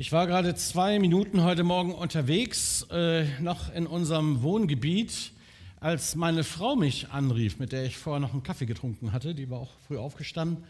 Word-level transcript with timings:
Ich 0.00 0.12
war 0.12 0.28
gerade 0.28 0.54
zwei 0.54 1.00
Minuten 1.00 1.42
heute 1.42 1.64
Morgen 1.64 1.92
unterwegs, 1.92 2.86
äh, 2.92 3.24
noch 3.40 3.74
in 3.74 3.88
unserem 3.88 4.42
Wohngebiet, 4.42 5.32
als 5.80 6.14
meine 6.14 6.44
Frau 6.44 6.76
mich 6.76 7.08
anrief, 7.10 7.58
mit 7.58 7.72
der 7.72 7.84
ich 7.84 7.98
vorher 7.98 8.20
noch 8.20 8.32
einen 8.32 8.44
Kaffee 8.44 8.66
getrunken 8.66 9.10
hatte. 9.10 9.34
Die 9.34 9.50
war 9.50 9.58
auch 9.58 9.72
früh 9.88 9.98
aufgestanden. 9.98 10.62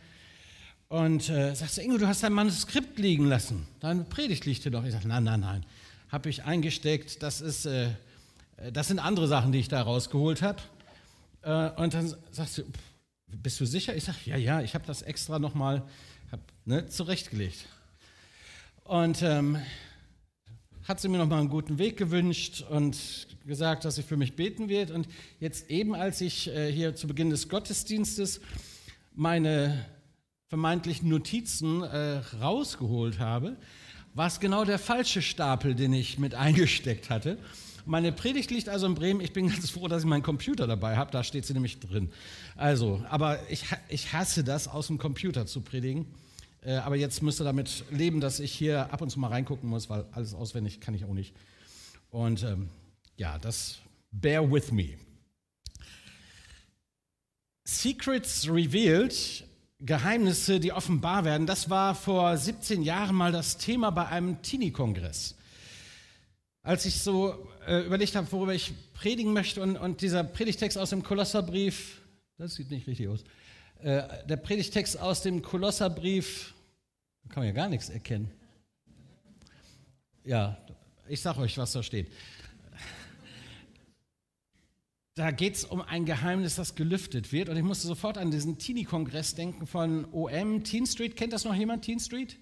Und 0.89 1.29
äh, 1.29 1.55
sagte, 1.55 1.83
Ingo, 1.83 1.99
du 1.99 2.09
hast 2.09 2.23
dein 2.23 2.33
Manuskript 2.33 2.99
liegen 2.99 3.27
lassen. 3.27 3.69
Deine 3.81 4.05
Predigt 4.05 4.47
liegt 4.47 4.63
hier 4.63 4.73
doch. 4.73 4.83
Ich 4.83 4.93
sagte, 4.93 5.09
nein, 5.09 5.25
nein, 5.25 5.41
nein. 5.41 5.67
Habe 6.09 6.31
ich 6.31 6.45
eingesteckt. 6.45 7.23
Das, 7.23 7.43
ist, 7.43 7.67
äh, 7.67 7.91
das 8.73 8.89
sind 8.89 8.99
andere 8.99 9.29
Sachen, 9.29 9.53
die 9.53 9.59
ich 9.59 9.69
da 9.69 9.83
rausgeholt 9.83 10.41
habe. 10.41 10.63
Äh, 11.43 11.69
und 11.79 11.93
dann 11.93 12.15
sagst 12.31 12.57
du, 12.57 12.63
bist 13.27 13.61
du 13.61 13.67
sicher? 13.67 13.95
Ich 13.95 14.05
sage, 14.05 14.17
ja, 14.25 14.39
ja, 14.39 14.63
ich 14.63 14.75
habe 14.75 14.87
das 14.87 15.03
extra 15.03 15.39
nochmal 15.39 15.83
ne, 16.65 16.87
zurechtgelegt. 16.87 17.67
Und 18.89 19.21
ähm, 19.21 19.59
hat 20.85 20.99
sie 20.99 21.09
mir 21.09 21.19
nochmal 21.19 21.41
einen 21.41 21.51
guten 21.51 21.77
Weg 21.77 21.99
gewünscht 21.99 22.65
und 22.71 22.97
gesagt, 23.45 23.85
dass 23.85 23.97
sie 23.97 24.03
für 24.03 24.17
mich 24.17 24.35
beten 24.35 24.71
wird. 24.71 24.91
Und 24.91 25.07
jetzt 25.41 25.69
eben, 25.69 25.95
als 25.95 26.23
ich 26.23 26.49
äh, 26.49 26.73
hier 26.73 26.97
zu 26.97 27.07
Beginn 27.07 27.29
des 27.29 27.51
Gottesdienstes 27.51 28.41
meine 29.15 29.85
vermeintlichen 30.47 31.11
Notizen 31.11 31.83
äh, 31.83 32.23
rausgeholt 32.41 33.19
habe, 33.19 33.59
war 34.15 34.27
es 34.27 34.41
genau 34.41 34.65
der 34.65 34.79
falsche 34.79 35.21
Stapel, 35.21 35.75
den 35.75 35.93
ich 35.93 36.19
mit 36.19 36.35
eingesteckt 36.35 37.11
hatte. 37.11 37.37
Meine 37.85 38.11
Predigt 38.11 38.51
liegt 38.51 38.71
also 38.71 38.87
in 38.87 38.95
Bremen. 38.95 39.21
Ich 39.21 39.35
bin 39.35 39.49
ganz 39.51 39.69
froh, 39.69 39.87
dass 39.87 40.05
ich 40.05 40.09
meinen 40.09 40.23
Computer 40.23 40.67
dabei 40.67 40.97
habe. 40.97 41.11
Da 41.11 41.23
steht 41.23 41.45
sie 41.45 41.53
nämlich 41.53 41.79
drin. 41.79 42.11
Also, 42.57 43.05
aber 43.11 43.39
ich, 43.51 43.65
ich 43.91 44.15
hasse 44.15 44.45
das, 44.45 44.67
aus 44.67 44.87
dem 44.87 44.97
Computer 44.97 45.45
zu 45.45 45.61
predigen. 45.61 46.07
Äh, 46.69 46.77
aber 46.77 46.97
jetzt 46.97 47.23
müsst 47.23 47.41
ihr 47.41 47.45
damit 47.45 47.85
leben, 47.91 48.21
dass 48.21 48.41
ich 48.41 48.53
hier 48.53 48.93
ab 48.93 49.01
und 49.01 49.09
zu 49.09 49.19
mal 49.19 49.29
reingucken 49.29 49.71
muss, 49.71 49.89
weil 49.89 50.05
alles 50.13 50.35
auswendig 50.35 50.83
kann 50.83 50.93
ich 50.93 51.07
auch 51.07 51.15
nicht. 51.15 51.35
Und 52.11 52.43
ähm, 52.43 52.69
ja, 53.17 53.39
das 53.39 53.79
bear 54.11 54.53
with 54.53 54.71
me. 54.71 54.99
Secrets 57.65 58.47
Revealed, 58.51 59.47
Geheimnisse, 59.81 60.61
die 60.61 60.73
offenbar 60.73 61.25
werden, 61.25 61.47
das 61.47 61.71
war 61.71 61.95
vor 61.95 62.37
17 62.37 62.83
Jahren 62.83 63.17
mal 63.17 63.33
das 63.33 63.57
Thema 63.57 63.89
bei 63.91 64.07
einem 64.09 64.43
Teenie-Kongress. 64.43 65.37
Als 66.63 66.85
ich 66.85 67.01
so 67.01 67.49
äh, 67.67 67.87
überlegt 67.87 68.15
habe, 68.15 68.31
worüber 68.31 68.53
ich 68.53 68.75
predigen 68.93 69.33
möchte 69.33 69.63
und, 69.63 69.79
und 69.79 70.03
dieser 70.03 70.23
Predigtext 70.23 70.77
aus 70.77 70.91
dem 70.91 71.03
Kolosserbrief, 71.03 72.03
das 72.37 72.57
sieht 72.57 72.71
nicht 72.71 72.87
richtig 72.87 73.09
aus, 73.09 73.25
äh, 73.81 74.03
der 74.27 74.37
Predigtext 74.37 75.01
aus 75.01 75.23
dem 75.23 75.41
Kolosserbrief, 75.41 76.55
da 77.23 77.29
kann 77.35 77.43
man 77.43 77.47
ja 77.49 77.53
gar 77.53 77.69
nichts 77.69 77.89
erkennen. 77.89 78.31
Ja, 80.25 80.59
ich 81.09 81.21
sage 81.21 81.41
euch, 81.41 81.57
was 81.57 81.73
da 81.73 81.83
steht. 81.83 82.11
Da 85.15 85.33
geht 85.33 85.57
es 85.57 85.65
um 85.65 85.81
ein 85.81 86.05
Geheimnis, 86.05 86.55
das 86.55 86.77
gelüftet 86.77 87.33
wird. 87.33 87.49
Und 87.49 87.57
ich 87.57 87.65
musste 87.65 87.89
sofort 87.89 88.17
an 88.19 88.31
diesen 88.31 88.59
Teenie-Kongress 88.59 89.35
denken 89.35 89.67
von 89.67 90.07
OM, 90.13 90.63
Teen 90.63 90.87
Street. 90.87 91.17
Kennt 91.17 91.33
das 91.33 91.45
noch 91.45 91.55
jemand, 91.55 91.85
Teen 91.85 91.99
Street? 91.99 92.39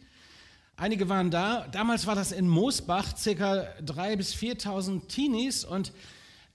Einige 0.77 1.09
waren 1.09 1.31
da. 1.31 1.67
Damals 1.69 2.07
war 2.07 2.15
das 2.15 2.33
in 2.33 2.47
Moosbach, 2.47 3.17
circa 3.17 3.63
3.000 3.83 4.17
bis 4.17 4.35
4.000 4.35 5.07
Teenies. 5.07 5.65
Und 5.65 5.95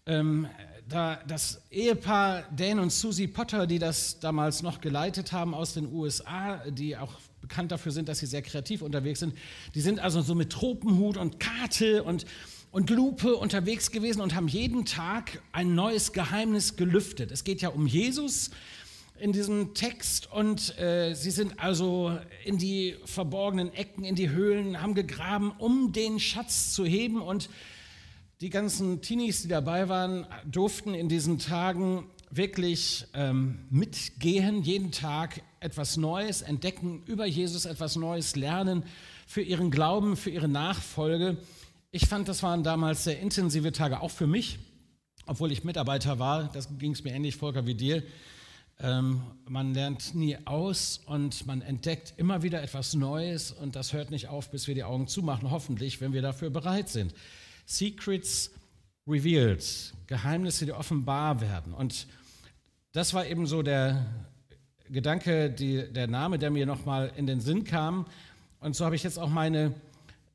ähm, 0.06 0.48
da 0.88 1.20
das 1.28 1.62
Ehepaar 1.72 2.44
Dan 2.56 2.78
und 2.78 2.92
Susie 2.92 3.28
Potter, 3.28 3.66
die 3.66 3.80
das 3.80 4.20
damals 4.20 4.62
noch 4.62 4.80
geleitet 4.80 5.32
haben 5.32 5.56
aus 5.56 5.74
den 5.74 5.92
USA, 5.92 6.58
die 6.70 6.98
auch 6.98 7.14
bekannt 7.42 7.72
dafür 7.72 7.92
sind, 7.92 8.08
dass 8.08 8.20
sie 8.20 8.26
sehr 8.26 8.42
kreativ 8.42 8.82
unterwegs 8.82 9.20
sind, 9.20 9.36
die 9.76 9.82
sind 9.82 10.00
also 10.00 10.22
so 10.22 10.36
mit 10.36 10.52
Tropenhut 10.52 11.18
und 11.18 11.40
Karte 11.40 12.04
und, 12.04 12.26
und 12.72 12.90
Lupe 12.90 13.36
unterwegs 13.36 13.92
gewesen 13.92 14.22
und 14.22 14.36
haben 14.36 14.48
jeden 14.48 14.86
Tag 14.86 15.42
ein 15.52 15.76
neues 15.76 16.14
Geheimnis 16.14 16.76
gelüftet. 16.76 17.32
Es 17.32 17.44
geht 17.44 17.62
ja 17.62 17.70
um 17.70 17.88
Jesus 17.88 18.52
in 19.20 19.34
diesem 19.34 19.76
Text 19.76 20.32
und 20.32 20.78
äh, 20.80 21.14
sie 21.14 21.30
sind 21.30 21.60
also 21.60 22.18
in 22.44 22.58
die 22.58 22.96
verborgenen 23.06 23.72
Ecken, 23.74 24.04
in 24.04 24.16
die 24.16 24.30
Höhlen, 24.30 24.82
haben 24.82 24.96
gegraben, 24.96 25.52
um 25.58 25.94
den 25.94 26.20
Schatz 26.20 26.74
zu 26.74 26.86
heben 26.86 27.22
und 27.22 27.50
die 28.42 28.50
ganzen 28.50 29.02
Teenies, 29.04 29.44
die 29.44 29.48
dabei 29.48 29.88
waren, 29.88 30.26
durften 30.46 30.96
in 30.96 31.08
diesen 31.08 31.38
Tagen 31.38 32.06
wirklich 32.32 33.06
ähm, 33.14 33.60
mitgehen, 33.70 34.64
jeden 34.64 34.92
Tag 34.92 35.42
etwas 35.60 35.98
Neues 35.98 36.42
entdecken, 36.42 37.04
über 37.06 37.26
Jesus 37.26 37.66
etwas 37.66 37.96
Neues 37.96 38.36
lernen, 38.36 38.84
für 39.28 39.42
ihren 39.42 39.70
Glauben, 39.70 40.18
für 40.18 40.30
ihre 40.30 40.48
Nachfolge. 40.48 41.38
Ich 41.92 42.08
fand, 42.08 42.28
das 42.28 42.42
waren 42.42 42.64
damals 42.64 43.04
sehr 43.04 43.20
intensive 43.20 43.72
Tage, 43.72 44.02
auch 44.02 44.12
für 44.12 44.28
mich, 44.28 44.60
obwohl 45.26 45.52
ich 45.52 45.64
Mitarbeiter 45.64 46.20
war. 46.20 46.50
Das 46.54 46.70
ging 46.80 46.94
es 46.94 47.04
mir 47.04 47.14
ähnlich, 47.14 47.36
Volker, 47.36 47.68
wie 47.68 47.76
dir. 47.76 48.04
Ähm, 48.80 49.22
man 49.48 49.74
lernt 49.74 50.16
nie 50.16 50.38
aus 50.46 51.02
und 51.06 51.46
man 51.46 51.62
entdeckt 51.62 52.14
immer 52.18 52.42
wieder 52.42 52.64
etwas 52.64 52.96
Neues 52.96 53.52
und 53.52 53.76
das 53.76 53.94
hört 53.94 54.10
nicht 54.10 54.30
auf, 54.30 54.50
bis 54.50 54.68
wir 54.68 54.74
die 54.74 54.84
Augen 54.84 55.08
zumachen, 55.08 55.52
hoffentlich, 55.52 56.02
wenn 56.02 56.14
wir 56.14 56.22
dafür 56.22 56.50
bereit 56.50 56.90
sind. 56.90 57.14
Secrets 57.66 58.52
revealed, 59.08 59.94
Geheimnisse, 60.08 60.66
die 60.66 60.72
offenbar 60.72 61.42
werden. 61.42 61.74
Und 61.74 62.08
das 62.94 63.14
war 63.14 63.26
eben 63.26 63.48
so 63.48 63.62
der 63.62 64.06
Gedanke, 64.90 65.50
die, 65.50 65.92
der 65.92 66.08
Name, 66.08 66.38
der 66.38 66.52
mir 66.52 66.66
nochmal 66.66 67.12
in 67.16 67.26
den 67.26 67.40
Sinn 67.40 67.64
kam. 67.64 68.06
Und 68.60 68.76
so 68.76 68.84
habe 68.84 68.96
ich 68.96 69.04
jetzt 69.04 69.18
auch 69.18 69.30
meine 69.30 69.74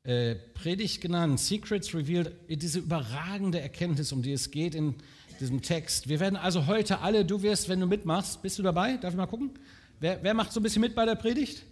äh, 0.03 0.35
Predigt 0.55 1.01
genannt, 1.01 1.39
Secrets 1.39 1.93
Revealed, 1.93 2.33
diese 2.49 2.79
überragende 2.79 3.59
Erkenntnis, 3.59 4.11
um 4.11 4.23
die 4.23 4.33
es 4.33 4.49
geht 4.49 4.73
in 4.73 4.95
diesem 5.39 5.61
Text. 5.61 6.09
Wir 6.09 6.19
werden 6.19 6.35
also 6.35 6.65
heute 6.65 6.99
alle, 7.01 7.25
du 7.25 7.43
wirst, 7.43 7.69
wenn 7.69 7.79
du 7.79 7.85
mitmachst, 7.85 8.41
bist 8.41 8.57
du 8.57 8.63
dabei? 8.63 8.97
Darf 8.97 9.11
ich 9.11 9.17
mal 9.17 9.27
gucken? 9.27 9.51
Wer, 9.99 10.23
wer 10.23 10.33
macht 10.33 10.51
so 10.51 10.59
ein 10.59 10.63
bisschen 10.63 10.81
mit 10.81 10.95
bei 10.95 11.05
der 11.05 11.15
Predigt? 11.15 11.63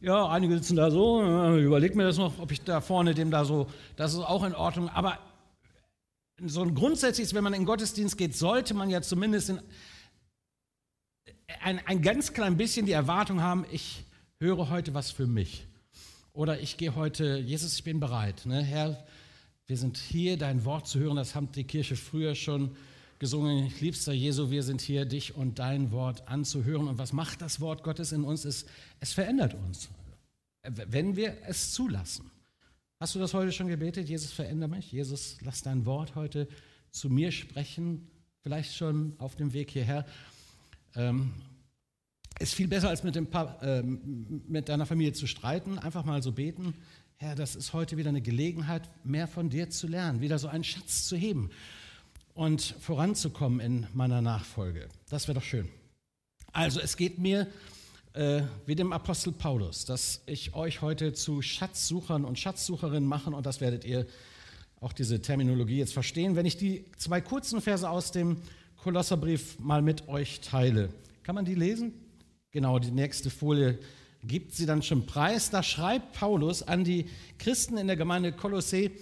Ja, 0.00 0.28
einige 0.28 0.54
sitzen 0.54 0.76
da 0.76 0.92
so, 0.92 1.20
äh, 1.20 1.60
überleg 1.60 1.96
mir 1.96 2.04
das 2.04 2.18
noch, 2.18 2.38
ob 2.38 2.52
ich 2.52 2.60
da 2.60 2.80
vorne 2.80 3.14
dem 3.14 3.32
da 3.32 3.44
so, 3.44 3.66
das 3.96 4.12
ist 4.12 4.20
auch 4.20 4.44
in 4.44 4.54
Ordnung. 4.54 4.88
Aber 4.88 5.18
so 6.46 6.62
ein 6.62 6.76
grundsätzliches, 6.76 7.34
wenn 7.34 7.42
man 7.42 7.52
in 7.52 7.62
den 7.62 7.66
Gottesdienst 7.66 8.16
geht, 8.16 8.36
sollte 8.36 8.74
man 8.74 8.90
ja 8.90 9.02
zumindest 9.02 9.50
in, 9.50 9.60
ein, 11.62 11.84
ein 11.86 12.02
ganz 12.02 12.32
klein 12.32 12.56
bisschen 12.56 12.86
die 12.86 12.92
Erwartung 12.92 13.40
haben, 13.40 13.64
ich 13.70 14.04
höre 14.38 14.70
heute 14.70 14.94
was 14.94 15.10
für 15.10 15.26
mich. 15.26 15.66
Oder 16.32 16.60
ich 16.60 16.76
gehe 16.76 16.94
heute, 16.94 17.38
Jesus, 17.38 17.74
ich 17.74 17.84
bin 17.84 18.00
bereit. 18.00 18.46
Ne? 18.46 18.62
Herr, 18.62 19.04
wir 19.66 19.76
sind 19.76 19.98
hier, 19.98 20.36
dein 20.36 20.64
Wort 20.64 20.86
zu 20.86 20.98
hören, 20.98 21.16
das 21.16 21.34
haben 21.34 21.50
die 21.52 21.64
Kirche 21.64 21.96
früher 21.96 22.34
schon 22.34 22.76
gesungen, 23.18 23.72
liebster 23.80 24.12
Jesu, 24.12 24.50
wir 24.50 24.62
sind 24.62 24.80
hier, 24.80 25.04
dich 25.04 25.34
und 25.34 25.58
dein 25.58 25.90
Wort 25.90 26.28
anzuhören. 26.28 26.86
Und 26.86 26.98
was 26.98 27.12
macht 27.12 27.42
das 27.42 27.60
Wort 27.60 27.82
Gottes 27.82 28.12
in 28.12 28.22
uns? 28.22 28.44
Es, 28.44 28.66
es 29.00 29.12
verändert 29.12 29.54
uns, 29.54 29.88
wenn 30.62 31.16
wir 31.16 31.36
es 31.46 31.72
zulassen. 31.72 32.30
Hast 33.00 33.14
du 33.14 33.18
das 33.18 33.34
heute 33.34 33.52
schon 33.52 33.68
gebetet? 33.68 34.08
Jesus, 34.08 34.32
verändere 34.32 34.70
mich. 34.70 34.92
Jesus, 34.92 35.38
lass 35.40 35.62
dein 35.62 35.84
Wort 35.86 36.14
heute 36.14 36.48
zu 36.90 37.10
mir 37.10 37.32
sprechen. 37.32 38.08
Vielleicht 38.42 38.74
schon 38.74 39.14
auf 39.18 39.34
dem 39.34 39.52
Weg 39.52 39.70
hierher. 39.70 40.06
Ähm, 40.94 41.34
ist 42.38 42.54
viel 42.54 42.68
besser, 42.68 42.88
als 42.88 43.02
mit, 43.02 43.14
dem 43.14 43.28
äh, 43.60 43.82
mit 43.82 44.68
deiner 44.68 44.86
Familie 44.86 45.12
zu 45.12 45.26
streiten. 45.26 45.78
Einfach 45.78 46.04
mal 46.04 46.22
so 46.22 46.32
beten. 46.32 46.74
Herr, 47.16 47.34
das 47.34 47.56
ist 47.56 47.72
heute 47.72 47.96
wieder 47.96 48.10
eine 48.10 48.22
Gelegenheit, 48.22 48.88
mehr 49.04 49.26
von 49.26 49.50
dir 49.50 49.70
zu 49.70 49.88
lernen, 49.88 50.20
wieder 50.20 50.38
so 50.38 50.46
einen 50.46 50.62
Schatz 50.62 51.06
zu 51.06 51.16
heben 51.16 51.50
und 52.34 52.76
voranzukommen 52.78 53.58
in 53.58 53.86
meiner 53.92 54.22
Nachfolge. 54.22 54.88
Das 55.08 55.26
wäre 55.26 55.40
doch 55.40 55.44
schön. 55.44 55.68
Also 56.52 56.78
es 56.78 56.96
geht 56.96 57.18
mir 57.18 57.48
äh, 58.12 58.42
wie 58.66 58.76
dem 58.76 58.92
Apostel 58.92 59.32
Paulus, 59.32 59.84
dass 59.84 60.22
ich 60.26 60.54
euch 60.54 60.80
heute 60.80 61.12
zu 61.12 61.42
Schatzsuchern 61.42 62.24
und 62.24 62.38
Schatzsucherinnen 62.38 63.08
machen 63.08 63.34
und 63.34 63.46
das 63.46 63.60
werdet 63.60 63.84
ihr 63.84 64.06
auch 64.80 64.92
diese 64.92 65.20
Terminologie 65.20 65.78
jetzt 65.78 65.92
verstehen, 65.92 66.36
wenn 66.36 66.46
ich 66.46 66.56
die 66.56 66.84
zwei 66.96 67.20
kurzen 67.20 67.60
Verse 67.60 67.88
aus 67.88 68.12
dem 68.12 68.36
Kolosserbrief 68.82 69.58
mal 69.58 69.82
mit 69.82 70.08
euch 70.08 70.40
teile. 70.40 70.90
Kann 71.24 71.34
man 71.34 71.44
die 71.44 71.56
lesen? 71.56 71.92
Genau, 72.52 72.78
die 72.78 72.92
nächste 72.92 73.28
Folie 73.28 73.78
gibt 74.22 74.54
sie 74.54 74.66
dann 74.66 74.82
schon 74.82 75.04
preis. 75.04 75.50
Da 75.50 75.64
schreibt 75.64 76.12
Paulus 76.12 76.62
an 76.62 76.84
die 76.84 77.06
Christen 77.38 77.76
in 77.76 77.88
der 77.88 77.96
Gemeinde 77.96 78.32
Kolossee 78.32 78.92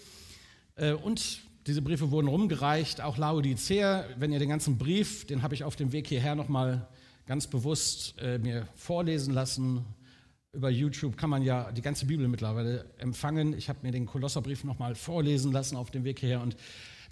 äh, 0.77 0.93
und 0.93 1.43
diese 1.67 1.83
Briefe 1.83 2.11
wurden 2.11 2.29
rumgereicht, 2.29 3.03
auch 3.03 3.19
Laodicea. 3.19 4.05
Wenn 4.17 4.33
ihr 4.33 4.39
den 4.39 4.49
ganzen 4.49 4.79
Brief, 4.79 5.27
den 5.27 5.43
habe 5.43 5.55
ich 5.55 5.63
auf 5.63 5.77
dem 5.77 5.93
Weg 5.93 6.07
hierher 6.07 6.35
nochmal 6.35 6.89
ganz 7.27 7.47
bewusst 7.47 8.15
äh, 8.19 8.39
mir 8.39 8.69
vorlesen 8.77 9.35
lassen. 9.35 9.85
Über 10.53 10.71
YouTube 10.71 11.19
kann 11.19 11.29
man 11.29 11.43
ja 11.43 11.71
die 11.71 11.83
ganze 11.83 12.07
Bibel 12.07 12.29
mittlerweile 12.29 12.87
empfangen. 12.97 13.53
Ich 13.59 13.69
habe 13.69 13.81
mir 13.83 13.93
den 13.93 14.07
Kolosserbrief 14.07 14.65
nochmal 14.65 14.95
vorlesen 14.95 15.53
lassen 15.53 15.77
auf 15.77 15.91
dem 15.91 16.05
Weg 16.05 16.21
hierher 16.21 16.41
und 16.41 16.57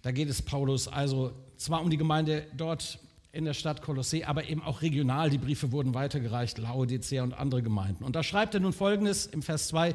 da 0.04 0.12
geht 0.12 0.28
es 0.28 0.42
Paulus 0.42 0.86
also 0.86 1.32
zwar 1.56 1.80
um 1.80 1.88
die 1.88 1.96
Gemeinde 1.96 2.46
dort 2.54 2.98
in 3.32 3.46
der 3.46 3.54
Stadt 3.54 3.80
Kolossee, 3.80 4.24
aber 4.24 4.44
eben 4.50 4.62
auch 4.62 4.82
regional. 4.82 5.30
Die 5.30 5.38
Briefe 5.38 5.72
wurden 5.72 5.94
weitergereicht, 5.94 6.58
Laodicea 6.58 7.22
und 7.22 7.32
andere 7.32 7.62
Gemeinden. 7.62 8.04
Und 8.04 8.14
da 8.14 8.22
schreibt 8.22 8.52
er 8.52 8.60
nun 8.60 8.74
folgendes 8.74 9.24
im 9.24 9.40
Vers 9.40 9.68
2: 9.68 9.94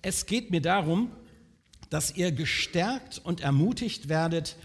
Es 0.00 0.24
geht 0.24 0.50
mir 0.50 0.62
darum, 0.62 1.12
dass 1.90 2.16
ihr 2.16 2.32
gestärkt 2.32 3.20
und 3.22 3.42
ermutigt 3.42 4.08
werdet 4.08 4.56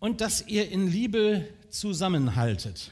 und 0.00 0.20
dass 0.20 0.44
ihr 0.48 0.68
in 0.68 0.90
Liebe 0.90 1.46
zusammenhaltet. 1.68 2.90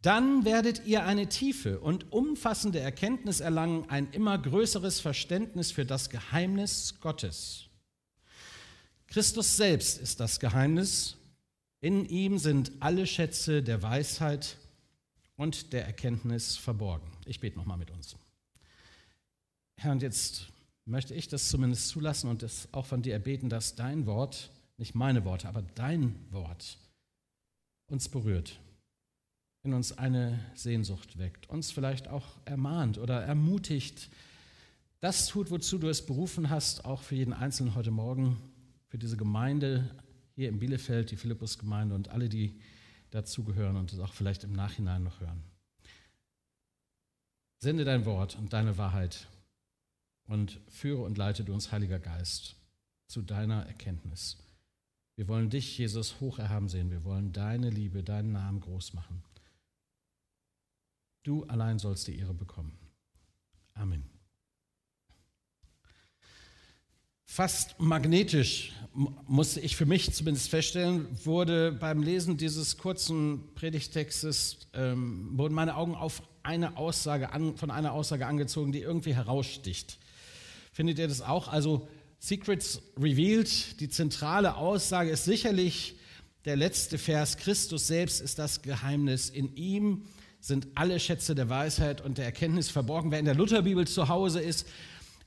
Dann 0.00 0.46
werdet 0.46 0.86
ihr 0.86 1.04
eine 1.04 1.28
tiefe 1.28 1.78
und 1.80 2.10
umfassende 2.10 2.80
Erkenntnis 2.80 3.40
erlangen, 3.40 3.84
ein 3.90 4.08
immer 4.12 4.38
größeres 4.38 5.00
Verständnis 5.00 5.72
für 5.72 5.84
das 5.84 6.08
Geheimnis 6.08 7.00
Gottes. 7.02 7.67
Christus 9.08 9.56
selbst 9.56 9.98
ist 9.98 10.20
das 10.20 10.38
Geheimnis. 10.38 11.16
In 11.80 12.04
ihm 12.06 12.38
sind 12.38 12.72
alle 12.80 13.06
Schätze 13.06 13.62
der 13.62 13.82
Weisheit 13.82 14.58
und 15.36 15.72
der 15.72 15.86
Erkenntnis 15.86 16.56
verborgen. 16.56 17.10
Ich 17.24 17.40
bete 17.40 17.56
nochmal 17.56 17.78
mit 17.78 17.90
uns. 17.90 18.16
Herr, 19.76 19.92
und 19.92 20.02
jetzt 20.02 20.48
möchte 20.84 21.14
ich 21.14 21.28
das 21.28 21.48
zumindest 21.48 21.88
zulassen 21.88 22.28
und 22.28 22.42
es 22.42 22.68
auch 22.72 22.84
von 22.84 23.00
dir 23.00 23.14
erbeten, 23.14 23.48
dass 23.48 23.76
dein 23.76 24.04
Wort, 24.04 24.50
nicht 24.76 24.94
meine 24.94 25.24
Worte, 25.24 25.48
aber 25.48 25.62
dein 25.74 26.14
Wort 26.30 26.76
uns 27.86 28.08
berührt, 28.08 28.60
in 29.62 29.72
uns 29.72 29.96
eine 29.96 30.38
Sehnsucht 30.54 31.18
weckt, 31.18 31.48
uns 31.48 31.70
vielleicht 31.70 32.08
auch 32.08 32.26
ermahnt 32.44 32.98
oder 32.98 33.22
ermutigt, 33.22 34.10
das 35.00 35.28
tut, 35.28 35.50
wozu 35.50 35.78
du 35.78 35.88
es 35.88 36.04
berufen 36.04 36.50
hast, 36.50 36.84
auch 36.84 37.02
für 37.02 37.14
jeden 37.14 37.32
Einzelnen 37.32 37.74
heute 37.74 37.92
Morgen, 37.92 38.36
für 38.88 38.98
diese 38.98 39.16
Gemeinde 39.16 39.88
hier 40.34 40.48
in 40.48 40.58
Bielefeld, 40.58 41.10
die 41.10 41.16
Philippus-Gemeinde 41.16 41.94
und 41.94 42.08
alle, 42.08 42.28
die 42.28 42.60
dazugehören 43.10 43.76
und 43.76 43.92
es 43.92 43.98
auch 43.98 44.12
vielleicht 44.12 44.44
im 44.44 44.52
Nachhinein 44.52 45.02
noch 45.02 45.20
hören. 45.20 45.42
Sende 47.60 47.84
dein 47.84 48.04
Wort 48.04 48.36
und 48.36 48.52
deine 48.52 48.78
Wahrheit 48.78 49.28
und 50.26 50.60
führe 50.68 51.02
und 51.02 51.18
leite 51.18 51.44
du 51.44 51.52
uns, 51.52 51.72
Heiliger 51.72 51.98
Geist, 51.98 52.56
zu 53.08 53.22
deiner 53.22 53.66
Erkenntnis. 53.66 54.36
Wir 55.16 55.26
wollen 55.26 55.50
dich, 55.50 55.76
Jesus, 55.76 56.20
hoch 56.20 56.38
erhaben 56.38 56.68
sehen. 56.68 56.90
Wir 56.90 57.02
wollen 57.02 57.32
deine 57.32 57.70
Liebe, 57.70 58.04
deinen 58.04 58.30
Namen 58.30 58.60
groß 58.60 58.92
machen. 58.92 59.24
Du 61.24 61.44
allein 61.44 61.80
sollst 61.80 62.06
die 62.06 62.16
Ehre 62.16 62.34
bekommen. 62.34 62.78
Amen. 63.74 64.17
Fast 67.30 67.78
magnetisch, 67.78 68.72
musste 68.94 69.60
ich 69.60 69.76
für 69.76 69.84
mich 69.84 70.12
zumindest 70.14 70.48
feststellen, 70.48 71.06
wurde 71.24 71.72
beim 71.72 72.02
Lesen 72.02 72.38
dieses 72.38 72.78
kurzen 72.78 73.54
Predigtextes, 73.54 74.70
ähm, 74.72 75.38
wurden 75.38 75.54
meine 75.54 75.76
Augen 75.76 75.94
auf 75.94 76.22
eine 76.42 76.78
Aussage 76.78 77.30
an, 77.30 77.56
von 77.58 77.70
einer 77.70 77.92
Aussage 77.92 78.26
angezogen, 78.26 78.72
die 78.72 78.80
irgendwie 78.80 79.14
heraussticht. 79.14 79.98
Findet 80.72 80.98
ihr 80.98 81.06
das 81.06 81.20
auch? 81.20 81.48
Also 81.48 81.86
Secrets 82.18 82.80
Revealed, 82.96 83.78
die 83.78 83.90
zentrale 83.90 84.56
Aussage 84.56 85.10
ist 85.10 85.26
sicherlich 85.26 85.96
der 86.46 86.56
letzte 86.56 86.96
Vers. 86.96 87.36
Christus 87.36 87.86
selbst 87.86 88.22
ist 88.22 88.38
das 88.38 88.62
Geheimnis. 88.62 89.28
In 89.28 89.54
ihm 89.54 90.06
sind 90.40 90.66
alle 90.74 90.98
Schätze 90.98 91.34
der 91.34 91.50
Weisheit 91.50 92.00
und 92.00 92.16
der 92.16 92.24
Erkenntnis 92.24 92.70
verborgen. 92.70 93.10
Wer 93.10 93.18
in 93.18 93.26
der 93.26 93.34
Lutherbibel 93.34 93.86
zu 93.86 94.08
Hause 94.08 94.40
ist, 94.40 94.66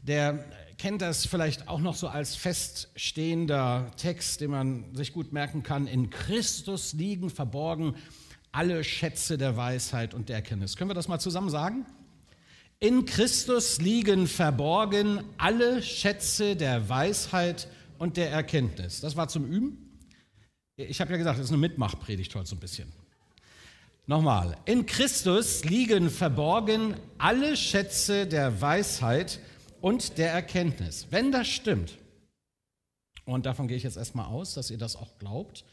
der 0.01 0.43
kennt 0.77 1.01
das 1.01 1.25
vielleicht 1.25 1.67
auch 1.67 1.79
noch 1.79 1.95
so 1.95 2.07
als 2.07 2.35
feststehender 2.35 3.91
Text, 3.97 4.41
den 4.41 4.51
man 4.51 4.95
sich 4.95 5.13
gut 5.13 5.33
merken 5.33 5.63
kann. 5.63 5.87
In 5.87 6.09
Christus 6.09 6.93
liegen 6.93 7.29
verborgen 7.29 7.95
alle 8.51 8.83
Schätze 8.83 9.37
der 9.37 9.55
Weisheit 9.57 10.13
und 10.13 10.29
der 10.29 10.37
Erkenntnis. 10.37 10.75
Können 10.75 10.89
wir 10.89 10.95
das 10.95 11.07
mal 11.07 11.19
zusammen 11.19 11.49
sagen? 11.49 11.85
In 12.79 13.05
Christus 13.05 13.79
liegen 13.79 14.27
verborgen 14.27 15.23
alle 15.37 15.83
Schätze 15.83 16.55
der 16.55 16.89
Weisheit 16.89 17.67
und 17.99 18.17
der 18.17 18.31
Erkenntnis. 18.31 19.01
Das 19.01 19.15
war 19.15 19.27
zum 19.27 19.45
Üben. 19.45 19.99
Ich 20.75 20.99
habe 20.99 21.11
ja 21.11 21.17
gesagt, 21.17 21.37
das 21.37 21.45
ist 21.45 21.51
eine 21.51 21.59
Mitmachpredigt 21.59 22.33
heute 22.33 22.47
so 22.47 22.55
ein 22.55 22.59
bisschen. 22.59 22.91
Nochmal. 24.07 24.57
In 24.65 24.87
Christus 24.87 25.63
liegen 25.63 26.09
verborgen 26.09 26.95
alle 27.19 27.55
Schätze 27.55 28.25
der 28.25 28.59
Weisheit 28.59 29.39
und 29.81 30.17
der 30.17 30.31
Erkenntnis. 30.31 31.07
Wenn 31.09 31.31
das 31.31 31.47
stimmt, 31.47 31.97
und 33.25 33.45
davon 33.45 33.67
gehe 33.67 33.77
ich 33.77 33.83
jetzt 33.83 33.97
erstmal 33.97 34.27
aus, 34.27 34.53
dass 34.53 34.71
ihr 34.71 34.77
das 34.77 34.95
auch 34.95 35.17
glaubt, 35.19 35.65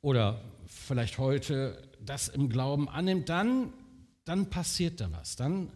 oder 0.00 0.40
vielleicht 0.66 1.18
heute 1.18 1.82
das 2.00 2.28
im 2.28 2.48
Glauben 2.48 2.88
annimmt, 2.88 3.28
dann, 3.28 3.72
dann 4.24 4.50
passiert 4.50 5.00
da 5.00 5.10
was. 5.12 5.36
Dann 5.36 5.70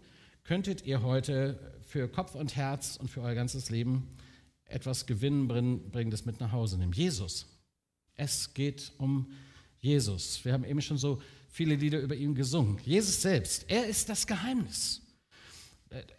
könntet 0.44 0.86
ihr 0.86 1.02
heute 1.02 1.58
für 1.86 2.08
Kopf 2.08 2.34
und 2.34 2.56
Herz 2.56 2.96
und 2.96 3.10
für 3.10 3.22
euer 3.22 3.34
ganzes 3.34 3.70
Leben 3.70 4.16
etwas 4.64 5.06
Gewinnbringendes 5.06 6.24
mit 6.24 6.40
nach 6.40 6.52
Hause 6.52 6.78
nehmen. 6.78 6.92
Jesus. 6.92 7.46
Es 8.14 8.54
geht 8.54 8.92
um 8.98 9.32
Jesus. 9.78 10.44
Wir 10.44 10.52
haben 10.52 10.64
eben 10.64 10.80
schon 10.82 10.98
so 10.98 11.20
viele 11.48 11.74
Lieder 11.74 12.00
über 12.00 12.14
ihn 12.14 12.34
gesungen. 12.34 12.78
Jesus 12.84 13.22
selbst, 13.22 13.64
er 13.68 13.86
ist 13.86 14.08
das 14.08 14.26
Geheimnis. 14.26 15.02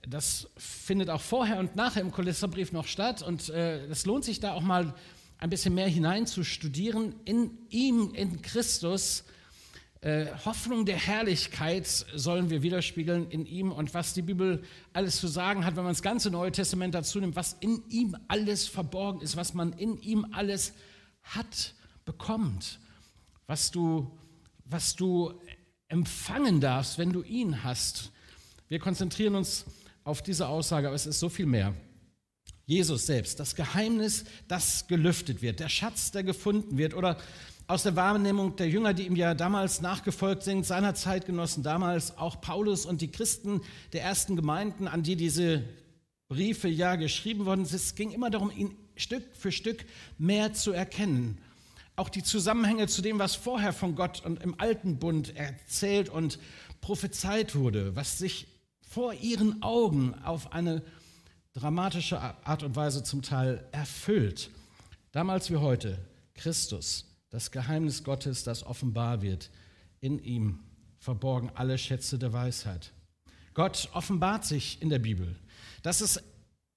Das 0.08 0.50
findet 0.58 1.10
auch 1.10 1.22
vorher 1.22 1.60
und 1.60 1.76
nachher 1.76 2.02
im 2.02 2.12
Kolosserbrief 2.12 2.72
noch 2.74 2.88
statt 2.88 3.22
und 3.22 3.48
es 3.48 4.04
äh, 4.04 4.08
lohnt 4.08 4.26
sich 4.26 4.40
da 4.40 4.54
auch 4.54 4.62
mal 4.62 4.94
ein 5.38 5.50
bisschen 5.50 5.74
mehr 5.74 5.88
hinein 5.88 6.28
zu 6.28 6.44
studieren. 6.44 7.16
In 7.26 7.58
ihm, 7.70 8.14
in 8.14 8.42
Christus, 8.42 9.24
äh, 10.02 10.28
Hoffnung 10.46 10.86
der 10.86 10.98
Herrlichkeit 10.98 11.88
sollen 11.88 12.50
wir 12.50 12.64
widerspiegeln 12.64 13.30
in 13.30 13.46
ihm 13.46 13.72
und 13.72 13.94
was 13.94 14.14
die 14.14 14.22
Bibel 14.22 14.64
alles 14.94 15.20
zu 15.20 15.28
sagen 15.28 15.64
hat, 15.64 15.76
wenn 15.76 15.84
man 15.84 15.94
das 15.94 16.02
ganze 16.02 16.32
Neue 16.32 16.52
Testament 16.52 16.94
dazu 16.94 17.20
nimmt, 17.20 17.36
was 17.36 17.54
in 17.60 17.84
ihm 17.90 18.18
alles 18.28 18.68
verborgen 18.68 19.22
ist, 19.22 19.36
was 19.36 19.54
man 19.54 19.74
in 19.74 20.02
ihm 20.02 20.28
alles 20.32 20.74
hat, 21.24 21.76
bekommt, 22.04 22.80
was 23.48 23.72
du, 23.72 24.12
was 24.66 24.96
du 24.96 25.40
empfangen 25.88 26.62
darfst, 26.62 26.98
wenn 26.98 27.14
du 27.14 27.22
ihn 27.24 27.64
hast. 27.64 28.11
Wir 28.72 28.80
konzentrieren 28.80 29.36
uns 29.36 29.66
auf 30.06 30.22
diese 30.22 30.48
Aussage, 30.48 30.88
aber 30.88 30.96
es 30.96 31.06
ist 31.06 31.20
so 31.20 31.28
viel 31.28 31.46
mehr. 31.46 31.74
Jesus 32.66 33.06
selbst, 33.06 33.38
das 33.42 33.56
Geheimnis, 33.56 34.24
das 34.48 34.88
gelüftet 34.88 35.42
wird, 35.42 35.60
der 35.60 35.68
Schatz, 35.68 36.12
der 36.12 36.24
gefunden 36.24 36.78
wird 36.78 36.94
oder 36.94 37.18
aus 37.68 37.84
der 37.84 37.98
Wahrnehmung 37.98 38.56
der 38.56 38.70
Jünger, 38.70 38.94
die 38.94 39.08
ihm 39.08 39.18
ja 39.18 39.34
damals 39.34 39.82
nachgefolgt 39.82 40.44
sind, 40.44 40.66
seiner 40.66 40.96
Zeitgenossen 40.96 41.64
damals, 41.64 42.18
auch 42.18 42.40
Paulus 42.40 42.86
und 42.86 43.02
die 43.02 43.12
Christen 43.12 43.60
der 43.92 44.04
ersten 44.04 44.38
Gemeinden, 44.38 44.88
an 44.88 45.04
die 45.04 45.18
diese 45.18 45.66
Briefe 46.30 46.70
ja 46.70 46.96
geschrieben 46.96 47.46
worden 47.46 47.66
sind. 47.66 47.76
Es 47.76 47.96
ging 47.96 48.12
immer 48.12 48.30
darum, 48.30 48.52
ihn 48.56 48.78
Stück 48.96 49.36
für 49.36 49.52
Stück 49.52 49.84
mehr 50.18 50.54
zu 50.54 50.72
erkennen. 50.72 51.40
Auch 51.98 52.08
die 52.08 52.24
Zusammenhänge 52.24 52.88
zu 52.88 53.02
dem, 53.02 53.20
was 53.20 53.36
vorher 53.36 53.74
von 53.74 53.96
Gott 53.96 54.24
und 54.26 54.42
im 54.42 54.58
alten 54.62 54.98
Bund 54.98 55.36
erzählt 55.36 56.08
und 56.08 56.40
prophezeit 56.80 57.54
wurde, 57.54 57.98
was 57.98 58.18
sich 58.18 58.48
vor 58.92 59.14
ihren 59.14 59.64
Augen 59.64 60.16
auf 60.26 60.52
eine 60.52 60.82
dramatische 61.54 62.20
Art 62.20 62.62
und 62.62 62.76
Weise 62.76 63.04
zum 63.04 63.22
Teil 63.22 63.66
erfüllt. 63.72 64.50
Damals 65.14 65.50
wie 65.50 65.56
heute, 65.56 65.98
Christus 66.34 67.06
das 67.30 67.52
Geheimnis 67.52 68.04
Gottes, 68.04 68.44
das 68.44 68.64
offenbar 68.66 69.22
wird. 69.22 69.50
In 70.02 70.20
ihm 70.20 70.60
verborgen 71.00 71.50
alle 71.56 71.78
Schätze 71.78 72.20
der 72.20 72.34
Weisheit. 72.34 72.92
Gott 73.54 73.90
offenbart 73.94 74.44
sich 74.44 74.82
in 74.82 74.90
der 74.90 75.00
Bibel. 75.00 75.38
Das 75.82 76.02
ist 76.02 76.22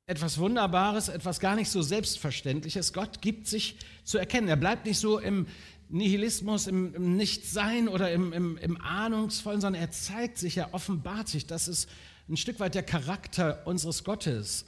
etwas 0.07 0.39
Wunderbares, 0.39 1.09
etwas 1.09 1.41
gar 1.41 1.57
nicht 1.57 1.71
so 1.71 1.83
Selbstverständliches. 1.83 2.93
Gott 2.93 3.21
gibt 3.21 3.49
sich 3.49 3.77
zu 4.05 4.19
erkennen. 4.19 4.47
Er 4.47 4.57
bleibt 4.57 4.87
nicht 4.87 4.99
so 4.99 5.19
im 5.19 5.47
Nihilismus, 5.89 6.67
im, 6.67 6.95
im 6.95 7.17
Nichtsein 7.17 7.89
oder 7.89 8.13
im, 8.13 8.33
im, 8.33 8.57
im 8.59 8.81
Ahnungsvollen, 8.81 9.61
sondern 9.61 9.83
er 9.83 9.91
zeigt 9.91 10.39
sich, 10.39 10.57
er 10.57 10.75
offenbart 10.75 11.29
sich. 11.29 11.47
Das 11.47 11.69
ist 11.69 11.89
ein 12.29 12.37
Stück 12.37 12.61
weit 12.61 12.75
der 12.75 12.83
Charakter 12.83 13.67
unseres 13.67 14.05
Gottes. 14.05 14.65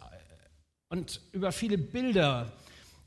Und 0.88 1.20
über 1.32 1.52
viele 1.52 1.78
Bilder 1.78 2.52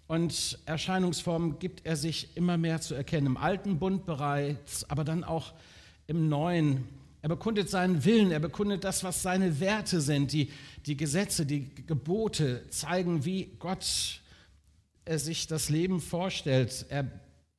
und 0.07 0.57
Erscheinungsformen 0.65 1.59
gibt 1.59 1.85
er 1.85 1.95
sich 1.95 2.35
immer 2.35 2.57
mehr 2.57 2.81
zu 2.81 2.95
erkennen. 2.95 3.27
Im 3.27 3.37
alten 3.37 3.77
Bund 3.77 4.05
bereits, 4.05 4.89
aber 4.89 5.03
dann 5.03 5.23
auch 5.23 5.53
im 6.07 6.29
neuen. 6.29 6.87
Er 7.21 7.29
bekundet 7.29 7.69
seinen 7.69 8.03
Willen, 8.05 8.31
er 8.31 8.39
bekundet 8.39 8.83
das, 8.83 9.03
was 9.03 9.21
seine 9.21 9.59
Werte 9.59 10.01
sind. 10.01 10.33
Die, 10.33 10.51
die 10.87 10.97
Gesetze, 10.97 11.45
die 11.45 11.69
Gebote 11.85 12.67
zeigen, 12.69 13.23
wie 13.23 13.55
Gott 13.59 14.21
er 15.05 15.19
sich 15.19 15.47
das 15.47 15.69
Leben 15.69 16.01
vorstellt. 16.01 16.85
Er 16.89 17.07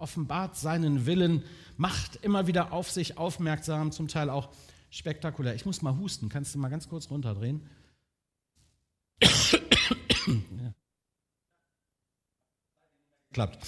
offenbart 0.01 0.57
seinen 0.57 1.07
Willen, 1.07 1.45
macht 1.77 2.17
immer 2.17 2.47
wieder 2.47 2.73
auf 2.73 2.91
sich 2.91 3.19
aufmerksam, 3.19 3.93
zum 3.93 4.09
Teil 4.09 4.31
auch 4.31 4.51
spektakulär. 4.91 5.55
Ich 5.55 5.67
muss 5.67 5.83
mal 5.83 5.97
husten, 5.97 6.29
kannst 6.29 6.55
du 6.55 6.59
mal 6.59 6.69
ganz 6.69 6.89
kurz 6.89 7.11
runterdrehen? 7.11 7.69
ja. 9.23 9.29
klappt. 13.33 13.67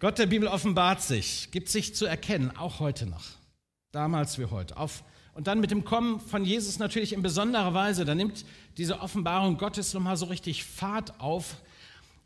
Gott 0.00 0.18
der 0.18 0.26
Bibel 0.26 0.48
offenbart 0.48 1.02
sich, 1.02 1.50
gibt 1.50 1.68
sich 1.68 1.94
zu 1.94 2.06
erkennen, 2.06 2.56
auch 2.56 2.80
heute 2.80 3.06
noch. 3.06 3.24
Damals 3.92 4.38
wie 4.38 4.46
heute. 4.46 4.76
Auf, 4.78 5.04
und 5.34 5.46
dann 5.46 5.60
mit 5.60 5.70
dem 5.70 5.84
Kommen 5.84 6.20
von 6.20 6.44
Jesus 6.44 6.78
natürlich 6.78 7.12
in 7.12 7.22
besonderer 7.22 7.74
Weise, 7.74 8.04
da 8.04 8.14
nimmt 8.14 8.46
diese 8.78 9.00
Offenbarung 9.00 9.58
Gottes 9.58 9.92
nochmal 9.92 10.16
so 10.16 10.26
richtig 10.26 10.64
Fahrt 10.64 11.20
auf. 11.20 11.56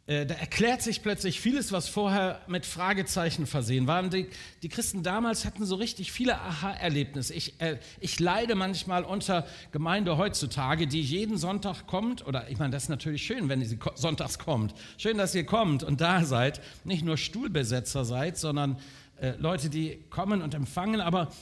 Äh, 0.06 0.26
da 0.26 0.34
erklärt 0.34 0.82
sich 0.82 1.02
plötzlich 1.02 1.40
vieles, 1.40 1.72
was 1.72 1.88
vorher 1.88 2.42
mit 2.46 2.66
Fragezeichen 2.66 3.46
versehen 3.46 3.86
war. 3.86 4.06
Die, 4.08 4.28
die 4.62 4.68
Christen 4.68 5.02
damals 5.02 5.46
hatten 5.46 5.64
so 5.64 5.76
richtig 5.76 6.12
viele 6.12 6.38
Aha-Erlebnisse. 6.38 7.32
Ich, 7.32 7.58
äh, 7.60 7.78
ich 8.00 8.20
leide 8.20 8.54
manchmal 8.54 9.04
unter 9.04 9.46
Gemeinde 9.72 10.18
heutzutage, 10.18 10.86
die 10.86 11.00
jeden 11.00 11.38
Sonntag 11.38 11.86
kommt, 11.86 12.26
oder 12.26 12.50
ich 12.50 12.58
meine, 12.58 12.70
das 12.72 12.84
ist 12.84 12.88
natürlich 12.90 13.24
schön, 13.24 13.48
wenn 13.48 13.64
sie 13.64 13.78
sonntags 13.94 14.38
kommt. 14.38 14.74
Schön, 14.98 15.16
dass 15.16 15.34
ihr 15.34 15.46
kommt 15.46 15.82
und 15.82 16.02
da 16.02 16.24
seid, 16.24 16.60
nicht 16.84 17.02
nur 17.02 17.16
Stuhlbesetzer 17.16 18.04
seid, 18.04 18.36
sondern 18.36 18.78
äh, 19.16 19.32
Leute, 19.38 19.70
die 19.70 20.04
kommen 20.10 20.42
und 20.42 20.52
empfangen, 20.52 21.00
aber 21.00 21.32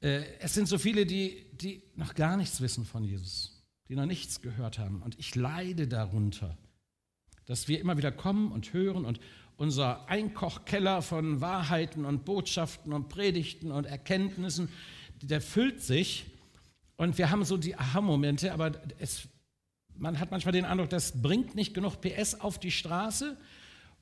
äh, 0.00 0.22
es 0.40 0.54
sind 0.54 0.66
so 0.66 0.78
viele, 0.78 1.06
die, 1.06 1.46
die 1.52 1.84
noch 1.94 2.16
gar 2.16 2.36
nichts 2.36 2.60
wissen 2.60 2.84
von 2.84 3.04
Jesus, 3.04 3.62
die 3.88 3.94
noch 3.94 4.06
nichts 4.06 4.40
gehört 4.40 4.80
haben. 4.80 5.02
Und 5.02 5.16
ich 5.20 5.36
leide 5.36 5.86
darunter 5.86 6.58
dass 7.48 7.66
wir 7.66 7.80
immer 7.80 7.96
wieder 7.96 8.12
kommen 8.12 8.52
und 8.52 8.72
hören 8.72 9.04
und 9.04 9.18
unser 9.56 10.08
Einkochkeller 10.08 11.02
von 11.02 11.40
Wahrheiten 11.40 12.04
und 12.04 12.24
Botschaften 12.24 12.92
und 12.92 13.08
Predigten 13.08 13.72
und 13.72 13.86
Erkenntnissen, 13.86 14.68
der 15.22 15.40
füllt 15.40 15.82
sich. 15.82 16.26
Und 16.96 17.18
wir 17.18 17.30
haben 17.30 17.44
so 17.44 17.56
die 17.56 17.74
Aha-Momente, 17.74 18.52
aber 18.52 18.72
es, 18.98 19.28
man 19.96 20.20
hat 20.20 20.30
manchmal 20.30 20.52
den 20.52 20.64
Eindruck, 20.64 20.90
das 20.90 21.22
bringt 21.22 21.54
nicht 21.54 21.74
genug 21.74 22.00
PS 22.00 22.38
auf 22.40 22.58
die 22.58 22.70
Straße 22.70 23.36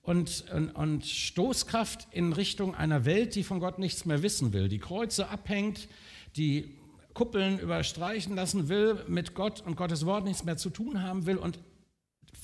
und, 0.03 0.45
und, 0.53 0.71
und 0.71 1.07
Stoßkraft 1.07 2.09
in 2.11 2.33
Richtung 2.33 2.75
einer 2.75 3.05
Welt, 3.05 3.35
die 3.35 3.45
von 3.45 3.61
Gott 3.61 3.79
nichts 3.79 4.05
mehr 4.07 4.23
wissen 4.23 4.53
will, 4.53 4.69
die 4.69 4.79
Kreuze 4.79 5.29
abhängt, 5.29 5.89
die 6.37 6.77
Kuppeln 7.15 7.61
überstreichen 7.61 8.35
lassen 8.35 8.69
will, 8.69 9.05
mit 9.09 9.35
Gott 9.35 9.63
und 9.63 9.77
Gottes 9.77 10.05
Wort 10.05 10.25
nichts 10.25 10.45
mehr 10.45 10.57
zu 10.57 10.69
tun 10.69 11.03
haben 11.03 11.27
will 11.27 11.39
und 11.39 11.59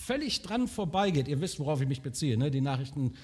völlig 0.02 0.42
dran 0.42 0.68
vorbeigeht. 0.68 1.28
Ihr 1.28 1.40
wisst, 1.40 1.59
worauf 1.59 1.80
ich 1.80 1.88
mich 1.88 2.02
beziehe. 2.02 2.37
Ne? 2.37 2.50
Die 2.50 2.61
Nachrichten 2.61 3.14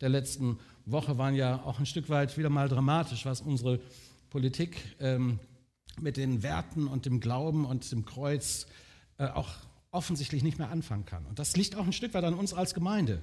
der 0.00 0.08
letzten 0.08 0.58
Woche 0.86 1.18
waren 1.18 1.34
ja 1.34 1.62
auch 1.64 1.78
ein 1.78 1.86
Stück 1.86 2.08
weit 2.08 2.36
wieder 2.38 2.50
mal 2.50 2.68
dramatisch, 2.68 3.24
was 3.26 3.40
unsere 3.40 3.80
Politik 4.30 4.76
ähm, 5.00 5.38
mit 6.00 6.16
den 6.16 6.42
Werten 6.42 6.86
und 6.86 7.06
dem 7.06 7.20
Glauben 7.20 7.64
und 7.64 7.90
dem 7.90 8.04
Kreuz 8.04 8.66
äh, 9.18 9.26
auch 9.26 9.50
offensichtlich 9.90 10.42
nicht 10.42 10.58
mehr 10.58 10.70
anfangen 10.70 11.04
kann. 11.04 11.24
Und 11.26 11.38
das 11.38 11.56
liegt 11.56 11.74
auch 11.74 11.84
ein 11.84 11.92
Stück 11.92 12.14
weit 12.14 12.24
an 12.24 12.34
uns 12.34 12.54
als 12.54 12.74
Gemeinde, 12.74 13.20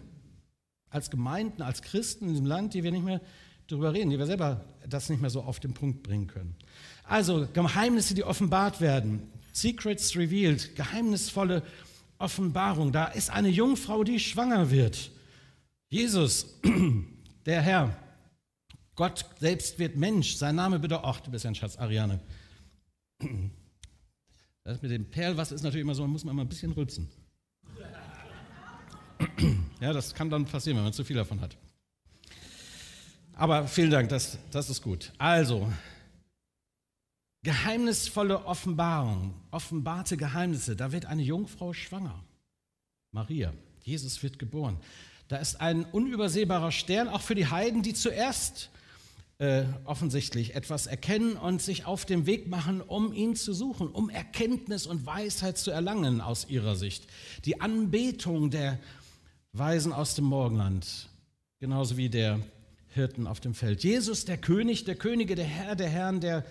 als 0.90 1.10
Gemeinden, 1.10 1.62
als 1.62 1.82
Christen 1.82 2.26
in 2.26 2.32
diesem 2.32 2.46
Land, 2.46 2.74
die 2.74 2.84
wir 2.84 2.92
nicht 2.92 3.06
mehr 3.06 3.22
darüber 3.68 3.94
reden, 3.94 4.10
die 4.10 4.20
wir 4.20 4.26
selber 4.26 4.66
das 4.88 5.10
nicht 5.10 5.22
mehr 5.22 5.30
so 5.30 5.42
auf 5.42 5.60
den 5.60 5.74
Punkt 5.74 6.04
bringen 6.04 6.28
können. 6.28 6.56
Also 7.04 7.48
Geheimnisse, 7.54 8.14
die 8.14 8.24
offenbart 8.24 8.82
werden, 8.82 9.32
Secrets 9.54 10.16
revealed, 10.16 10.76
geheimnisvolle 10.76 11.64
Offenbarung. 12.18 12.92
Da 12.92 13.06
ist 13.06 13.30
eine 13.30 13.50
Jungfrau, 13.50 14.04
die 14.04 14.20
schwanger 14.20 14.72
wird. 14.72 15.12
Jesus, 15.90 16.60
der 17.46 17.62
Herr, 17.62 17.96
Gott 18.96 19.26
selbst 19.40 19.78
wird 19.80 19.98
Mensch. 19.98 20.36
Sein 20.36 20.56
Name 20.56 20.80
bitte, 20.80 21.04
ach, 21.04 21.20
du 21.20 21.32
bist 21.32 21.44
ja 21.44 21.52
ein 21.52 21.56
Schatz, 21.56 21.78
Ariane. 21.78 22.20
Das 24.68 24.82
mit 24.82 24.90
dem 24.90 25.06
Perlwasser 25.06 25.54
ist 25.54 25.62
natürlich 25.62 25.84
immer 25.84 25.94
so, 25.94 26.02
man 26.02 26.12
muss 26.12 26.26
man 26.26 26.34
immer 26.34 26.44
ein 26.44 26.50
bisschen 26.50 26.72
rülpsen. 26.72 27.08
Ja, 29.80 29.94
das 29.94 30.16
kann 30.16 30.30
dann 30.32 30.46
passieren, 30.46 30.78
wenn 30.78 30.86
man 30.86 30.94
zu 30.94 31.04
viel 31.04 31.18
davon 31.18 31.42
hat. 31.42 31.56
Aber 33.34 33.68
vielen 33.68 33.92
Dank, 33.92 34.10
das, 34.10 34.40
das 34.50 34.70
ist 34.70 34.82
gut. 34.82 35.12
Also, 35.18 35.72
Geheimnisvolle 37.46 38.44
Offenbarung, 38.48 39.36
offenbarte 39.52 40.18
Geheimnisse. 40.18 40.76
Da 40.76 40.92
wird 40.92 41.06
eine 41.06 41.22
Jungfrau 41.22 41.74
schwanger. 41.74 42.24
Maria, 43.12 43.54
Jesus 43.84 44.24
wird 44.24 44.40
geboren. 44.40 44.78
Da 45.28 45.38
ist 45.38 45.62
ein 45.62 45.86
unübersehbarer 45.86 46.72
Stern, 46.72 47.08
auch 47.08 47.22
für 47.22 47.36
die 47.36 47.46
Heiden, 47.46 47.84
die 47.84 47.94
zuerst 47.94 48.72
äh, 49.38 49.66
offensichtlich 49.84 50.56
etwas 50.56 50.88
erkennen 50.88 51.38
und 51.38 51.62
sich 51.62 51.86
auf 51.86 52.06
den 52.06 52.26
Weg 52.26 52.48
machen, 52.48 52.82
um 52.82 53.14
ihn 53.14 53.36
zu 53.36 53.54
suchen, 53.54 53.90
um 53.90 54.10
Erkenntnis 54.10 54.88
und 54.88 55.06
Weisheit 55.06 55.60
zu 55.60 55.70
erlangen 55.70 56.22
aus 56.22 56.48
ihrer 56.50 56.76
Sicht. 56.76 57.06
Die 57.46 57.62
Anbetung 57.62 58.50
der 58.50 58.80
Weisen 59.54 59.94
aus 59.94 60.16
dem 60.16 60.26
Morgenland, 60.26 61.10
genauso 61.60 61.96
wie 61.96 62.10
der 62.10 62.40
Hirten 62.90 63.28
auf 63.28 63.40
dem 63.40 63.54
Feld. 63.54 63.84
Jesus, 63.84 64.26
der 64.26 64.38
König, 64.38 64.86
der 64.86 64.96
Könige, 64.96 65.36
der 65.36 65.46
Herr, 65.46 65.76
der 65.76 65.90
Herrn, 65.90 66.22
der 66.22 66.44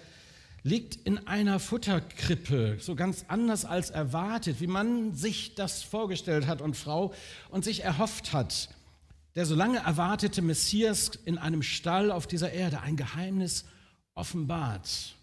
liegt 0.64 0.96
in 1.06 1.26
einer 1.28 1.60
Futterkrippe, 1.60 2.78
so 2.80 2.96
ganz 2.96 3.26
anders 3.28 3.66
als 3.66 3.90
erwartet, 3.90 4.60
wie 4.60 4.66
man 4.66 5.14
sich 5.14 5.54
das 5.54 5.82
vorgestellt 5.82 6.46
hat 6.46 6.62
und 6.62 6.74
Frau 6.74 7.12
und 7.50 7.64
sich 7.64 7.84
erhofft 7.84 8.32
hat. 8.32 8.70
Der 9.34 9.44
so 9.44 9.54
lange 9.54 9.78
erwartete 9.78 10.40
Messias 10.40 11.10
in 11.26 11.36
einem 11.36 11.62
Stall 11.62 12.10
auf 12.10 12.26
dieser 12.26 12.52
Erde, 12.52 12.80
ein 12.80 12.96
Geheimnis 12.96 13.66
offenbart. 14.14 15.14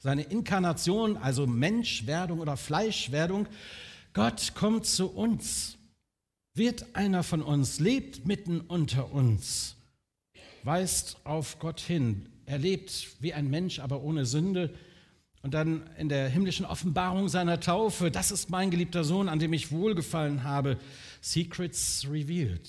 Seine 0.00 0.22
Inkarnation, 0.22 1.16
also 1.16 1.46
Menschwerdung 1.46 2.40
oder 2.40 2.56
Fleischwerdung, 2.56 3.46
Gott 4.12 4.54
kommt 4.56 4.86
zu 4.86 5.08
uns, 5.08 5.76
wird 6.54 6.96
einer 6.96 7.22
von 7.22 7.42
uns, 7.42 7.78
lebt 7.78 8.26
mitten 8.26 8.60
unter 8.62 9.12
uns, 9.12 9.76
weist 10.64 11.18
auf 11.22 11.60
Gott 11.60 11.78
hin, 11.78 12.26
er 12.50 12.58
lebt 12.58 13.10
wie 13.20 13.32
ein 13.32 13.48
Mensch, 13.48 13.78
aber 13.78 14.02
ohne 14.02 14.26
Sünde. 14.26 14.74
Und 15.40 15.54
dann 15.54 15.88
in 15.96 16.08
der 16.08 16.28
himmlischen 16.28 16.66
Offenbarung 16.66 17.28
seiner 17.28 17.60
Taufe, 17.60 18.10
das 18.10 18.32
ist 18.32 18.50
mein 18.50 18.72
geliebter 18.72 19.04
Sohn, 19.04 19.28
an 19.28 19.38
dem 19.38 19.52
ich 19.52 19.70
wohlgefallen 19.70 20.42
habe, 20.42 20.76
Secrets 21.20 22.08
revealed. 22.10 22.68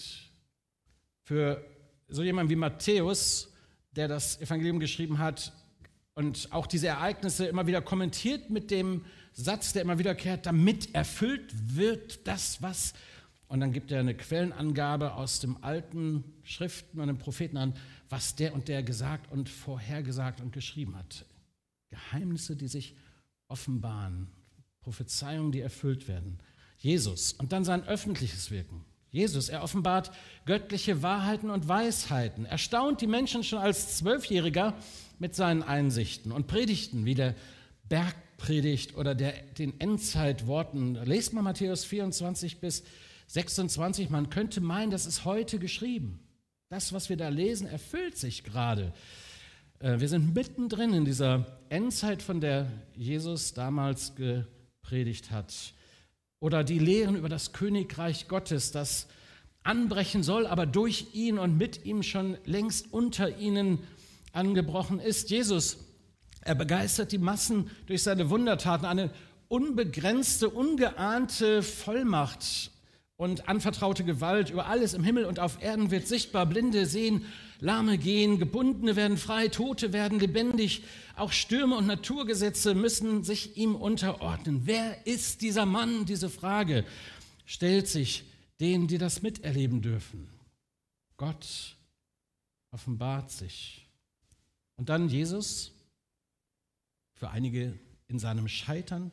Für 1.24 1.66
so 2.08 2.22
jemand 2.22 2.52
wie 2.52 2.56
Matthäus, 2.56 3.52
der 3.96 4.08
das 4.08 4.40
Evangelium 4.40 4.80
geschrieben 4.80 5.18
hat 5.18 5.52
und 6.14 6.50
auch 6.52 6.68
diese 6.68 6.88
Ereignisse 6.88 7.48
immer 7.48 7.66
wieder 7.66 7.82
kommentiert 7.82 8.52
mit 8.52 8.70
dem 8.70 9.04
Satz, 9.34 9.74
der 9.74 9.82
immer 9.82 9.98
wiederkehrt, 9.98 10.46
damit 10.46 10.94
erfüllt 10.94 11.52
wird 11.76 12.28
das, 12.28 12.62
was. 12.62 12.94
Und 13.48 13.62
dann 13.62 13.74
gibt 13.74 13.92
er 13.92 14.02
eine 14.02 14.14
Quellenangabe 14.14 15.16
aus 15.16 15.40
dem 15.40 15.58
alten 15.64 16.24
Schriften 16.44 17.00
und 17.00 17.08
den 17.08 17.18
Propheten 17.18 17.58
an, 17.58 17.74
was 18.12 18.36
der 18.36 18.54
und 18.54 18.68
der 18.68 18.84
gesagt 18.84 19.32
und 19.32 19.50
vorhergesagt 19.50 20.42
und 20.42 20.52
geschrieben 20.52 20.98
hat. 20.98 21.26
Geheimnisse, 21.90 22.56
die 22.56 22.68
sich 22.68 22.96
offenbaren, 23.48 24.28
Prophezeiungen, 24.82 25.52
die 25.52 25.62
erfüllt 25.62 26.08
werden. 26.08 26.40
Jesus 26.78 27.34
und 27.34 27.52
dann 27.52 27.64
sein 27.64 27.84
öffentliches 27.84 28.52
Wirken. 28.52 28.84
Jesus, 29.12 29.50
er 29.50 29.62
offenbart 29.62 30.12
göttliche 30.46 31.04
Wahrheiten 31.04 31.50
und 31.50 31.68
Weisheiten, 31.68 32.46
erstaunt 32.46 33.02
die 33.02 33.08
Menschen 33.08 33.44
schon 33.44 33.60
als 33.60 33.98
Zwölfjähriger 33.98 34.74
mit 35.20 35.36
seinen 35.36 35.64
Einsichten 35.64 36.32
und 36.32 36.48
Predigten 36.48 37.06
wie 37.06 37.16
der 37.16 37.36
Bergpredigt 37.90 38.96
oder 38.96 39.14
der, 39.14 39.34
den 39.58 39.80
Endzeitworten. 39.80 40.96
Lest 40.96 41.34
mal 41.34 41.42
Matthäus 41.42 41.84
24 41.84 42.60
bis 42.60 42.84
26, 43.28 44.10
man 44.10 44.30
könnte 44.30 44.62
meinen, 44.62 44.92
das 44.92 45.06
ist 45.06 45.26
heute 45.26 45.60
geschrieben. 45.60 46.20
Das, 46.72 46.94
was 46.94 47.10
wir 47.10 47.18
da 47.18 47.28
lesen, 47.28 47.68
erfüllt 47.68 48.18
sich 48.18 48.46
gerade. 48.46 48.94
Äh, 49.80 50.00
wir 50.00 50.08
sind 50.08 50.34
mittendrin 50.34 50.94
in 50.94 51.04
dieser 51.04 51.46
Endzeit, 51.68 52.24
von 52.24 52.40
der 52.40 52.72
Jesus 52.96 53.54
damals 53.54 54.16
gepredigt 54.16 55.32
hat. 55.32 55.54
Oder 56.40 56.64
die 56.64 56.80
Lehren 56.80 57.18
über 57.18 57.28
das 57.28 57.52
Königreich 57.52 58.30
Gottes, 58.30 58.72
das 58.72 59.08
anbrechen 59.64 60.24
soll, 60.24 60.48
aber 60.48 60.66
durch 60.66 61.08
ihn 61.12 61.40
und 61.40 61.58
mit 61.58 61.84
ihm 61.84 62.04
schon 62.04 62.38
längst 62.46 62.94
unter 62.94 63.38
ihnen 63.38 63.80
angebrochen 64.32 65.02
ist. 65.02 65.30
Jesus, 65.30 65.78
er 66.40 66.56
begeistert 66.56 67.12
die 67.12 67.18
Massen 67.18 67.70
durch 67.88 68.02
seine 68.02 68.30
Wundertaten, 68.30 68.86
eine 68.86 69.12
unbegrenzte, 69.50 70.50
ungeahnte 70.50 71.64
Vollmacht 71.64 72.72
und 73.22 73.48
anvertraute 73.48 74.04
Gewalt 74.04 74.50
über 74.50 74.66
alles 74.66 74.96
im 74.96 75.04
Himmel 75.04 75.26
und 75.26 75.40
auf 75.40 75.62
Erden 75.62 75.92
wird 75.92 76.08
sichtbar. 76.08 76.48
Blinde 76.48 76.88
sehen, 76.88 77.24
Lahme 77.60 78.00
gehen, 78.00 78.40
Gebundene 78.40 78.96
werden 78.96 79.16
frei, 79.16 79.48
Tote 79.48 79.94
werden 79.94 80.20
lebendig. 80.20 80.82
Auch 81.16 81.32
Stürme 81.32 81.78
und 81.78 81.86
Naturgesetze 81.86 82.74
müssen 82.74 83.24
sich 83.24 83.58
ihm 83.58 83.76
unterordnen. 83.76 84.62
Wer 84.66 85.06
ist 85.06 85.44
dieser 85.44 85.68
Mann? 85.68 86.08
Diese 86.08 86.32
Frage 86.32 86.84
stellt 87.46 87.88
sich 87.88 88.24
denen, 88.60 88.88
die 88.88 88.98
das 88.98 89.22
miterleben 89.22 89.84
dürfen. 89.84 90.28
Gott 91.16 91.76
offenbart 92.72 93.30
sich. 93.30 93.88
Und 94.78 94.90
dann 94.90 95.10
Jesus, 95.10 95.74
für 97.14 97.30
einige 97.30 97.78
in 98.08 98.18
seinem 98.18 98.48
Scheitern, 98.48 99.12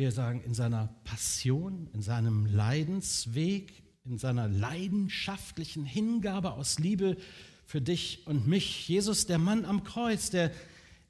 wir 0.00 0.12
sagen, 0.12 0.40
in 0.46 0.54
seiner 0.54 0.88
Passion, 1.04 1.90
in 1.92 2.00
seinem 2.00 2.46
Leidensweg, 2.46 3.82
in 4.06 4.16
seiner 4.16 4.48
leidenschaftlichen 4.48 5.84
Hingabe 5.84 6.52
aus 6.52 6.78
Liebe 6.78 7.18
für 7.66 7.82
dich 7.82 8.26
und 8.26 8.46
mich. 8.46 8.88
Jesus, 8.88 9.26
der 9.26 9.36
Mann 9.36 9.66
am 9.66 9.84
Kreuz, 9.84 10.30
der 10.30 10.52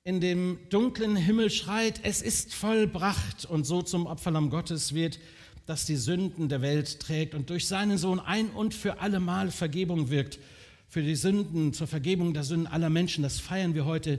in 0.02 0.20
dem 0.20 0.58
dunklen 0.70 1.14
Himmel 1.14 1.50
schreit, 1.50 2.00
es 2.02 2.20
ist 2.20 2.52
vollbracht 2.52 3.44
und 3.44 3.64
so 3.64 3.80
zum 3.80 4.06
Opferlamm 4.06 4.50
Gottes 4.50 4.92
wird, 4.92 5.20
das 5.66 5.86
die 5.86 5.94
Sünden 5.94 6.48
der 6.48 6.60
Welt 6.60 6.98
trägt 6.98 7.36
und 7.36 7.48
durch 7.48 7.68
seinen 7.68 7.96
Sohn 7.96 8.18
ein 8.18 8.50
und 8.50 8.74
für 8.74 8.98
allemal 8.98 9.52
Vergebung 9.52 10.10
wirkt, 10.10 10.40
für 10.88 11.02
die 11.02 11.14
Sünden, 11.14 11.72
zur 11.72 11.86
Vergebung 11.86 12.34
der 12.34 12.42
Sünden 12.42 12.66
aller 12.66 12.90
Menschen. 12.90 13.22
Das 13.22 13.38
feiern 13.38 13.74
wir 13.74 13.84
heute 13.84 14.18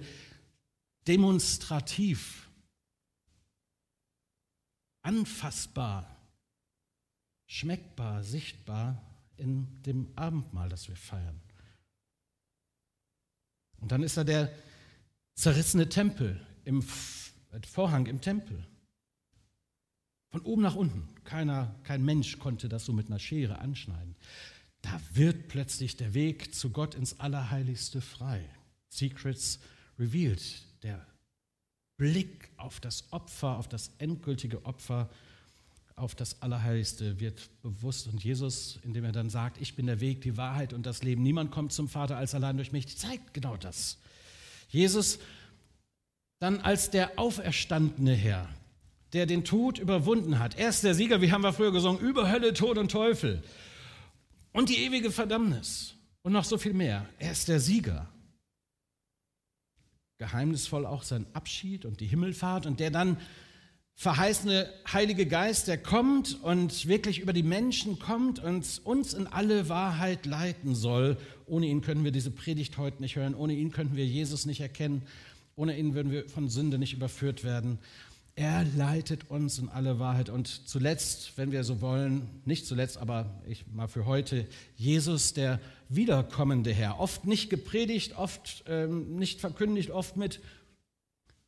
demonstrativ, 1.10 2.48
anfassbar, 5.02 6.16
schmeckbar, 7.48 8.24
sichtbar 8.24 9.02
in 9.38 9.82
dem 9.84 10.12
Abendmahl, 10.16 10.70
das 10.70 10.88
wir 10.88 10.96
feiern. 10.96 11.40
Und 13.80 13.92
dann 13.92 14.04
ist 14.04 14.18
da 14.18 14.24
der 14.24 14.54
zerrissene 15.34 15.90
Tempel, 15.90 16.40
im 16.64 16.84
Vorhang 16.84 18.06
im 18.06 18.22
Tempel. 18.22 18.66
Von 20.30 20.42
oben 20.42 20.62
nach 20.62 20.76
unten. 20.76 21.10
Keiner, 21.24 21.76
kein 21.84 22.06
Mensch 22.06 22.40
konnte 22.40 22.70
das 22.70 22.86
so 22.86 22.94
mit 22.94 23.08
einer 23.08 23.20
Schere 23.20 23.60
anschneiden. 23.60 24.16
Da 24.82 25.00
wird 25.14 25.50
plötzlich 25.50 25.98
der 25.98 26.14
Weg 26.14 26.56
zu 26.56 26.70
Gott 26.70 26.96
ins 26.96 27.20
Allerheiligste 27.20 28.02
frei. 28.02 28.48
Secrets 28.88 29.60
revealed. 30.00 30.42
Der 30.84 31.06
Blick 32.02 32.50
auf 32.58 32.80
das 32.80 33.04
Opfer, 33.12 33.60
auf 33.60 33.68
das 33.68 33.92
endgültige 34.00 34.66
Opfer, 34.66 35.08
auf 35.96 36.16
das 36.16 36.42
Allerheiligste 36.42 37.20
wird 37.20 37.48
bewusst. 37.62 38.08
Und 38.08 38.24
Jesus, 38.24 38.80
indem 38.82 39.04
er 39.04 39.12
dann 39.12 39.30
sagt, 39.30 39.62
ich 39.62 39.76
bin 39.76 39.86
der 39.86 40.00
Weg, 40.00 40.22
die 40.22 40.36
Wahrheit 40.36 40.74
und 40.74 40.88
das 40.88 41.04
Leben, 41.04 41.22
niemand 41.22 41.52
kommt 41.52 41.74
zum 41.74 41.88
Vater 41.88 42.18
als 42.18 42.34
allein 42.34 42.58
durch 42.58 42.72
mich, 42.72 42.98
zeigt 42.98 43.36
genau 43.36 43.56
das. 43.56 44.00
Jesus 44.70 45.20
dann 46.40 46.60
als 46.62 46.90
der 46.90 47.20
auferstandene 47.20 48.16
Herr, 48.16 48.50
der 49.14 49.28
den 49.28 49.44
Tod 49.44 49.78
überwunden 49.78 50.40
hat. 50.40 50.58
Er 50.58 50.70
ist 50.70 50.84
der 50.84 50.96
Sieger, 50.96 51.22
wie 51.22 51.32
haben 51.32 51.44
wir 51.44 51.54
früher 51.54 51.72
gesungen, 51.72 52.02
über 52.02 52.32
Hölle, 52.32 52.56
Tod 52.56 52.80
und 52.80 52.90
Teufel. 52.90 53.44
Und 54.54 54.70
die 54.70 54.78
ewige 54.78 55.12
Verdammnis. 55.12 55.94
Und 56.24 56.32
noch 56.32 56.46
so 56.46 56.58
viel 56.58 56.74
mehr. 56.74 57.08
Er 57.20 57.34
ist 57.34 57.48
der 57.48 57.60
Sieger. 57.60 58.08
Geheimnisvoll 60.22 60.86
auch 60.86 61.02
sein 61.02 61.26
Abschied 61.34 61.84
und 61.84 62.00
die 62.00 62.06
Himmelfahrt 62.06 62.68
und 62.68 62.80
der 62.80 62.92
dann 62.92 63.18
verheißene 63.96 64.70
Heilige 64.94 65.26
Geist, 65.26 65.68
der 65.68 65.80
kommt 65.80 66.44
und 66.44 66.88
wirklich 66.88 67.18
über 67.18 67.34
die 67.34 67.42
Menschen 67.42 67.98
kommt 67.98 68.38
und 68.38 68.82
uns 68.84 69.16
in 69.16 69.26
alle 69.26 69.68
Wahrheit 69.68 70.28
leiten 70.28 70.76
soll. 70.76 71.18
Ohne 71.48 71.66
ihn 71.66 71.82
können 71.82 72.04
wir 72.04 72.12
diese 72.12 72.30
Predigt 72.30 72.78
heute 72.78 73.02
nicht 73.02 73.16
hören, 73.16 73.34
ohne 73.34 73.54
ihn 73.54 73.72
könnten 73.72 73.96
wir 73.96 74.06
Jesus 74.06 74.46
nicht 74.46 74.62
erkennen, 74.62 75.02
ohne 75.56 75.76
ihn 75.76 75.96
würden 75.96 76.12
wir 76.12 76.30
von 76.30 76.50
Sünde 76.50 76.78
nicht 76.78 76.94
überführt 76.94 77.44
werden. 77.44 77.80
Er 78.42 78.66
leitet 78.76 79.30
uns 79.30 79.60
in 79.60 79.70
alle 79.70 80.00
Wahrheit. 80.00 80.32
Und 80.32 80.48
zuletzt, 80.68 81.34
wenn 81.36 81.52
wir 81.52 81.64
so 81.64 81.80
wollen, 81.80 82.28
nicht 82.44 82.66
zuletzt, 82.66 82.98
aber 82.98 83.40
ich 83.46 83.68
mal 83.68 83.88
für 83.88 84.08
heute, 84.08 84.48
Jesus, 84.76 85.36
der 85.36 85.60
wiederkommende 85.90 86.74
Herr. 86.74 87.00
Oft 87.00 87.28
nicht 87.28 87.52
gepredigt, 87.52 88.18
oft 88.18 88.64
ähm, 88.66 89.16
nicht 89.18 89.42
verkündigt, 89.42 89.92
oft 89.92 90.18
mit 90.18 90.42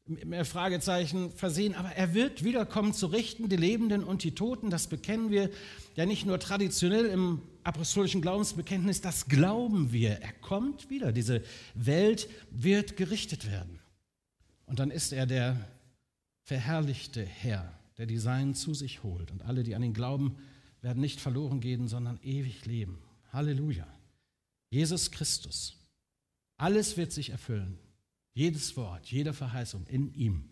mehr 0.06 0.46
Fragezeichen 0.46 1.32
versehen, 1.32 1.74
aber 1.74 1.94
er 1.94 2.14
wird 2.14 2.44
wiederkommen 2.44 2.94
zu 2.94 3.08
richten, 3.08 3.50
die 3.50 3.56
Lebenden 3.56 4.04
und 4.04 4.24
die 4.24 4.36
Toten. 4.36 4.70
Das 4.70 4.86
bekennen 4.86 5.32
wir 5.32 5.50
ja 5.96 6.06
nicht 6.06 6.28
nur 6.28 6.38
traditionell 6.40 7.08
im 7.08 7.42
apostolischen 7.64 8.22
Glaubensbekenntnis, 8.22 9.02
das 9.02 9.26
glauben 9.26 9.92
wir. 9.94 10.22
Er 10.22 10.34
kommt 10.42 10.92
wieder. 10.92 11.12
Diese 11.12 11.42
Welt 11.74 12.30
wird 12.52 12.98
gerichtet 12.98 13.50
werden. 13.52 13.80
Und 14.68 14.78
dann 14.78 14.92
ist 14.92 15.12
er 15.12 15.26
der 15.26 15.73
verherrlichte 16.44 17.26
Herr, 17.26 17.78
der 17.98 18.06
die 18.06 18.18
Seinen 18.18 18.56
zu 18.56 18.74
sich 18.74 19.04
holt. 19.04 19.32
Und 19.32 19.44
alle, 19.44 19.64
die 19.64 19.76
an 19.76 19.84
ihn 19.84 19.94
glauben, 19.94 20.38
werden 20.82 21.02
nicht 21.02 21.20
verloren 21.20 21.60
gehen, 21.60 21.88
sondern 21.88 22.20
ewig 22.24 22.66
leben. 22.66 23.00
Halleluja. 23.32 23.88
Jesus 24.70 25.12
Christus. 25.12 25.78
Alles 26.58 26.98
wird 26.98 27.12
sich 27.12 27.30
erfüllen. 27.30 27.78
Jedes 28.34 28.76
Wort, 28.78 29.06
jede 29.08 29.34
Verheißung 29.34 29.86
in 29.88 30.14
ihm 30.14 30.50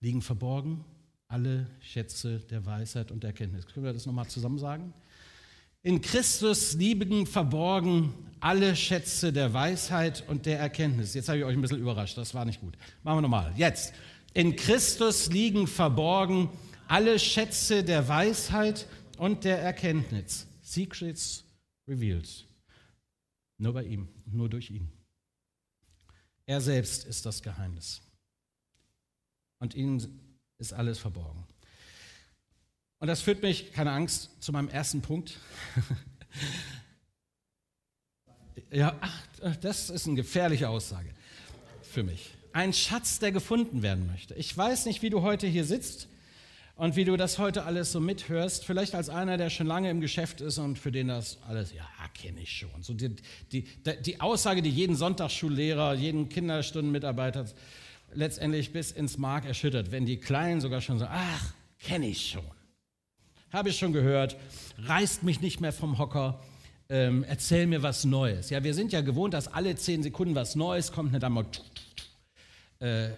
liegen 0.00 0.22
verborgen 0.22 0.84
alle 1.28 1.66
Schätze 1.80 2.40
der 2.40 2.66
Weisheit 2.66 3.12
und 3.12 3.22
der 3.22 3.30
Erkenntnis. 3.30 3.66
Können 3.66 3.86
wir 3.86 3.92
das 3.92 4.06
nochmal 4.06 4.26
zusammen 4.26 4.58
sagen? 4.58 4.92
In 5.82 6.02
Christus 6.02 6.74
liegen 6.74 7.26
verborgen 7.26 8.14
alle 8.40 8.76
Schätze 8.76 9.32
der 9.32 9.52
Weisheit 9.52 10.24
und 10.28 10.46
der 10.46 10.58
Erkenntnis. 10.58 11.14
Jetzt 11.14 11.28
habe 11.28 11.38
ich 11.38 11.44
euch 11.44 11.54
ein 11.54 11.60
bisschen 11.60 11.80
überrascht, 11.80 12.16
das 12.18 12.34
war 12.34 12.44
nicht 12.44 12.60
gut. 12.60 12.76
Machen 13.02 13.18
wir 13.18 13.22
nochmal. 13.22 13.52
Jetzt. 13.56 13.94
In 14.32 14.56
Christus 14.56 15.28
liegen 15.28 15.66
verborgen 15.66 16.50
alle 16.86 17.18
Schätze 17.18 17.82
der 17.82 18.08
Weisheit 18.08 18.86
und 19.18 19.44
der 19.44 19.60
Erkenntnis. 19.60 20.46
Secrets 20.62 21.44
revealed. 21.88 22.46
Nur 23.58 23.72
bei 23.72 23.84
ihm, 23.84 24.08
nur 24.26 24.48
durch 24.48 24.70
ihn. 24.70 24.88
Er 26.46 26.60
selbst 26.60 27.04
ist 27.04 27.26
das 27.26 27.42
Geheimnis. 27.42 28.02
Und 29.58 29.74
ihnen 29.74 30.20
ist 30.58 30.72
alles 30.72 30.98
verborgen. 30.98 31.44
Und 33.00 33.08
das 33.08 33.22
führt 33.22 33.42
mich, 33.42 33.72
keine 33.72 33.92
Angst, 33.92 34.30
zu 34.40 34.52
meinem 34.52 34.68
ersten 34.68 35.00
Punkt. 35.00 35.38
ja, 38.70 38.94
ach, 39.00 39.56
das 39.62 39.88
ist 39.88 40.06
eine 40.06 40.16
gefährliche 40.16 40.68
Aussage 40.68 41.08
für 41.82 42.02
mich. 42.02 42.30
Ein 42.52 42.74
Schatz, 42.74 43.18
der 43.18 43.32
gefunden 43.32 43.82
werden 43.82 44.06
möchte. 44.06 44.34
Ich 44.34 44.54
weiß 44.54 44.84
nicht, 44.84 45.00
wie 45.00 45.08
du 45.08 45.22
heute 45.22 45.46
hier 45.46 45.64
sitzt 45.64 46.08
und 46.76 46.94
wie 46.94 47.06
du 47.06 47.16
das 47.16 47.38
heute 47.38 47.64
alles 47.64 47.90
so 47.90 48.00
mithörst. 48.00 48.66
Vielleicht 48.66 48.94
als 48.94 49.08
einer, 49.08 49.38
der 49.38 49.48
schon 49.48 49.66
lange 49.66 49.88
im 49.88 50.02
Geschäft 50.02 50.42
ist 50.42 50.58
und 50.58 50.78
für 50.78 50.92
den 50.92 51.08
das 51.08 51.38
alles, 51.48 51.72
ja, 51.72 51.88
kenne 52.12 52.42
ich 52.42 52.52
schon. 52.52 52.82
So 52.82 52.92
die, 52.92 53.16
die, 53.50 53.64
die 54.04 54.20
Aussage, 54.20 54.60
die 54.60 54.70
jeden 54.70 54.94
Sonntagsschullehrer, 54.94 55.94
jeden 55.94 56.28
Kinderstundenmitarbeiter 56.28 57.46
letztendlich 58.12 58.74
bis 58.74 58.90
ins 58.90 59.16
Mark 59.16 59.46
erschüttert, 59.46 59.90
wenn 59.90 60.04
die 60.04 60.18
Kleinen 60.18 60.60
sogar 60.60 60.82
schon 60.82 60.98
sagen, 60.98 61.12
ach, 61.14 61.54
kenne 61.78 62.06
ich 62.06 62.28
schon 62.28 62.44
habe 63.52 63.68
ich 63.70 63.78
schon 63.78 63.92
gehört, 63.92 64.36
reißt 64.78 65.22
mich 65.22 65.40
nicht 65.40 65.60
mehr 65.60 65.72
vom 65.72 65.98
Hocker, 65.98 66.40
ähm, 66.88 67.24
erzähl 67.28 67.66
mir 67.66 67.82
was 67.82 68.04
Neues. 68.04 68.50
Ja, 68.50 68.62
wir 68.64 68.74
sind 68.74 68.92
ja 68.92 69.00
gewohnt, 69.00 69.34
dass 69.34 69.48
alle 69.48 69.74
zehn 69.76 70.02
Sekunden 70.02 70.34
was 70.34 70.56
Neues 70.56 70.92
kommt, 70.92 71.12
nicht 71.12 71.24
einmal 71.24 71.46
äh, 72.80 73.10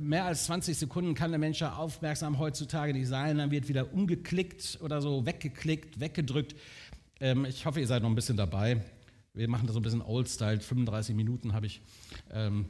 mehr 0.00 0.24
als 0.24 0.44
20 0.46 0.76
Sekunden 0.76 1.14
kann 1.14 1.30
der 1.30 1.38
Mensch 1.38 1.60
ja 1.60 1.74
aufmerksam 1.74 2.38
heutzutage 2.38 2.92
nicht 2.92 3.06
sein, 3.06 3.38
dann 3.38 3.52
wird 3.52 3.68
wieder 3.68 3.92
umgeklickt 3.92 4.78
oder 4.82 5.00
so, 5.00 5.24
weggeklickt, 5.24 6.00
weggedrückt. 6.00 6.56
Ähm, 7.20 7.44
ich 7.44 7.64
hoffe, 7.64 7.78
ihr 7.78 7.86
seid 7.86 8.02
noch 8.02 8.08
ein 8.08 8.16
bisschen 8.16 8.36
dabei. 8.36 8.82
Wir 9.32 9.48
machen 9.48 9.66
das 9.66 9.74
so 9.74 9.80
ein 9.80 9.84
bisschen 9.84 10.02
Old-Style, 10.02 10.60
35 10.60 11.14
Minuten 11.14 11.52
habe 11.52 11.66
ich. 11.66 11.80
Ähm, 12.32 12.66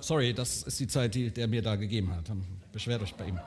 sorry, 0.00 0.32
das 0.32 0.62
ist 0.62 0.78
die 0.78 0.88
Zeit, 0.88 1.14
die 1.14 1.30
der 1.30 1.48
mir 1.48 1.62
da 1.62 1.74
gegeben 1.76 2.10
hat. 2.12 2.30
Beschwert 2.72 3.02
euch 3.02 3.14
bei 3.14 3.26
ihm. 3.26 3.40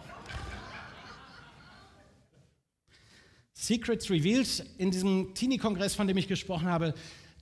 Secrets 3.60 4.12
Revealed, 4.12 4.64
in 4.78 4.92
diesem 4.92 5.34
Teenie-Kongress, 5.34 5.96
von 5.96 6.08
dem 6.08 6.16
ich 6.16 6.28
gesprochen 6.28 6.68
habe, 6.68 6.94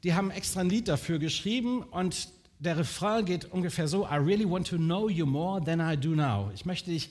die 0.04 0.14
haben 0.14 0.32
extra 0.32 0.62
ein 0.62 0.70
Lied 0.70 0.88
dafür 0.88 1.20
geschrieben 1.20 1.84
und 1.84 2.30
der 2.60 2.78
Refrain 2.78 3.26
geht 3.26 3.52
ungefähr 3.52 3.90
so, 3.90 4.06
I 4.06 4.16
really 4.16 4.50
want 4.50 4.66
to 4.68 4.78
know 4.78 5.10
you 5.10 5.26
more 5.26 5.62
than 5.62 5.82
I 5.82 5.98
do 5.98 6.12
now. 6.16 6.52
Ich 6.56 6.66
möchte 6.66 6.90
dich, 6.90 7.10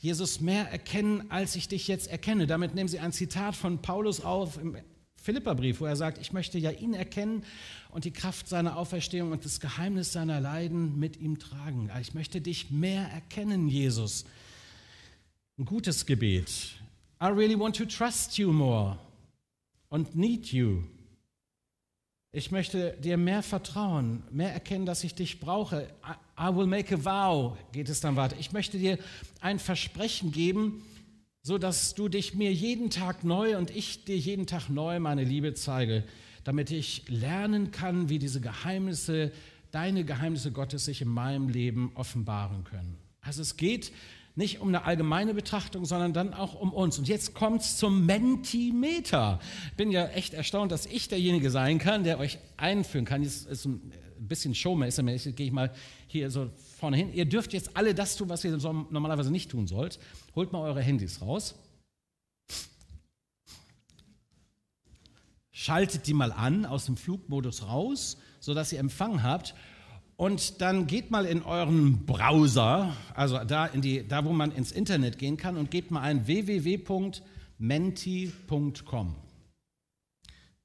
Jesus, 0.00 0.42
mehr 0.42 0.70
erkennen, 0.70 1.30
als 1.30 1.56
ich 1.56 1.66
dich 1.66 1.88
jetzt 1.88 2.08
erkenne. 2.08 2.46
Damit 2.46 2.74
nehmen 2.74 2.88
sie 2.88 2.98
ein 2.98 3.12
Zitat 3.12 3.56
von 3.56 3.80
Paulus 3.80 4.20
auf 4.20 4.58
im 4.58 4.76
Philipperbrief, 5.16 5.80
wo 5.80 5.86
er 5.86 5.96
sagt, 5.96 6.18
ich 6.18 6.34
möchte 6.34 6.58
ja 6.58 6.72
ihn 6.72 6.92
erkennen 6.92 7.44
und 7.90 8.04
die 8.04 8.10
Kraft 8.10 8.48
seiner 8.48 8.76
Auferstehung 8.76 9.32
und 9.32 9.46
das 9.46 9.60
Geheimnis 9.60 10.12
seiner 10.12 10.40
Leiden 10.40 10.98
mit 10.98 11.16
ihm 11.16 11.38
tragen. 11.38 11.88
Ich 12.02 12.12
möchte 12.12 12.42
dich 12.42 12.70
mehr 12.70 13.08
erkennen, 13.08 13.68
Jesus. 13.68 14.26
Ein 15.58 15.64
gutes 15.64 16.04
Gebet. 16.04 16.81
I 17.22 17.28
really 17.28 17.56
want 17.56 17.76
to 17.76 17.84
trust 17.84 18.36
you 18.36 18.50
more 18.50 18.98
und 19.90 20.16
need 20.16 20.52
you. 20.52 20.82
Ich 22.32 22.50
möchte 22.50 22.96
dir 23.00 23.16
mehr 23.16 23.44
vertrauen, 23.44 24.24
mehr 24.32 24.52
erkennen, 24.52 24.86
dass 24.86 25.04
ich 25.04 25.14
dich 25.14 25.38
brauche. 25.38 25.88
I, 26.04 26.48
I 26.50 26.56
will 26.56 26.66
make 26.66 26.92
a 26.92 26.98
vow, 26.98 27.56
geht 27.70 27.88
es 27.88 28.00
dann 28.00 28.16
weiter. 28.16 28.34
Ich 28.40 28.50
möchte 28.50 28.76
dir 28.76 28.98
ein 29.40 29.60
Versprechen 29.60 30.32
geben, 30.32 30.82
so 31.42 31.58
dass 31.58 31.94
du 31.94 32.08
dich 32.08 32.34
mir 32.34 32.52
jeden 32.52 32.90
Tag 32.90 33.22
neu 33.22 33.56
und 33.56 33.70
ich 33.70 34.04
dir 34.04 34.18
jeden 34.18 34.48
Tag 34.48 34.68
neu 34.68 34.98
meine 34.98 35.22
Liebe 35.22 35.54
zeige, 35.54 36.02
damit 36.42 36.72
ich 36.72 37.08
lernen 37.08 37.70
kann, 37.70 38.08
wie 38.08 38.18
diese 38.18 38.40
Geheimnisse, 38.40 39.30
deine 39.70 40.04
Geheimnisse 40.04 40.50
Gottes 40.50 40.86
sich 40.86 41.02
in 41.02 41.08
meinem 41.08 41.48
Leben 41.48 41.92
offenbaren 41.94 42.64
können. 42.64 42.96
Also 43.20 43.42
es 43.42 43.56
geht 43.56 43.92
nicht 44.34 44.60
um 44.60 44.68
eine 44.68 44.84
allgemeine 44.84 45.34
Betrachtung, 45.34 45.84
sondern 45.84 46.12
dann 46.12 46.32
auch 46.32 46.54
um 46.54 46.72
uns. 46.72 46.98
Und 46.98 47.08
jetzt 47.08 47.34
kommt 47.34 47.60
es 47.60 47.76
zum 47.76 48.06
Mentimeter. 48.06 49.40
Bin 49.76 49.90
ja 49.90 50.06
echt 50.06 50.32
erstaunt, 50.34 50.72
dass 50.72 50.86
ich 50.86 51.08
derjenige 51.08 51.50
sein 51.50 51.78
kann, 51.78 52.04
der 52.04 52.18
euch 52.18 52.38
einführen 52.56 53.04
kann. 53.04 53.22
Jetzt 53.22 53.46
ist 53.46 53.66
ein 53.66 53.92
bisschen 54.18 54.54
showmäßig, 54.54 55.36
gehe 55.36 55.46
ich 55.46 55.52
mal 55.52 55.72
hier 56.06 56.30
so 56.30 56.50
vorne 56.78 56.96
hin. 56.96 57.12
Ihr 57.12 57.26
dürft 57.26 57.52
jetzt 57.52 57.76
alle 57.76 57.94
das 57.94 58.16
tun, 58.16 58.28
was 58.28 58.44
ihr 58.44 58.56
normalerweise 58.56 59.30
nicht 59.30 59.50
tun 59.50 59.66
sollt. 59.66 59.98
Holt 60.34 60.52
mal 60.52 60.60
eure 60.60 60.80
Handys 60.80 61.20
raus. 61.20 61.54
Schaltet 65.50 66.06
die 66.06 66.14
mal 66.14 66.32
an, 66.32 66.64
aus 66.64 66.86
dem 66.86 66.96
Flugmodus 66.96 67.66
raus, 67.66 68.16
sodass 68.40 68.72
ihr 68.72 68.80
Empfang 68.80 69.22
habt 69.22 69.54
und 70.16 70.60
dann 70.60 70.86
geht 70.86 71.10
mal 71.10 71.26
in 71.26 71.42
euren 71.42 72.06
Browser, 72.06 72.96
also 73.14 73.38
da, 73.44 73.66
in 73.66 73.80
die, 73.80 74.06
da 74.06 74.24
wo 74.24 74.32
man 74.32 74.52
ins 74.52 74.72
Internet 74.72 75.18
gehen 75.18 75.36
kann 75.36 75.56
und 75.56 75.70
gebt 75.70 75.90
mal 75.90 76.02
ein 76.02 76.26
www.menti.com. 76.26 77.22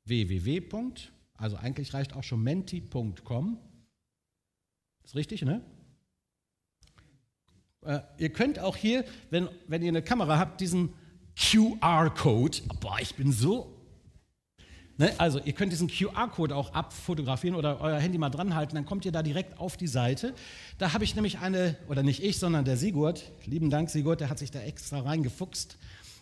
www. 0.05 0.61
Also 1.35 1.57
eigentlich 1.57 1.93
reicht 1.93 2.13
auch 2.13 2.23
schon 2.23 2.41
menti.com. 2.43 3.57
Ist 5.03 5.15
richtig, 5.15 5.43
ne? 5.43 5.61
Äh, 7.85 7.99
ihr 8.17 8.29
könnt 8.29 8.59
auch 8.59 8.75
hier, 8.75 9.05
wenn, 9.29 9.47
wenn 9.67 9.81
ihr 9.81 9.89
eine 9.89 10.01
Kamera 10.01 10.37
habt, 10.37 10.59
diesen 10.61 10.93
QR-Code, 11.37 12.57
boah, 12.81 12.99
ich 12.99 13.15
bin 13.15 13.31
so 13.31 13.76
Ne? 14.97 15.13
Also 15.17 15.39
ihr 15.43 15.53
könnt 15.53 15.71
diesen 15.71 15.87
QR-Code 15.87 16.55
auch 16.55 16.73
abfotografieren 16.73 17.55
oder 17.55 17.79
euer 17.81 17.99
Handy 17.99 18.17
mal 18.17 18.29
dran 18.29 18.55
halten, 18.55 18.75
dann 18.75 18.85
kommt 18.85 19.05
ihr 19.05 19.11
da 19.11 19.21
direkt 19.21 19.59
auf 19.59 19.77
die 19.77 19.87
Seite. 19.87 20.33
Da 20.77 20.93
habe 20.93 21.03
ich 21.03 21.15
nämlich 21.15 21.39
eine, 21.39 21.75
oder 21.87 22.03
nicht 22.03 22.23
ich, 22.23 22.39
sondern 22.39 22.65
der 22.65 22.77
Sigurd, 22.77 23.31
lieben 23.45 23.69
Dank 23.69 23.89
Sigurd, 23.89 24.21
der 24.21 24.29
hat 24.29 24.39
sich 24.39 24.51
da 24.51 24.59
extra 24.59 24.99
reingefuchst 25.01 25.77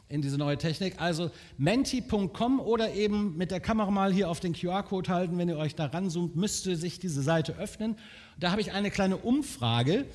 in 0.10 0.22
diese 0.22 0.38
neue 0.38 0.58
Technik. 0.58 1.00
Also 1.00 1.32
menti.com 1.58 2.60
oder 2.60 2.94
eben 2.94 3.38
mit 3.38 3.52
der 3.52 3.60
Kamera 3.60 3.90
mal 3.92 4.14
hier 4.14 4.30
auf 4.30 4.40
den 4.40 4.54
QR-Code 4.54 5.10
halten, 5.10 5.38
wenn 5.38 5.50
ihr 5.50 5.58
euch 5.58 5.76
da 5.76 5.86
ranzoomt, 5.86 6.36
müsste 6.36 6.76
sich 6.76 7.00
diese 7.00 7.22
Seite 7.22 7.58
öffnen. 7.58 7.98
Da 8.40 8.52
habe 8.52 8.62
ich 8.62 8.74
eine 8.74 8.92
kleine 8.92 9.18
Umfrage 9.18 10.06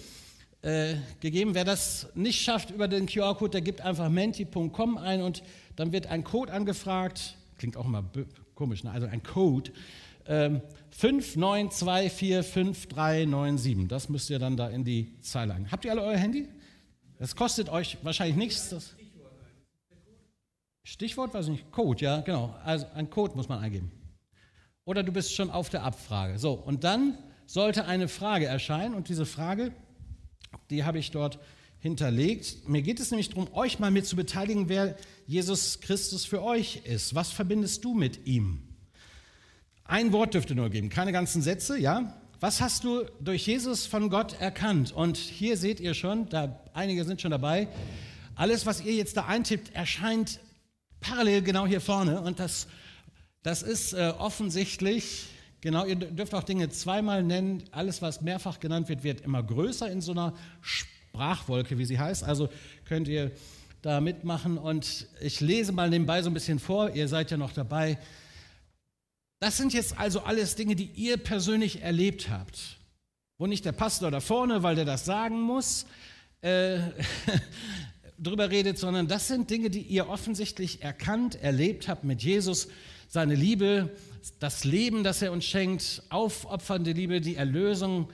äh, 0.62 0.96
gegeben. 1.20 1.54
Wer 1.54 1.64
das 1.64 2.08
nicht 2.14 2.42
schafft 2.42 2.70
über 2.70 2.88
den 2.88 3.06
QR-Code, 3.06 3.50
der 3.52 3.60
gibt 3.62 3.80
einfach 3.80 4.10
menti.com 4.10 4.98
ein 4.98 5.22
und 5.22 5.42
dann 5.76 5.92
wird 5.92 6.06
ein 6.06 6.24
Code 6.24 6.52
angefragt. 6.52 7.36
Klingt 7.56 7.76
auch 7.76 7.86
immer 7.86 8.04
Komisch, 8.60 8.84
ne? 8.84 8.90
also 8.90 9.06
ein 9.06 9.22
Code. 9.22 9.72
Ähm, 10.26 10.60
592455397. 10.94 13.88
Das 13.88 14.10
müsst 14.10 14.28
ihr 14.28 14.38
dann 14.38 14.58
da 14.58 14.68
in 14.68 14.84
die 14.84 15.18
Zeile 15.22 15.54
ein. 15.54 15.72
Habt 15.72 15.86
ihr 15.86 15.92
alle 15.92 16.02
euer 16.02 16.18
Handy? 16.18 16.46
Das 17.18 17.34
kostet 17.34 17.70
euch 17.70 17.96
wahrscheinlich 18.02 18.36
nichts. 18.36 18.68
Das 18.68 18.94
Stichwort, 20.84 21.32
weiß 21.32 21.46
ich 21.46 21.52
nicht, 21.52 21.70
Code, 21.70 22.04
ja, 22.04 22.20
genau. 22.20 22.54
Also 22.62 22.84
ein 22.94 23.08
Code 23.08 23.34
muss 23.34 23.48
man 23.48 23.60
eingeben. 23.60 23.90
Oder 24.84 25.02
du 25.02 25.10
bist 25.10 25.34
schon 25.34 25.50
auf 25.50 25.70
der 25.70 25.82
Abfrage. 25.82 26.38
So, 26.38 26.52
und 26.52 26.84
dann 26.84 27.16
sollte 27.46 27.86
eine 27.86 28.08
Frage 28.08 28.44
erscheinen 28.44 28.94
und 28.94 29.08
diese 29.08 29.24
Frage, 29.24 29.72
die 30.68 30.84
habe 30.84 30.98
ich 30.98 31.12
dort 31.12 31.38
hinterlegt. 31.80 32.68
Mir 32.68 32.82
geht 32.82 33.00
es 33.00 33.10
nämlich 33.10 33.30
darum, 33.30 33.48
euch 33.52 33.78
mal 33.78 33.90
mit 33.90 34.06
zu 34.06 34.14
beteiligen, 34.14 34.68
wer 34.68 34.96
Jesus 35.26 35.80
Christus 35.80 36.24
für 36.24 36.42
euch 36.42 36.82
ist. 36.84 37.14
Was 37.14 37.32
verbindest 37.32 37.84
du 37.84 37.94
mit 37.94 38.26
ihm? 38.26 38.62
Ein 39.84 40.12
Wort 40.12 40.34
dürfte 40.34 40.54
nur 40.54 40.70
geben, 40.70 40.88
keine 40.88 41.10
ganzen 41.10 41.42
Sätze, 41.42 41.78
ja? 41.78 42.14
Was 42.38 42.60
hast 42.60 42.84
du 42.84 43.04
durch 43.20 43.46
Jesus 43.46 43.86
von 43.86 44.08
Gott 44.08 44.40
erkannt? 44.40 44.92
Und 44.92 45.16
hier 45.16 45.56
seht 45.56 45.80
ihr 45.80 45.94
schon, 45.94 46.28
da 46.28 46.60
einige 46.72 47.04
sind 47.04 47.20
schon 47.20 47.32
dabei, 47.32 47.68
alles, 48.34 48.64
was 48.64 48.82
ihr 48.82 48.94
jetzt 48.94 49.16
da 49.16 49.26
eintippt, 49.26 49.74
erscheint 49.74 50.40
parallel 51.00 51.42
genau 51.42 51.66
hier 51.66 51.80
vorne. 51.80 52.20
Und 52.20 52.38
das, 52.38 52.68
das 53.42 53.62
ist 53.62 53.92
äh, 53.92 54.12
offensichtlich, 54.16 55.26
genau, 55.60 55.84
ihr 55.84 55.96
dürft 55.96 56.34
auch 56.34 56.44
Dinge 56.44 56.70
zweimal 56.70 57.22
nennen. 57.22 57.64
Alles, 57.72 58.00
was 58.00 58.22
mehrfach 58.22 58.60
genannt 58.60 58.88
wird, 58.88 59.02
wird 59.02 59.22
immer 59.22 59.42
größer 59.42 59.90
in 59.90 60.00
so 60.00 60.12
einer 60.12 60.34
Sprache. 60.60 60.99
Sprachwolke, 61.10 61.76
wie 61.78 61.84
sie 61.84 61.98
heißt. 61.98 62.24
Also 62.24 62.48
könnt 62.84 63.08
ihr 63.08 63.32
da 63.82 64.00
mitmachen 64.00 64.58
und 64.58 65.06
ich 65.20 65.40
lese 65.40 65.72
mal 65.72 65.90
nebenbei 65.90 66.22
so 66.22 66.30
ein 66.30 66.34
bisschen 66.34 66.58
vor, 66.58 66.90
ihr 66.90 67.08
seid 67.08 67.30
ja 67.30 67.36
noch 67.36 67.52
dabei. 67.52 67.98
Das 69.40 69.56
sind 69.56 69.72
jetzt 69.72 69.98
also 69.98 70.20
alles 70.20 70.54
Dinge, 70.54 70.76
die 70.76 70.90
ihr 70.94 71.16
persönlich 71.16 71.82
erlebt 71.82 72.28
habt. 72.30 72.78
Wo 73.38 73.46
nicht 73.46 73.64
der 73.64 73.72
Pastor 73.72 74.10
da 74.10 74.20
vorne, 74.20 74.62
weil 74.62 74.76
der 74.76 74.84
das 74.84 75.06
sagen 75.06 75.40
muss, 75.40 75.86
äh, 76.42 76.78
drüber 78.18 78.50
redet, 78.50 78.78
sondern 78.78 79.08
das 79.08 79.28
sind 79.28 79.50
Dinge, 79.50 79.70
die 79.70 79.80
ihr 79.80 80.08
offensichtlich 80.08 80.82
erkannt, 80.82 81.42
erlebt 81.42 81.88
habt 81.88 82.04
mit 82.04 82.22
Jesus. 82.22 82.68
Seine 83.08 83.34
Liebe, 83.34 83.96
das 84.38 84.64
Leben, 84.64 85.02
das 85.02 85.22
er 85.22 85.32
uns 85.32 85.46
schenkt, 85.46 86.02
aufopfernde 86.10 86.92
Liebe, 86.92 87.22
die 87.22 87.36
Erlösung, 87.36 88.10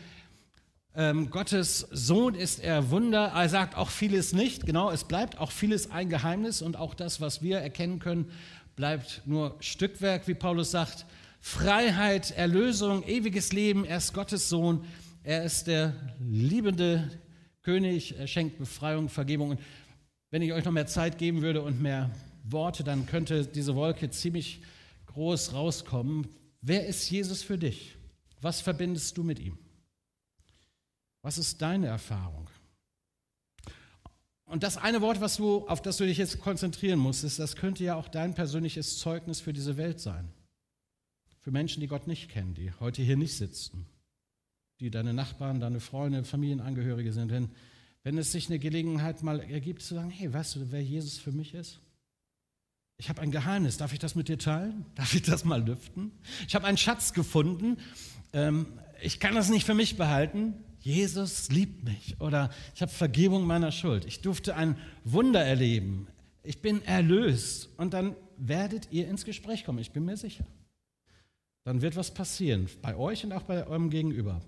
ähm, 0.96 1.28
Gottes 1.28 1.86
Sohn 1.90 2.34
ist 2.34 2.58
er 2.58 2.90
Wunder. 2.90 3.32
Er 3.34 3.48
sagt 3.50 3.76
auch 3.76 3.90
vieles 3.90 4.32
nicht. 4.32 4.64
Genau, 4.64 4.90
es 4.90 5.04
bleibt 5.04 5.38
auch 5.38 5.50
vieles 5.50 5.90
ein 5.90 6.08
Geheimnis 6.08 6.62
und 6.62 6.76
auch 6.76 6.94
das, 6.94 7.20
was 7.20 7.42
wir 7.42 7.58
erkennen 7.58 7.98
können, 7.98 8.30
bleibt 8.76 9.20
nur 9.26 9.56
Stückwerk, 9.60 10.26
wie 10.26 10.34
Paulus 10.34 10.70
sagt. 10.70 11.04
Freiheit, 11.40 12.30
Erlösung, 12.30 13.04
ewiges 13.04 13.52
Leben. 13.52 13.84
Er 13.84 13.98
ist 13.98 14.14
Gottes 14.14 14.48
Sohn. 14.48 14.86
Er 15.22 15.44
ist 15.44 15.66
der 15.66 15.92
liebende 16.18 17.10
König. 17.62 18.18
Er 18.18 18.26
schenkt 18.26 18.58
Befreiung, 18.58 19.10
Vergebung. 19.10 19.50
Und 19.50 19.60
wenn 20.30 20.40
ich 20.40 20.54
euch 20.54 20.64
noch 20.64 20.72
mehr 20.72 20.86
Zeit 20.86 21.18
geben 21.18 21.42
würde 21.42 21.60
und 21.60 21.80
mehr 21.80 22.10
Worte, 22.42 22.84
dann 22.84 23.04
könnte 23.04 23.46
diese 23.46 23.74
Wolke 23.74 24.08
ziemlich 24.08 24.62
groß 25.06 25.52
rauskommen. 25.52 26.26
Wer 26.62 26.86
ist 26.86 27.10
Jesus 27.10 27.42
für 27.42 27.58
dich? 27.58 27.96
Was 28.40 28.62
verbindest 28.62 29.18
du 29.18 29.22
mit 29.22 29.38
ihm? 29.38 29.58
Was 31.26 31.38
ist 31.38 31.60
deine 31.60 31.88
Erfahrung? 31.88 32.48
Und 34.44 34.62
das 34.62 34.76
eine 34.76 35.00
Wort, 35.00 35.20
was 35.20 35.38
du, 35.38 35.66
auf 35.66 35.82
das 35.82 35.96
du 35.96 36.06
dich 36.06 36.18
jetzt 36.18 36.38
konzentrieren 36.38 37.00
musst, 37.00 37.24
ist, 37.24 37.40
das 37.40 37.56
könnte 37.56 37.82
ja 37.82 37.96
auch 37.96 38.06
dein 38.06 38.32
persönliches 38.32 39.00
Zeugnis 39.00 39.40
für 39.40 39.52
diese 39.52 39.76
Welt 39.76 39.98
sein. 39.98 40.28
Für 41.40 41.50
Menschen, 41.50 41.80
die 41.80 41.88
Gott 41.88 42.06
nicht 42.06 42.28
kennen, 42.28 42.54
die 42.54 42.70
heute 42.78 43.02
hier 43.02 43.16
nicht 43.16 43.36
sitzen, 43.36 43.86
die 44.78 44.88
deine 44.88 45.14
Nachbarn, 45.14 45.58
deine 45.58 45.80
Freunde, 45.80 46.22
Familienangehörige 46.22 47.12
sind. 47.12 47.32
Denn 47.32 47.50
wenn 48.04 48.18
es 48.18 48.30
sich 48.30 48.48
eine 48.48 48.60
Gelegenheit 48.60 49.24
mal 49.24 49.40
ergibt, 49.40 49.82
zu 49.82 49.96
sagen, 49.96 50.10
hey, 50.10 50.32
weißt 50.32 50.54
du, 50.54 50.70
wer 50.70 50.84
Jesus 50.84 51.18
für 51.18 51.32
mich 51.32 51.54
ist? 51.54 51.80
Ich 52.98 53.08
habe 53.08 53.20
ein 53.20 53.32
Geheimnis, 53.32 53.78
darf 53.78 53.92
ich 53.92 53.98
das 53.98 54.14
mit 54.14 54.28
dir 54.28 54.38
teilen? 54.38 54.86
Darf 54.94 55.12
ich 55.12 55.22
das 55.22 55.44
mal 55.44 55.66
lüften? 55.66 56.12
Ich 56.46 56.54
habe 56.54 56.68
einen 56.68 56.78
Schatz 56.78 57.14
gefunden, 57.14 57.78
ähm, 58.32 58.78
ich 59.02 59.18
kann 59.18 59.34
das 59.34 59.48
nicht 59.48 59.66
für 59.66 59.74
mich 59.74 59.96
behalten, 59.96 60.54
Jesus 60.86 61.48
liebt 61.48 61.82
mich 61.82 62.14
oder 62.20 62.48
ich 62.76 62.80
habe 62.80 62.92
Vergebung 62.92 63.44
meiner 63.44 63.72
Schuld. 63.72 64.04
Ich 64.04 64.20
durfte 64.20 64.54
ein 64.54 64.78
Wunder 65.02 65.44
erleben. 65.44 66.06
Ich 66.44 66.62
bin 66.62 66.80
erlöst. 66.84 67.70
Und 67.76 67.92
dann 67.92 68.14
werdet 68.36 68.92
ihr 68.92 69.08
ins 69.08 69.24
Gespräch 69.24 69.64
kommen, 69.64 69.80
ich 69.80 69.90
bin 69.90 70.04
mir 70.04 70.16
sicher. 70.16 70.46
Dann 71.64 71.82
wird 71.82 71.96
was 71.96 72.14
passieren, 72.14 72.68
bei 72.82 72.94
euch 72.94 73.24
und 73.24 73.32
auch 73.32 73.42
bei 73.42 73.66
eurem 73.66 73.90
Gegenüber. 73.90 74.40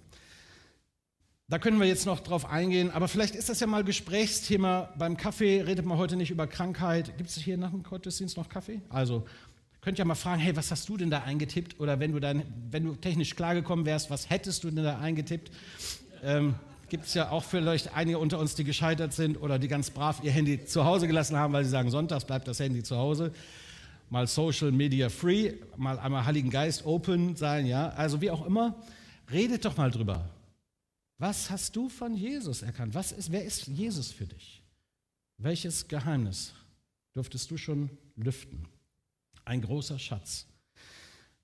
Da 1.49 1.59
können 1.59 1.81
wir 1.81 1.89
jetzt 1.89 2.07
noch 2.07 2.21
drauf 2.21 2.49
eingehen, 2.49 2.93
aber 2.93 3.09
vielleicht 3.09 3.35
ist 3.35 3.49
das 3.49 3.59
ja 3.59 3.67
mal 3.67 3.83
Gesprächsthema 3.83 4.95
beim 4.97 5.17
Kaffee. 5.17 5.63
Redet 5.63 5.87
man 5.87 5.99
heute 5.99 6.15
nicht 6.15 6.31
über 6.31 6.47
Krankheit. 6.47 7.19
Gibt 7.19 7.31
es 7.31 7.37
hier 7.39 7.57
nach 7.57 7.73
dem 7.73 7.83
Gottesdienst 7.83 8.37
noch 8.37 8.49
Kaffee? 8.49 8.81
Also 8.91 9.27
könnt 9.81 9.99
ihr 9.99 10.05
mal 10.05 10.15
fragen, 10.15 10.41
hey, 10.41 10.55
was 10.55 10.71
hast 10.71 10.89
du 10.89 10.97
denn 10.97 11.11
da 11.11 11.25
eingetippt? 11.25 11.81
Oder 11.81 11.99
wenn 11.99 12.13
du, 12.13 12.21
dann, 12.21 12.45
wenn 12.71 12.85
du 12.85 12.95
technisch 12.95 13.35
klargekommen 13.35 13.87
wärst, 13.87 14.09
was 14.09 14.31
hättest 14.31 14.63
du 14.63 14.71
denn 14.71 14.85
da 14.85 15.01
eingetippt? 15.01 15.51
Ähm, 16.23 16.55
gibt 16.89 17.07
es 17.07 17.15
ja 17.15 17.31
auch 17.31 17.45
vielleicht 17.45 17.95
einige 17.95 18.19
unter 18.19 18.39
uns, 18.39 18.55
die 18.55 18.65
gescheitert 18.65 19.13
sind 19.13 19.41
oder 19.41 19.59
die 19.59 19.69
ganz 19.69 19.91
brav 19.91 20.23
ihr 20.23 20.31
Handy 20.31 20.65
zu 20.65 20.85
Hause 20.85 21.07
gelassen 21.07 21.37
haben, 21.37 21.53
weil 21.53 21.65
sie 21.65 21.71
sagen, 21.71 21.91
sonntags 21.91 22.25
bleibt 22.25 22.49
das 22.49 22.61
Handy 22.61 22.83
zu 22.83 22.97
Hause. 22.97 23.33
Mal 24.11 24.27
Social 24.27 24.73
Media 24.73 25.11
Free, 25.11 25.55
mal 25.77 25.99
einmal 25.99 26.25
Heiligen 26.25 26.51
Geist 26.51 26.87
Open 26.87 27.37
sein, 27.37 27.67
ja. 27.67 27.91
Also 27.91 28.21
wie 28.21 28.31
auch 28.31 28.47
immer, 28.47 28.75
redet 29.31 29.65
doch 29.65 29.77
mal 29.77 29.91
drüber. 29.91 30.31
Was 31.19 31.51
hast 31.51 31.77
du 31.77 31.89
von 31.89 32.15
Jesus 32.15 32.63
erkannt? 32.63 32.95
Was 32.95 33.13
ist, 33.13 33.33
wer 33.33 33.45
ist 33.45 33.67
Jesus 33.67 34.11
für 34.13 34.27
dich? 34.27 34.63
Welches 35.37 35.89
Geheimnis 35.89 36.55
durftest 37.15 37.51
du 37.51 37.57
schon 37.57 37.91
lüften? 38.17 38.67
Ein 39.45 39.61
großer 39.61 39.99
Schatz. 39.99 40.47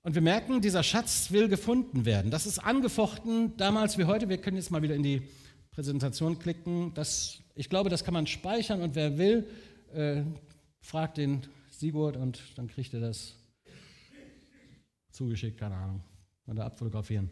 Und 0.05 0.13
wir 0.13 0.21
merken, 0.21 0.61
dieser 0.61 0.83
Schatz 0.83 1.31
will 1.31 1.47
gefunden 1.47 2.05
werden. 2.05 2.29
Das 2.29 2.45
ist 2.45 2.59
angefochten 2.59 3.57
damals 3.57 3.97
wie 3.97 4.03
heute. 4.03 4.29
Wir 4.29 4.37
können 4.37 4.55
jetzt 4.55 4.69
mal 4.69 4.83
wieder 4.83 4.93
in 4.93 5.01
die 5.01 5.23
Präsentation 5.71 6.37
klicken. 6.37 6.93
Das, 6.93 7.39
ich 7.55 7.69
glaube, 7.69 7.89
das 7.89 8.03
kann 8.03 8.13
man 8.13 8.27
speichern 8.27 8.83
und 8.83 8.93
wer 8.93 9.17
will, 9.17 9.47
äh, 9.95 10.21
fragt 10.79 11.17
den 11.17 11.41
Sigurd 11.71 12.17
und 12.17 12.39
dann 12.55 12.67
kriegt 12.67 12.93
er 12.93 12.99
das 12.99 13.33
zugeschickt, 15.09 15.57
keine 15.59 15.75
Ahnung, 15.75 16.03
da 16.45 16.67
abfotografieren. 16.67 17.31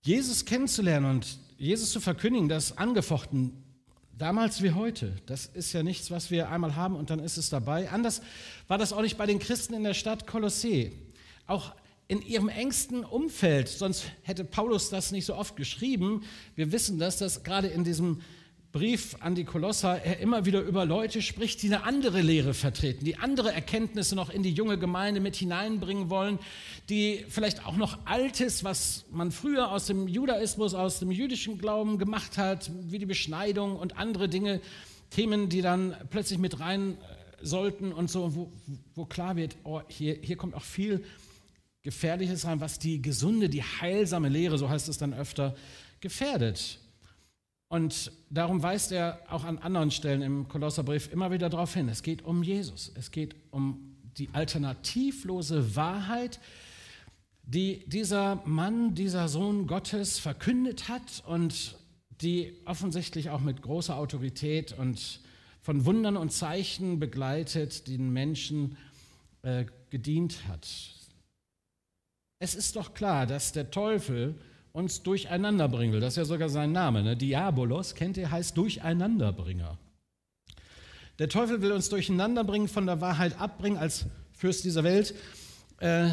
Jesus 0.00 0.46
kennenzulernen 0.46 1.10
und 1.10 1.38
Jesus 1.58 1.90
zu 1.92 2.00
verkündigen, 2.00 2.48
das 2.48 2.78
angefochten, 2.78 3.62
damals 4.18 4.62
wie 4.62 4.72
heute, 4.72 5.12
das 5.26 5.46
ist 5.46 5.72
ja 5.72 5.82
nichts, 5.82 6.10
was 6.10 6.30
wir 6.30 6.50
einmal 6.50 6.74
haben 6.74 6.96
und 6.96 7.10
dann 7.10 7.20
ist 7.20 7.36
es 7.36 7.50
dabei. 7.50 7.88
Anders 7.90 8.20
war 8.66 8.76
das 8.76 8.92
auch 8.92 9.02
nicht 9.02 9.16
bei 9.16 9.26
den 9.26 9.38
Christen 9.38 9.74
in 9.74 9.84
der 9.84 9.94
Stadt 9.94 10.26
Kolossee. 10.26 10.92
Auch 11.46 11.72
in 12.08 12.22
ihrem 12.22 12.48
engsten 12.48 13.04
Umfeld, 13.04 13.68
sonst 13.68 14.04
hätte 14.22 14.44
Paulus 14.44 14.90
das 14.90 15.12
nicht 15.12 15.26
so 15.26 15.34
oft 15.34 15.56
geschrieben. 15.56 16.24
Wir 16.56 16.72
wissen 16.72 16.98
das, 16.98 17.18
dass 17.18 17.42
gerade 17.44 17.68
in 17.68 17.84
diesem 17.84 18.20
Brief 18.78 19.16
an 19.18 19.34
die 19.34 19.42
Kolosser 19.42 20.00
er 20.04 20.20
immer 20.20 20.44
wieder 20.44 20.60
über 20.60 20.84
Leute 20.84 21.20
spricht, 21.20 21.62
die 21.62 21.66
eine 21.66 21.82
andere 21.82 22.20
Lehre 22.20 22.54
vertreten, 22.54 23.04
die 23.04 23.16
andere 23.16 23.52
Erkenntnisse 23.52 24.14
noch 24.14 24.30
in 24.30 24.44
die 24.44 24.52
junge 24.52 24.78
Gemeinde 24.78 25.20
mit 25.20 25.34
hineinbringen 25.34 26.10
wollen, 26.10 26.38
die 26.88 27.24
vielleicht 27.28 27.66
auch 27.66 27.76
noch 27.76 27.98
Altes, 28.04 28.62
was 28.62 29.04
man 29.10 29.32
früher 29.32 29.72
aus 29.72 29.86
dem 29.86 30.06
Judaismus, 30.06 30.74
aus 30.74 31.00
dem 31.00 31.10
jüdischen 31.10 31.58
Glauben 31.58 31.98
gemacht 31.98 32.38
hat, 32.38 32.70
wie 32.82 33.00
die 33.00 33.06
Beschneidung 33.06 33.74
und 33.74 33.98
andere 33.98 34.28
Dinge, 34.28 34.60
Themen, 35.10 35.48
die 35.48 35.60
dann 35.60 35.96
plötzlich 36.10 36.38
mit 36.38 36.60
rein 36.60 36.92
äh, 36.92 37.44
sollten 37.44 37.92
und 37.92 38.08
so, 38.08 38.36
wo, 38.36 38.52
wo 38.94 39.06
klar 39.06 39.34
wird, 39.34 39.56
oh, 39.64 39.80
hier, 39.88 40.18
hier 40.22 40.36
kommt 40.36 40.54
auch 40.54 40.62
viel 40.62 41.02
Gefährliches 41.82 42.44
rein, 42.44 42.60
was 42.60 42.78
die 42.78 43.02
gesunde, 43.02 43.48
die 43.48 43.64
heilsame 43.64 44.28
Lehre, 44.28 44.56
so 44.56 44.68
heißt 44.68 44.88
es 44.88 44.98
dann 44.98 45.14
öfter, 45.14 45.56
gefährdet. 45.98 46.78
Und 47.68 48.12
darum 48.30 48.62
weist 48.62 48.92
er 48.92 49.20
auch 49.28 49.44
an 49.44 49.58
anderen 49.58 49.90
Stellen 49.90 50.22
im 50.22 50.48
Kolosserbrief 50.48 51.12
immer 51.12 51.30
wieder 51.30 51.50
darauf 51.50 51.74
hin. 51.74 51.88
Es 51.88 52.02
geht 52.02 52.22
um 52.22 52.42
Jesus. 52.42 52.92
Es 52.94 53.10
geht 53.10 53.36
um 53.50 53.96
die 54.16 54.30
alternativlose 54.32 55.76
Wahrheit, 55.76 56.40
die 57.42 57.84
dieser 57.86 58.42
Mann, 58.46 58.94
dieser 58.94 59.28
Sohn 59.28 59.66
Gottes 59.66 60.18
verkündet 60.18 60.88
hat 60.88 61.22
und 61.26 61.76
die 62.20 62.54
offensichtlich 62.64 63.30
auch 63.30 63.40
mit 63.40 63.62
großer 63.62 63.96
Autorität 63.96 64.72
und 64.72 65.20
von 65.60 65.84
Wundern 65.84 66.16
und 66.16 66.32
Zeichen 66.32 66.98
begleitet 66.98 67.86
den 67.86 68.10
Menschen 68.10 68.76
äh, 69.42 69.66
gedient 69.90 70.48
hat. 70.48 70.66
Es 72.40 72.54
ist 72.54 72.76
doch 72.76 72.94
klar, 72.94 73.26
dass 73.26 73.52
der 73.52 73.70
Teufel 73.70 74.34
uns 74.78 75.02
durcheinander 75.02 75.68
bringen 75.68 75.92
will. 75.92 76.00
Das 76.00 76.14
ist 76.14 76.18
ja 76.18 76.24
sogar 76.24 76.48
sein 76.48 76.70
Name. 76.70 77.02
Ne? 77.02 77.16
Diabolos, 77.16 77.94
kennt 77.96 78.16
ihr, 78.16 78.30
heißt 78.30 78.56
Durcheinanderbringer. 78.56 79.76
Der 81.18 81.28
Teufel 81.28 81.60
will 81.60 81.72
uns 81.72 81.88
durcheinander 81.88 82.44
bringen, 82.44 82.68
von 82.68 82.86
der 82.86 83.00
Wahrheit 83.00 83.38
abbringen 83.40 83.76
als 83.76 84.06
Fürst 84.32 84.64
dieser 84.64 84.84
Welt, 84.84 85.14
äh, 85.80 86.10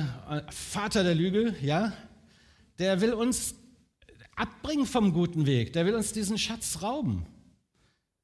Vater 0.50 1.04
der 1.04 1.14
Lüge, 1.14 1.56
ja. 1.62 1.94
Der 2.80 3.02
will 3.02 3.14
uns 3.14 3.54
abbringen 4.36 4.88
vom 4.88 5.14
guten 5.14 5.46
Weg. 5.46 5.74
Der 5.74 5.86
will 5.86 5.94
uns 5.94 6.12
diesen 6.12 6.40
Schatz 6.40 6.82
rauben. 6.82 7.26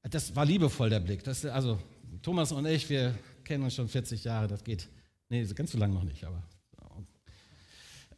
Das 0.01 0.35
war 0.35 0.43
liebevoll 0.43 0.89
der 0.89 0.99
Blick. 0.99 1.23
Das, 1.23 1.45
also 1.45 1.79
Thomas 2.23 2.51
und 2.51 2.65
ich, 2.65 2.89
wir 2.89 3.15
kennen 3.43 3.63
uns 3.63 3.75
schon 3.75 3.87
40 3.87 4.23
Jahre. 4.23 4.47
Das 4.47 4.63
geht, 4.63 4.89
nee, 5.29 5.45
ganz 5.45 5.71
so 5.71 5.77
lange 5.77 5.93
noch 5.93 6.03
nicht, 6.03 6.23
aber. 6.23 6.43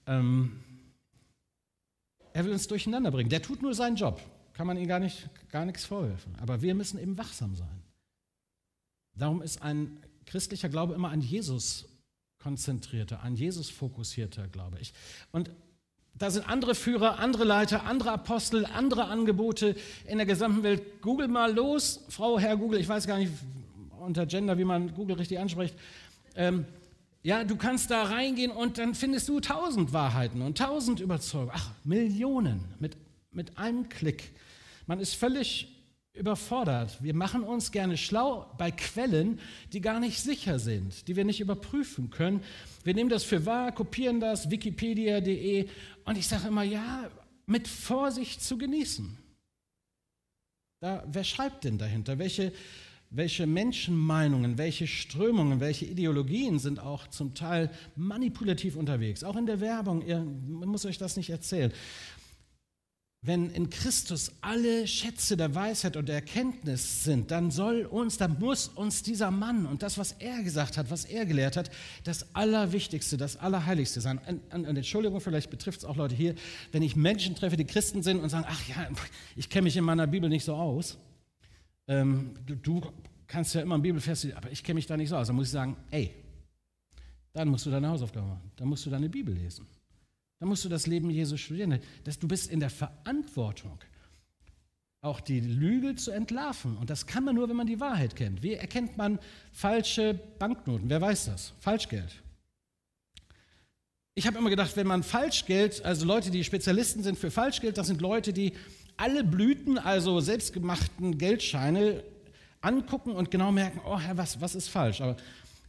Ähm, 0.06 0.60
er 2.34 2.46
will 2.46 2.52
uns 2.52 2.67
durcheinander 2.67 3.12
bringen. 3.12 3.30
Der 3.30 3.41
tut 3.41 3.62
nur 3.62 3.74
seinen 3.74 3.96
Job. 3.96 4.19
Kann 4.54 4.67
man 4.67 4.78
ihm 4.78 4.88
gar, 4.88 5.00
nicht, 5.00 5.30
gar 5.52 5.65
nichts 5.65 5.86
vorwerfen. 5.86 6.36
Aber 6.41 6.62
wir 6.62 6.76
müssen 6.76 7.00
eben 7.00 7.17
wachsam 7.17 7.56
sein. 7.56 7.84
Darum 9.15 9.41
ist 9.41 9.62
ein 9.62 10.00
christlicher 10.26 10.69
Glaube 10.69 10.96
immer 10.96 11.10
an 11.10 11.22
Jesus 11.22 11.86
konzentrierter, 12.39 13.24
an 13.24 13.36
Jesus 13.36 13.69
fokussierter, 13.69 14.48
glaube 14.48 14.78
ich. 14.80 14.93
Und 15.32 15.50
da 16.15 16.30
sind 16.30 16.48
andere 16.48 16.76
Führer, 16.76 17.19
andere 17.19 17.43
Leiter, 17.43 17.86
andere 17.86 18.12
Apostel, 18.12 18.65
andere 18.65 19.06
Angebote 19.06 19.76
in 20.08 20.17
der 20.17 20.28
gesamten 20.28 20.63
Welt. 20.63 21.02
Google 21.02 21.28
mal 21.28 21.54
los, 21.54 22.04
Frau, 22.10 22.38
Herr 22.38 22.58
Google, 22.58 22.80
ich 22.80 22.88
weiß 22.88 23.08
gar 23.08 23.17
nicht 23.17 23.32
unter 24.00 24.26
Gender, 24.26 24.58
wie 24.58 24.63
man 24.63 24.93
Google 24.93 25.15
richtig 25.15 25.39
anspricht. 25.39 25.76
Ähm, 26.36 26.65
ja, 27.24 27.46
du 27.46 27.56
kannst 27.56 27.90
da 27.90 28.04
reingehen 28.04 28.52
und 28.52 28.78
dann 28.78 28.94
findest 28.94 29.30
du 29.30 29.40
tausend 29.40 29.94
Wahrheiten 29.94 30.42
und 30.42 30.58
tausend 30.58 31.00
Überzeugungen. 31.00 31.52
Ach, 31.56 31.72
Millionen 31.86 32.66
mit, 32.80 32.98
mit 33.32 33.58
einem 33.58 33.88
Klick. 33.88 34.32
Man 34.88 35.00
ist 35.00 35.16
völlig 35.16 35.70
überfordert. 36.14 37.02
Wir 37.02 37.16
machen 37.16 37.44
uns 37.44 37.72
gerne 37.72 37.98
schlau 37.98 38.54
bei 38.58 38.72
Quellen, 38.72 39.40
die 39.72 39.80
gar 39.80 40.02
nicht 40.02 40.22
sicher 40.22 40.60
sind, 40.60 41.08
die 41.08 41.16
wir 41.16 41.24
nicht 41.24 41.40
überprüfen 41.40 42.10
können. 42.10 42.44
Wir 42.84 42.94
nehmen 42.94 43.10
das 43.10 43.24
für 43.24 43.46
wahr, 43.46 43.72
kopieren 43.72 44.20
das, 44.20 44.52
wikipedia.de 44.52 45.68
und 46.04 46.18
ich 46.18 46.28
sage 46.28 46.50
immer, 46.50 46.64
ja, 46.64 47.10
mit 47.46 47.68
Vorsicht 47.68 48.44
zu 48.44 48.58
genießen. 48.58 49.18
Da, 50.82 51.04
wer 51.08 51.24
schreibt 51.24 51.64
denn 51.64 51.78
dahinter? 51.78 52.20
Welche 52.20 52.52
welche 53.13 53.45
Menschenmeinungen, 53.45 54.58
welche 54.58 54.88
Strömungen, 54.88 55.60
welche 55.60 55.86
Ideologien 55.86 56.58
sind 56.60 56.80
auch 56.80 57.08
zum 57.08 57.36
Teil 57.36 57.69
manipulativ 57.95 58.76
unterwegs, 58.76 59.23
auch 59.23 59.36
in 59.36 59.45
der 59.45 59.62
Werbung, 59.62 60.06
ihr, 60.06 60.19
muss 60.19 60.86
euch 60.86 60.97
das 60.97 61.15
nicht 61.15 61.30
erzählen. 61.30 61.71
Wenn 63.26 63.52
in 63.52 63.69
Christus 63.69 64.34
alle 64.41 64.86
Schätze 64.86 65.38
der 65.38 65.56
Weisheit 65.56 65.95
und 65.95 66.10
der 66.10 66.15
Erkenntnis 66.15 67.06
sind, 67.06 67.32
dann 67.32 67.52
soll 67.52 67.86
uns, 67.86 68.17
dann 68.17 68.38
muss 68.38 68.67
uns 68.67 69.02
dieser 69.02 69.32
Mann 69.32 69.65
und 69.65 69.82
das, 69.82 69.97
was 69.97 70.13
er 70.13 70.43
gesagt 70.43 70.78
hat, 70.78 70.91
was 70.91 71.06
er 71.06 71.26
gelehrt 71.26 71.56
hat, 71.56 71.71
das 72.04 72.36
Allerwichtigste, 72.36 73.15
das 73.15 73.38
Allerheiligste 73.38 74.02
sein. 74.02 74.19
Und, 74.52 74.67
und 74.67 74.76
Entschuldigung, 74.76 75.21
vielleicht 75.21 75.52
betrifft 75.52 75.80
es 75.80 75.86
auch 75.86 75.95
Leute 75.95 76.15
hier, 76.15 76.36
wenn 76.73 76.84
ich 76.84 76.97
Menschen 76.97 77.36
treffe, 77.36 77.56
die 77.56 77.63
Christen 77.63 78.04
sind 78.04 78.19
und 78.19 78.28
sagen, 78.28 78.45
ach 78.45 78.67
ja, 78.67 78.89
ich 79.38 79.49
kenne 79.49 79.63
mich 79.63 79.78
in 79.78 79.86
meiner 79.86 80.08
Bibel 80.08 80.30
nicht 80.30 80.43
so 80.43 80.56
aus 80.56 80.97
ähm, 81.88 82.34
du, 82.46 82.56
du, 82.56 82.82
kannst 83.28 83.56
ja 83.56 83.62
immer 83.62 83.76
ein 83.76 83.82
Bibelfest, 83.82 84.32
aber 84.36 84.52
ich 84.52 84.63
kenne 84.63 84.76
mich 84.76 84.86
da 84.86 84.96
nicht 84.96 85.10
so 85.10 85.15
aus. 85.15 85.28
Dann 85.28 85.36
muss 85.36 85.48
ich 85.48 85.52
sagen, 85.52 85.76
ey, 85.89 86.13
dann 87.34 87.48
musst 87.48 87.65
du 87.65 87.72
deine 87.72 87.89
Hausaufgaben 87.89 88.30
machen. 88.30 88.52
Dann 88.56 88.67
musst 88.67 88.86
du 88.86 88.91
deine 88.91 89.10
Bibel 89.10 89.34
lesen. 89.34 89.65
Dann 90.39 90.50
musst 90.50 90.63
du 90.65 90.69
das 90.69 90.86
Leben 90.86 91.10
Jesus 91.10 91.39
studieren. 91.39 91.80
Das, 92.04 92.19
du 92.19 92.28
bist 92.28 92.52
in 92.52 92.60
der 92.60 92.69
Verantwortung, 92.69 93.80
auch 95.02 95.19
die 95.19 95.39
Lüge 95.39 95.96
zu 95.96 96.12
entlarven. 96.12 96.78
Und 96.78 96.91
das 96.91 97.08
kann 97.08 97.24
man 97.24 97.34
nur, 97.34 97.50
wenn 97.50 97.56
man 97.56 97.65
die 97.65 97.80
Wahrheit 97.80 98.15
kennt. 98.15 98.43
Wie 98.43 98.54
erkennt 98.54 98.98
man 98.98 99.17
falsche 99.52 100.13
Banknoten? 100.38 100.89
Wer 100.89 101.02
weiß 101.02 101.26
das? 101.26 101.54
Falschgeld. 101.60 102.22
Ich 104.15 104.28
habe 104.28 104.38
immer 104.38 104.52
gedacht, 104.52 104.78
wenn 104.78 104.86
man 104.86 105.02
Falschgeld, 105.02 105.84
also 105.84 106.06
Leute, 106.06 106.30
die 106.30 106.43
Spezialisten 106.43 107.02
sind 107.02 107.17
für 107.17 107.32
Falschgeld, 107.32 107.80
das 107.80 107.88
sind 107.88 108.00
Leute, 108.00 108.32
die 108.32 108.54
alle 109.04 109.26
Blüten, 109.26 109.78
also 109.78 110.22
selbstgemachten 110.22 111.18
Geldscheine, 111.18 112.06
angucken 112.62 113.12
und 113.12 113.32
genau 113.32 113.52
merken, 113.52 113.82
oh 113.86 114.00
Herr, 114.00 114.16
was, 114.16 114.39
was 114.39 114.56
ist 114.56 114.70
falsch? 114.70 115.02
Aber 115.02 115.18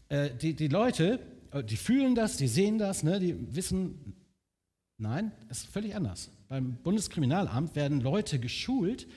äh, 0.09 0.31
die, 0.31 0.55
die 0.55 0.69
Leute, 0.69 1.19
äh, 1.51 1.65
die 1.65 1.77
fühlen 1.77 2.15
das, 2.15 2.37
die 2.37 2.47
sehen 2.47 2.79
das, 2.79 3.03
ne, 3.03 3.19
die 3.19 3.35
wissen, 3.53 4.15
nein, 4.99 5.33
es 5.49 5.65
ist 5.65 5.67
völlig 5.67 5.97
anders. 5.97 6.31
Beim 6.47 6.77
Bundeskriminalamt 6.77 7.75
werden 7.75 8.01
Leute 8.01 8.39
geschult, 8.39 9.09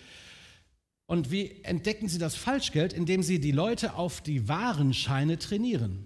und 1.06 1.30
wie 1.32 1.64
entdecken 1.64 2.10
sie 2.10 2.18
das 2.18 2.36
Falschgeld? 2.36 2.92
Indem 2.92 3.24
sie 3.24 3.40
die 3.40 3.54
Leute 3.54 3.94
auf 3.94 4.20
die 4.20 4.50
wahren 4.50 4.94
Scheine 4.94 5.38
trainieren. 5.40 6.06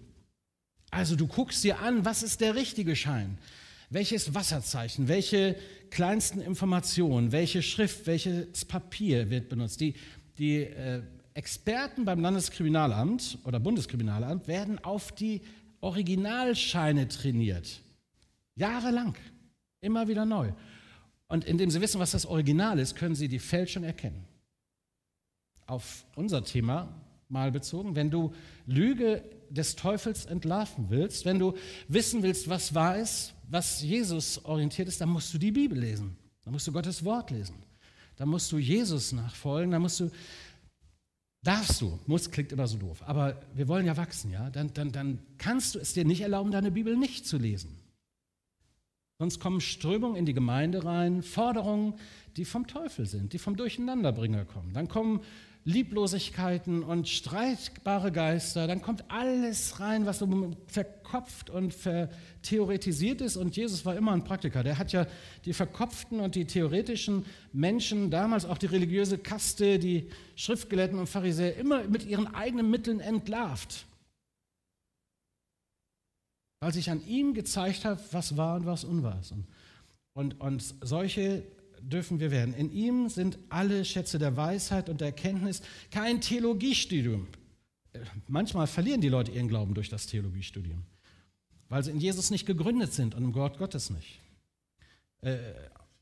Also 0.92 1.16
du 1.16 1.26
guckst 1.26 1.64
dir 1.64 1.80
an, 1.80 2.06
was 2.06 2.22
ist 2.22 2.40
der 2.40 2.54
richtige 2.54 2.96
Schein? 2.96 3.40
Welches 3.92 4.34
Wasserzeichen, 4.34 5.10
welche 5.10 5.58
kleinsten 5.90 6.40
Informationen, 6.40 7.34
welche 7.34 7.62
Schrift, 7.62 8.08
welches 8.08 8.64
Papier 8.64 9.30
wird 9.30 9.50
benutzt? 9.50 9.82
Die, 9.82 9.96
die 10.38 10.60
äh, 10.62 11.02
Experten 11.34 12.06
beim 12.06 12.22
Landeskriminalamt 12.22 13.40
oder 13.44 13.60
Bundeskriminalamt 13.60 14.48
werden 14.48 14.82
auf 14.82 15.12
die 15.12 15.42
Originalscheine 15.82 17.10
trainiert. 17.10 17.82
Jahrelang. 18.56 19.16
Immer 19.82 20.08
wieder 20.08 20.24
neu. 20.26 20.54
Und 21.28 21.44
indem 21.44 21.70
sie 21.70 21.82
wissen, 21.82 22.00
was 22.00 22.12
das 22.12 22.26
Original 22.26 22.80
ist, 22.80 22.96
können 22.96 23.16
sie 23.16 23.28
die 23.28 23.40
Fälschung 23.40 23.84
erkennen. 23.84 24.24
Auf 25.68 26.06
unser 26.16 26.46
Thema 26.46 26.88
mal 27.28 27.52
bezogen, 27.52 27.98
wenn 27.98 28.10
du 28.10 28.34
Lüge 28.66 29.22
des 29.50 29.76
Teufels 29.76 30.26
entlarven 30.26 30.90
willst, 30.90 31.26
wenn 31.26 31.40
du 31.40 31.56
wissen 31.90 32.24
willst, 32.24 32.48
was 32.48 32.74
wahr 32.74 32.98
ist, 32.98 33.34
was 33.52 33.82
Jesus 33.82 34.44
orientiert 34.46 34.88
ist, 34.88 35.02
dann 35.02 35.10
musst 35.10 35.34
du 35.34 35.38
die 35.38 35.52
Bibel 35.52 35.78
lesen. 35.78 36.16
Dann 36.44 36.54
musst 36.54 36.68
du 36.68 36.72
Gottes 36.72 37.04
Wort 37.04 37.32
lesen. 37.32 37.56
Dann 38.16 38.30
musst 38.30 38.52
du 38.52 38.58
Jesus 38.58 39.12
nachfolgen. 39.12 39.72
Dann 39.72 39.82
musst 39.82 40.00
du, 40.00 40.10
darfst 41.44 41.82
du, 41.82 42.00
muss 42.08 42.32
klingt 42.32 42.54
immer 42.54 42.68
so 42.68 42.78
doof, 42.78 43.04
aber 43.06 43.42
wir 43.54 43.68
wollen 43.68 43.86
ja 43.86 43.98
wachsen, 43.98 44.32
ja? 44.32 44.50
Dann, 44.50 44.74
dann, 44.74 44.92
dann 44.92 45.20
kannst 45.38 45.76
du 45.76 45.80
es 45.80 45.94
dir 45.94 46.06
nicht 46.06 46.22
erlauben, 46.22 46.52
deine 46.52 46.72
Bibel 46.72 46.96
nicht 46.96 47.28
zu 47.28 47.38
lesen. 47.38 47.78
Sonst 49.20 49.40
kommen 49.40 49.62
Strömungen 49.62 50.16
in 50.16 50.26
die 50.26 50.34
Gemeinde 50.34 50.84
rein, 50.84 51.22
Forderungen, 51.22 51.94
die 52.38 52.46
vom 52.46 52.68
Teufel 52.68 53.06
sind, 53.06 53.34
die 53.34 53.38
vom 53.38 53.56
Durcheinanderbringer 53.56 54.46
kommen. 54.46 54.74
Dann 54.74 54.88
kommen 54.88 55.20
Lieblosigkeiten 55.64 56.82
und 56.82 57.08
streitbare 57.08 58.12
Geister, 58.12 58.66
dann 58.66 58.82
kommt 58.82 59.04
alles 59.10 59.80
rein, 59.80 60.08
was 60.08 60.18
so 60.18 60.56
verkopft 60.66 61.52
und 61.52 61.74
vertheoretisiert 61.74 63.22
ist. 63.22 63.38
Und 63.38 63.56
Jesus 63.56 63.86
war 63.86 63.96
immer 63.96 64.12
ein 64.14 64.24
Praktiker. 64.24 64.64
Der 64.64 64.80
hat 64.80 64.92
ja 64.92 65.06
die 65.46 65.54
verkopften 65.54 66.20
und 66.20 66.34
die 66.34 66.46
theoretischen 66.46 67.26
Menschen, 67.54 68.10
damals 68.10 68.46
auch 68.46 68.58
die 68.58 68.66
religiöse 68.66 69.20
Kaste, 69.20 69.78
die 69.78 70.10
Schriftgelehrten 70.36 70.98
und 70.98 71.08
Pharisäer, 71.08 71.56
immer 71.58 71.84
mit 71.84 72.06
ihren 72.06 72.34
eigenen 72.34 72.72
Mitteln 72.72 73.00
entlarvt. 73.00 73.86
Weil 76.60 76.74
sich 76.74 76.90
an 76.90 77.06
ihm 77.06 77.36
gezeigt 77.36 77.86
hat, 77.86 78.02
was 78.14 78.36
wahr 78.36 78.56
und 78.56 78.66
was 78.66 78.84
unwahr 78.84 79.20
ist. 79.20 79.32
Und, 79.32 79.46
und, 80.14 80.42
und 80.42 80.76
solche 80.82 81.44
dürfen 81.84 82.20
wir 82.20 82.32
werden. 82.32 82.54
In 82.54 82.72
ihm 82.72 83.10
sind 83.10 83.38
alle 83.50 83.86
Schätze 83.86 84.20
der 84.20 84.38
Weisheit 84.38 84.90
und 84.90 85.02
der 85.02 85.08
Erkenntnis, 85.08 85.62
kein 85.92 86.22
Theologiestudium. 86.22 87.28
Manchmal 88.28 88.68
verlieren 88.68 89.02
die 89.02 89.10
Leute 89.10 89.32
ihren 89.32 89.48
Glauben 89.48 89.74
durch 89.74 89.90
das 89.90 90.08
Theologiestudium, 90.08 90.84
weil 91.70 91.84
sie 91.84 91.92
in 91.92 92.00
Jesus 92.00 92.32
nicht 92.32 92.46
gegründet 92.46 92.94
sind 92.94 93.16
und 93.16 93.24
im 93.24 93.34
Gott 93.34 93.58
Gottes 93.58 93.90
nicht. 93.90 94.22
Äh, 95.22 95.38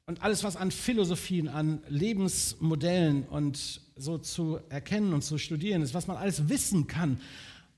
und 0.06 0.24
alles, 0.24 0.44
was 0.44 0.56
an 0.56 0.72
Philosophien, 0.72 1.48
an 1.48 1.84
Lebensmodellen 1.88 3.26
und 3.26 3.82
so 3.96 4.18
zu 4.18 4.60
erkennen 4.70 5.14
und 5.14 5.24
zu 5.24 5.38
studieren 5.38 5.84
ist, 5.84 5.94
was 5.94 6.08
man 6.08 6.18
alles 6.18 6.50
wissen 6.50 6.88
kann, 6.88 7.22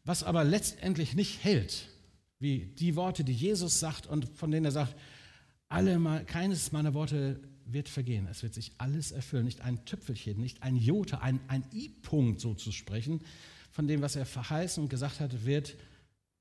was 0.06 0.24
aber 0.24 0.46
letztendlich 0.46 1.14
nicht 1.14 1.44
hält, 1.44 1.90
wie 2.40 2.60
die 2.60 2.96
Worte, 2.96 3.26
die 3.26 3.34
Jesus 3.34 3.82
sagt 3.82 4.08
und 4.08 4.30
von 4.38 4.50
denen 4.50 4.66
er 4.66 4.72
sagt, 4.72 4.96
alle, 5.68 6.24
keines 6.26 6.72
meiner 6.72 6.94
Worte 6.94 7.40
wird 7.74 7.90
vergehen. 7.90 8.28
Es 8.30 8.44
wird 8.44 8.54
sich 8.54 8.72
alles 8.78 9.12
erfüllen. 9.12 9.46
Nicht 9.46 9.62
ein 9.62 9.86
Tüpfelchen, 9.86 10.40
nicht 10.40 10.64
ein 10.64 10.76
Jota, 10.76 11.20
ein, 11.20 11.40
ein 11.48 11.64
I-Punkt 11.74 12.40
so 12.40 12.54
zu 12.54 12.72
sprechen, 12.72 13.22
von 13.72 13.88
dem, 13.88 14.02
was 14.02 14.16
er 14.16 14.26
verheißen 14.26 14.84
und 14.84 14.90
gesagt 14.90 15.20
hat, 15.20 15.46
wird 15.46 15.76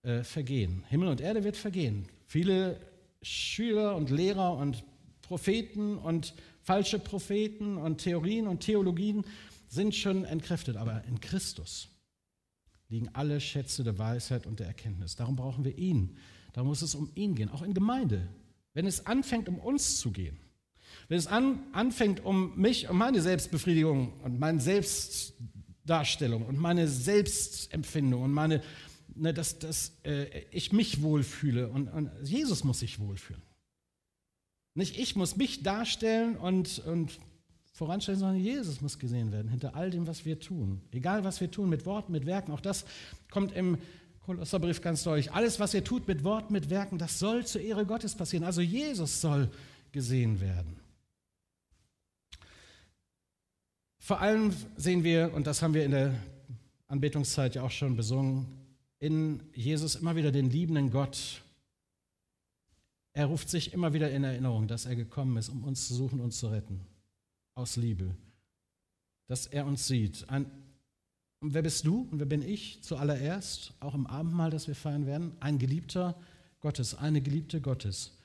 äh, 0.02 0.24
vergehen. 0.24 0.84
Himmel 0.88 1.08
und 1.08 1.20
Erde 1.20 1.44
wird 1.44 1.56
vergehen. 1.56 2.06
Viele 2.26 2.80
Schüler 3.22 3.96
und 3.96 4.10
Lehrer 4.10 4.56
und 4.56 4.84
Propheten 5.22 5.96
und 5.98 6.34
falsche 6.62 6.98
Propheten 6.98 7.76
und 7.76 7.98
Theorien 7.98 8.46
und 8.46 8.60
Theologien 8.60 9.24
sind 9.68 9.94
schon 9.94 10.24
entkräftet, 10.24 10.76
aber 10.76 11.04
in 11.04 11.20
Christus 11.20 11.88
liegen 12.88 13.08
alle 13.12 13.40
Schätze 13.40 13.84
der 13.84 13.98
Weisheit 13.98 14.46
und 14.46 14.58
der 14.58 14.66
Erkenntnis. 14.66 15.14
Darum 15.14 15.36
brauchen 15.36 15.64
wir 15.64 15.78
ihn. 15.78 16.16
Darum 16.52 16.68
muss 16.68 16.82
es 16.82 16.94
um 16.94 17.10
ihn 17.14 17.36
gehen, 17.36 17.48
auch 17.48 17.62
in 17.62 17.74
Gemeinde. 17.74 18.28
Wenn 18.74 18.86
es 18.86 19.06
anfängt, 19.06 19.48
um 19.48 19.58
uns 19.58 19.98
zu 19.98 20.10
gehen, 20.10 20.38
wenn 21.10 21.18
es 21.18 21.26
an, 21.26 21.58
anfängt, 21.72 22.24
um 22.24 22.56
mich, 22.56 22.88
um 22.88 22.96
meine 22.96 23.20
Selbstbefriedigung 23.20 24.12
und 24.22 24.38
meine 24.38 24.60
Selbstdarstellung 24.60 26.46
und 26.46 26.56
meine 26.56 26.86
Selbstempfindung 26.86 28.22
und 28.22 28.32
meine, 28.32 28.62
ne, 29.16 29.34
dass, 29.34 29.58
dass 29.58 29.92
äh, 30.04 30.26
ich 30.52 30.72
mich 30.72 31.02
wohlfühle 31.02 31.68
und, 31.68 31.88
und 31.88 32.12
Jesus 32.22 32.62
muss 32.62 32.78
sich 32.78 33.00
wohlfühlen. 33.00 33.42
Nicht 34.74 35.00
ich 35.00 35.16
muss 35.16 35.36
mich 35.36 35.64
darstellen 35.64 36.36
und, 36.36 36.78
und 36.86 37.18
voranstellen, 37.72 38.20
sondern 38.20 38.38
Jesus 38.38 38.80
muss 38.80 39.00
gesehen 39.00 39.32
werden 39.32 39.48
hinter 39.48 39.74
all 39.74 39.90
dem, 39.90 40.06
was 40.06 40.24
wir 40.24 40.38
tun. 40.38 40.80
Egal, 40.92 41.24
was 41.24 41.40
wir 41.40 41.50
tun, 41.50 41.68
mit 41.70 41.86
Worten, 41.86 42.12
mit 42.12 42.24
Werken, 42.24 42.52
auch 42.52 42.60
das 42.60 42.84
kommt 43.32 43.50
im 43.56 43.78
Kolosserbrief 44.20 44.80
ganz 44.80 45.02
deutlich. 45.02 45.32
Alles, 45.32 45.58
was 45.58 45.74
ihr 45.74 45.82
tut 45.82 46.06
mit 46.06 46.22
Worten, 46.22 46.52
mit 46.52 46.70
Werken, 46.70 46.98
das 46.98 47.18
soll 47.18 47.44
zur 47.44 47.62
Ehre 47.62 47.84
Gottes 47.84 48.14
passieren. 48.14 48.44
Also 48.44 48.60
Jesus 48.60 49.20
soll 49.20 49.50
gesehen 49.90 50.40
werden. 50.40 50.79
Vor 54.02 54.20
allem 54.20 54.52
sehen 54.76 55.04
wir, 55.04 55.32
und 55.34 55.46
das 55.46 55.60
haben 55.60 55.74
wir 55.74 55.84
in 55.84 55.90
der 55.90 56.14
Anbetungszeit 56.88 57.54
ja 57.54 57.62
auch 57.62 57.70
schon 57.70 57.96
besungen, 57.96 58.46
in 58.98 59.42
Jesus 59.54 59.94
immer 59.94 60.16
wieder 60.16 60.32
den 60.32 60.50
liebenden 60.50 60.90
Gott. 60.90 61.42
Er 63.12 63.26
ruft 63.26 63.50
sich 63.50 63.72
immer 63.74 63.92
wieder 63.92 64.10
in 64.10 64.24
Erinnerung, 64.24 64.66
dass 64.68 64.86
er 64.86 64.96
gekommen 64.96 65.36
ist, 65.36 65.50
um 65.50 65.64
uns 65.64 65.86
zu 65.86 65.94
suchen 65.94 66.18
und 66.20 66.32
zu 66.32 66.48
retten. 66.48 66.80
Aus 67.54 67.76
Liebe. 67.76 68.16
Dass 69.28 69.46
er 69.46 69.66
uns 69.66 69.86
sieht. 69.86 70.28
Ein, 70.30 70.46
und 71.40 71.52
wer 71.52 71.62
bist 71.62 71.86
du 71.86 72.08
und 72.10 72.18
wer 72.18 72.26
bin 72.26 72.42
ich 72.42 72.82
zuallererst? 72.82 73.74
Auch 73.80 73.94
im 73.94 74.06
Abendmahl, 74.06 74.50
das 74.50 74.66
wir 74.66 74.74
feiern 74.74 75.06
werden. 75.06 75.36
Ein 75.40 75.58
Geliebter 75.58 76.18
Gottes, 76.60 76.94
eine 76.94 77.20
Geliebte 77.20 77.60
Gottes. 77.60 78.16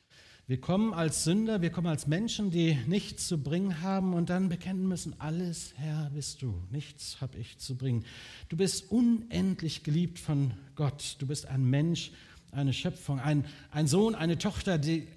Wir 0.47 0.61
kommen 0.61 0.93
als 0.93 1.23
Sünder, 1.23 1.63
wir 1.63 1.71
kommen 1.71 1.87
als 1.87 2.05
Menschen, 2.05 2.51
die 2.51 2.75
nichts 2.85 3.27
zu 3.27 3.41
bringen 3.41 3.81
haben 3.81 4.13
und 4.13 4.29
dann 4.29 4.47
bekennen 4.47 4.87
müssen, 4.87 5.19
alles 5.19 5.73
Herr 5.77 6.11
bist 6.13 6.43
du, 6.43 6.61
nichts 6.69 7.19
habe 7.19 7.39
ich 7.39 7.57
zu 7.57 7.75
bringen. 7.75 8.05
Du 8.49 8.55
bist 8.55 8.91
unendlich 8.91 9.81
geliebt 9.83 10.19
von 10.19 10.51
Gott, 10.75 11.15
du 11.17 11.25
bist 11.25 11.47
ein 11.47 11.65
Mensch, 11.65 12.11
eine 12.51 12.73
Schöpfung, 12.73 13.19
ein, 13.19 13.45
ein 13.71 13.87
Sohn, 13.87 14.13
eine 14.13 14.37
Tochter, 14.37 14.77
die, 14.77 15.07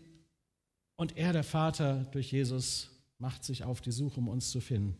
und 0.96 1.18
er, 1.18 1.34
der 1.34 1.44
Vater, 1.44 2.06
durch 2.12 2.32
Jesus 2.32 2.88
macht 3.18 3.44
sich 3.44 3.64
auf 3.64 3.82
die 3.82 3.92
Suche, 3.92 4.20
um 4.20 4.28
uns 4.28 4.50
zu 4.50 4.62
finden. 4.62 4.96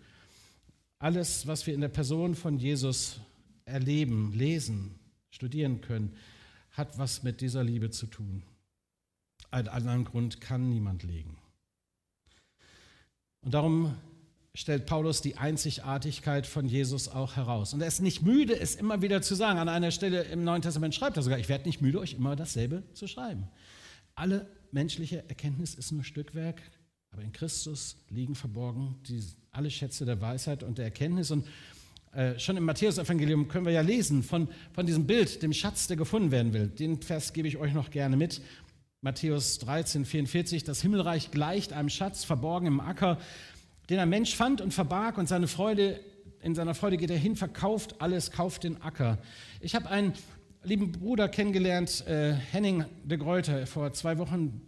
Alles, 0.99 1.47
was 1.47 1.67
wir 1.67 1.73
in 1.73 1.81
der 1.81 1.89
Person 1.89 2.35
von 2.35 2.59
Jesus 2.59 3.19
erleben, 3.65 4.35
lesen, 4.35 4.95
studieren 5.31 5.81
können, 5.81 6.15
hat 6.73 6.99
was 6.99 7.23
mit 7.23 7.41
dieser 7.41 7.65
Liebe 7.65 7.89
zu 7.89 8.07
tun. 8.07 8.43
Einen 9.51 9.69
anderen 9.69 10.05
Grund 10.05 10.41
kann 10.41 10.69
niemand 10.69 11.03
legen. 11.03 11.37
Und 13.41 13.55
darum 13.55 13.95
stellt 14.55 14.87
Paulus 14.87 15.23
die 15.23 15.37
Einzigartigkeit 15.37 16.47
von 16.47 16.67
Jesus 16.67 17.09
auch 17.09 17.37
heraus. 17.37 17.73
Und 17.75 17.81
er 17.81 17.87
ist 17.87 18.01
nicht 18.01 18.23
müde, 18.23 18.59
es 18.59 18.75
immer 18.75 19.03
wieder 19.03 19.23
zu 19.23 19.35
sagen. 19.35 19.59
An 19.59 19.69
einer 19.69 19.93
Stelle 19.93 20.23
im 20.23 20.43
Neuen 20.43 20.63
Testament 20.63 20.95
schreibt 20.95 21.17
er 21.17 21.23
sogar, 21.23 21.39
ich 21.39 21.49
werde 21.49 21.67
nicht 21.67 21.81
müde, 21.81 22.01
euch 22.01 22.15
immer 22.15 22.35
dasselbe 22.35 22.83
zu 22.93 23.07
schreiben. 23.07 23.49
Alle 24.17 24.47
menschliche 24.73 25.29
Erkenntnis 25.29 25.75
ist 25.75 25.93
nur 25.93 26.03
Stückwerk, 26.03 26.61
aber 27.13 27.23
in 27.23 27.33
Christus 27.33 27.97
liegen 28.11 28.35
verborgen 28.35 28.97
die, 29.07 29.23
alle 29.53 29.71
Schätze 29.71 30.05
der 30.05 30.21
Weisheit 30.21 30.63
und 30.65 30.79
der 30.79 30.87
Erkenntnis. 30.87 31.31
Und 31.31 31.47
äh, 32.13 32.39
schon 32.39 32.57
im 32.57 32.65
Matthäus-Evangelium 32.65 33.49
können 33.49 33.65
wir 33.65 33.73
ja 33.73 33.81
lesen 33.81 34.23
von, 34.23 34.49
von 34.73 34.87
diesem 34.87 35.07
Bild, 35.07 35.43
dem 35.43 35.53
Schatz, 35.53 35.87
der 35.87 35.97
gefunden 35.97 36.33
werden 36.33 36.53
will. 36.53 36.67
Den 36.67 37.01
Vers 37.01 37.33
gebe 37.33 37.47
ich 37.47 37.59
euch 37.59 37.75
noch 37.75 37.91
gerne 37.91 38.17
mit. 38.17 38.41
Matthäus 39.01 39.61
13, 39.61 40.05
44, 40.05 40.65
das 40.65 40.83
Himmelreich 40.83 41.31
gleicht 41.31 41.73
einem 41.73 41.89
Schatz 41.89 42.25
verborgen 42.25 42.67
im 42.67 42.81
Acker, 42.81 43.19
den 43.91 44.01
ein 44.01 44.09
Mensch 44.09 44.35
fand 44.35 44.61
und 44.61 44.75
verbarg 44.75 45.19
und 45.19 45.29
seine 45.29 45.47
Freude, 45.47 46.01
in 46.43 46.57
seiner 46.57 46.75
Freude 46.75 46.97
geht 46.97 47.11
er 47.11 47.17
hin, 47.17 47.37
verkauft 47.37 48.01
alles, 48.01 48.33
kauft 48.33 48.65
den 48.65 48.83
Acker. 48.83 49.19
Ich 49.61 49.77
habe 49.77 49.89
einen 49.89 50.15
lieben 50.65 50.91
Bruder 50.91 51.29
kennengelernt, 51.29 52.09
äh, 52.09 52.33
Henning 52.33 52.87
de 53.05 53.19
Greuter. 53.19 53.69
Vor 53.69 53.93
zwei 53.93 54.19
Wochen 54.19 54.61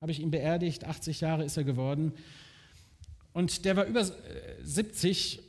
habe 0.00 0.12
ich 0.12 0.20
ihn 0.20 0.30
beerdigt, 0.30 0.84
80 0.84 1.20
Jahre 1.20 1.44
ist 1.44 1.58
er 1.58 1.64
geworden. 1.64 2.12
Und 3.34 3.66
der 3.66 3.76
war 3.76 3.84
über 3.84 4.02
70 4.62 5.42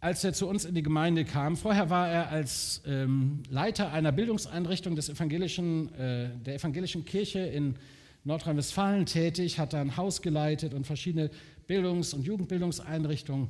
als 0.00 0.22
er 0.22 0.32
zu 0.32 0.46
uns 0.46 0.64
in 0.64 0.74
die 0.74 0.82
Gemeinde 0.82 1.24
kam. 1.24 1.56
Vorher 1.56 1.90
war 1.90 2.08
er 2.08 2.28
als 2.30 2.82
ähm, 2.86 3.42
Leiter 3.48 3.92
einer 3.92 4.12
Bildungseinrichtung 4.12 4.94
des 4.94 5.08
evangelischen, 5.08 5.92
äh, 5.94 6.30
der 6.38 6.54
evangelischen 6.54 7.04
Kirche 7.04 7.40
in 7.40 7.76
Nordrhein-Westfalen 8.24 9.06
tätig, 9.06 9.58
hat 9.58 9.72
da 9.72 9.80
ein 9.80 9.96
Haus 9.96 10.22
geleitet 10.22 10.74
und 10.74 10.86
verschiedene 10.86 11.30
Bildungs- 11.66 12.14
und 12.14 12.22
Jugendbildungseinrichtungen. 12.22 13.48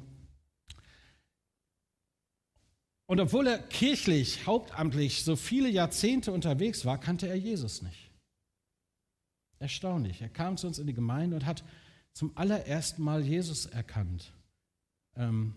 Und 3.06 3.20
obwohl 3.20 3.46
er 3.46 3.58
kirchlich, 3.58 4.46
hauptamtlich 4.46 5.24
so 5.24 5.34
viele 5.37 5.68
Jahrzehnte 5.68 6.30
unterwegs 6.30 6.84
war, 6.84 6.98
kannte 6.98 7.26
er 7.26 7.37
Jesus 7.37 7.82
nicht. 7.82 8.11
Erstaunlich. 9.58 10.20
Er 10.20 10.28
kam 10.28 10.56
zu 10.56 10.66
uns 10.66 10.78
in 10.78 10.87
die 10.87 10.94
Gemeinde 10.94 11.37
und 11.37 11.46
hat 11.46 11.64
zum 12.12 12.37
allerersten 12.37 13.02
Mal 13.02 13.24
Jesus 13.24 13.66
erkannt. 13.66 14.32
Ähm, 15.16 15.54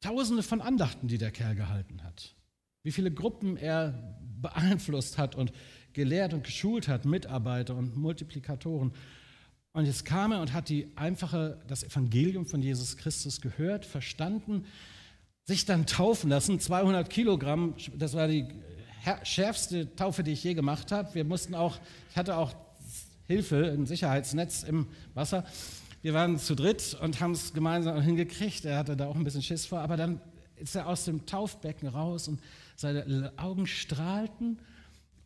Tausende 0.00 0.42
von 0.42 0.60
Andachten, 0.60 1.08
die 1.08 1.18
der 1.18 1.30
Kerl 1.30 1.54
gehalten 1.54 2.02
hat. 2.04 2.34
Wie 2.82 2.92
viele 2.92 3.10
Gruppen 3.10 3.56
er 3.56 4.16
beeinflusst 4.40 5.18
hat 5.18 5.34
und 5.34 5.52
gelehrt 5.92 6.32
und 6.32 6.44
geschult 6.44 6.88
hat, 6.88 7.04
Mitarbeiter 7.04 7.74
und 7.74 7.96
Multiplikatoren. 7.96 8.92
Und 9.72 9.86
jetzt 9.86 10.04
kam 10.04 10.32
er 10.32 10.40
und 10.40 10.52
hat 10.52 10.68
die 10.68 10.88
einfache, 10.96 11.60
das 11.66 11.82
Evangelium 11.82 12.46
von 12.46 12.62
Jesus 12.62 12.96
Christus 12.96 13.40
gehört, 13.40 13.84
verstanden, 13.84 14.64
sich 15.44 15.64
dann 15.64 15.86
taufen 15.86 16.30
lassen. 16.30 16.60
200 16.60 17.10
Kilogramm, 17.10 17.74
das 17.96 18.14
war 18.14 18.28
die 18.28 18.46
schärfste 19.22 19.94
Taufe, 19.96 20.22
die 20.22 20.32
ich 20.32 20.44
je 20.44 20.54
gemacht 20.54 20.92
habe. 20.92 21.14
Wir 21.14 21.24
mussten 21.24 21.54
auch, 21.54 21.78
ich 22.10 22.16
hatte 22.16 22.36
auch 22.36 22.54
Hilfe, 23.26 23.72
ein 23.72 23.86
Sicherheitsnetz 23.86 24.62
im 24.62 24.86
Wasser. 25.14 25.44
Wir 26.00 26.14
waren 26.14 26.38
zu 26.38 26.54
dritt 26.54 26.96
und 27.00 27.20
haben 27.20 27.32
es 27.32 27.52
gemeinsam 27.52 28.00
hingekriegt. 28.00 28.64
Er 28.64 28.78
hatte 28.78 28.96
da 28.96 29.06
auch 29.06 29.16
ein 29.16 29.24
bisschen 29.24 29.42
Schiss 29.42 29.66
vor, 29.66 29.80
aber 29.80 29.96
dann 29.96 30.20
ist 30.56 30.74
er 30.74 30.86
aus 30.86 31.04
dem 31.04 31.26
Taufbecken 31.26 31.88
raus 31.88 32.28
und 32.28 32.40
seine 32.76 33.32
Augen 33.36 33.66
strahlten 33.66 34.58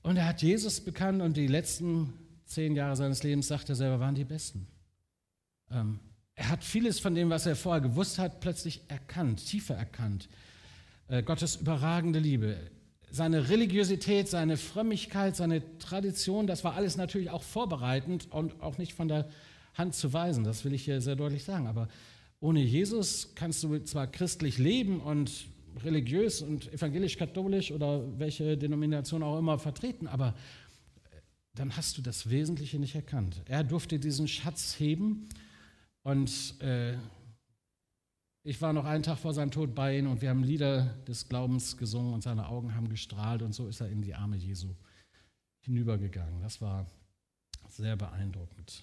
und 0.02 0.16
er 0.16 0.26
hat 0.26 0.42
Jesus 0.42 0.80
bekannt 0.80 1.22
und 1.22 1.36
die 1.36 1.46
letzten 1.46 2.12
zehn 2.44 2.74
Jahre 2.74 2.96
seines 2.96 3.22
Lebens, 3.22 3.48
sagt 3.48 3.68
er 3.68 3.76
selber, 3.76 4.00
waren 4.00 4.14
die 4.14 4.24
besten. 4.24 4.66
Ähm, 5.70 6.00
er 6.34 6.48
hat 6.48 6.64
vieles 6.64 6.98
von 6.98 7.14
dem, 7.14 7.30
was 7.30 7.46
er 7.46 7.56
vorher 7.56 7.80
gewusst 7.80 8.18
hat, 8.18 8.40
plötzlich 8.40 8.82
erkannt, 8.88 9.46
tiefer 9.46 9.74
erkannt. 9.74 10.28
Äh, 11.08 11.22
Gottes 11.22 11.56
überragende 11.56 12.18
Liebe, 12.18 12.56
seine 13.10 13.48
Religiosität, 13.48 14.28
seine 14.28 14.56
Frömmigkeit, 14.56 15.36
seine 15.36 15.78
Tradition, 15.78 16.46
das 16.46 16.64
war 16.64 16.74
alles 16.74 16.96
natürlich 16.96 17.30
auch 17.30 17.42
vorbereitend 17.42 18.30
und 18.32 18.60
auch 18.60 18.78
nicht 18.78 18.94
von 18.94 19.08
der 19.08 19.28
Hand 19.74 19.94
zu 19.94 20.12
weisen. 20.12 20.44
Das 20.44 20.64
will 20.64 20.74
ich 20.74 20.84
hier 20.84 21.00
sehr 21.00 21.16
deutlich 21.16 21.44
sagen. 21.44 21.66
Aber 21.66 21.88
ohne 22.40 22.60
Jesus 22.60 23.34
kannst 23.34 23.62
du 23.62 23.78
zwar 23.84 24.06
christlich 24.06 24.58
leben 24.58 25.00
und 25.00 25.46
religiös 25.84 26.42
und 26.42 26.72
evangelisch-katholisch 26.72 27.70
oder 27.72 28.18
welche 28.18 28.58
Denomination 28.58 29.22
auch 29.22 29.38
immer 29.38 29.58
vertreten, 29.58 30.06
aber 30.06 30.34
äh, 31.10 31.20
dann 31.54 31.76
hast 31.76 31.96
du 31.98 32.02
das 32.02 32.30
Wesentliche 32.30 32.78
nicht 32.78 32.94
erkannt. 32.94 33.42
Er 33.46 33.64
durfte 33.64 33.98
diesen 33.98 34.28
Schatz 34.28 34.78
heben 34.78 35.28
und 36.02 36.60
äh, 36.60 36.96
ich 38.44 38.60
war 38.60 38.72
noch 38.72 38.84
einen 38.84 39.04
Tag 39.04 39.18
vor 39.18 39.32
seinem 39.32 39.52
Tod 39.52 39.74
bei 39.74 39.98
ihm 39.98 40.08
und 40.08 40.20
wir 40.20 40.30
haben 40.30 40.42
Lieder 40.42 40.96
des 41.06 41.28
Glaubens 41.28 41.76
gesungen 41.76 42.12
und 42.12 42.22
seine 42.22 42.48
Augen 42.48 42.74
haben 42.74 42.88
gestrahlt 42.88 43.42
und 43.42 43.54
so 43.54 43.68
ist 43.68 43.80
er 43.80 43.88
in 43.88 44.02
die 44.02 44.14
Arme 44.14 44.36
Jesu 44.36 44.74
hinübergegangen. 45.60 46.40
Das 46.42 46.60
war 46.60 46.86
sehr 47.68 47.96
beeindruckend. 47.96 48.82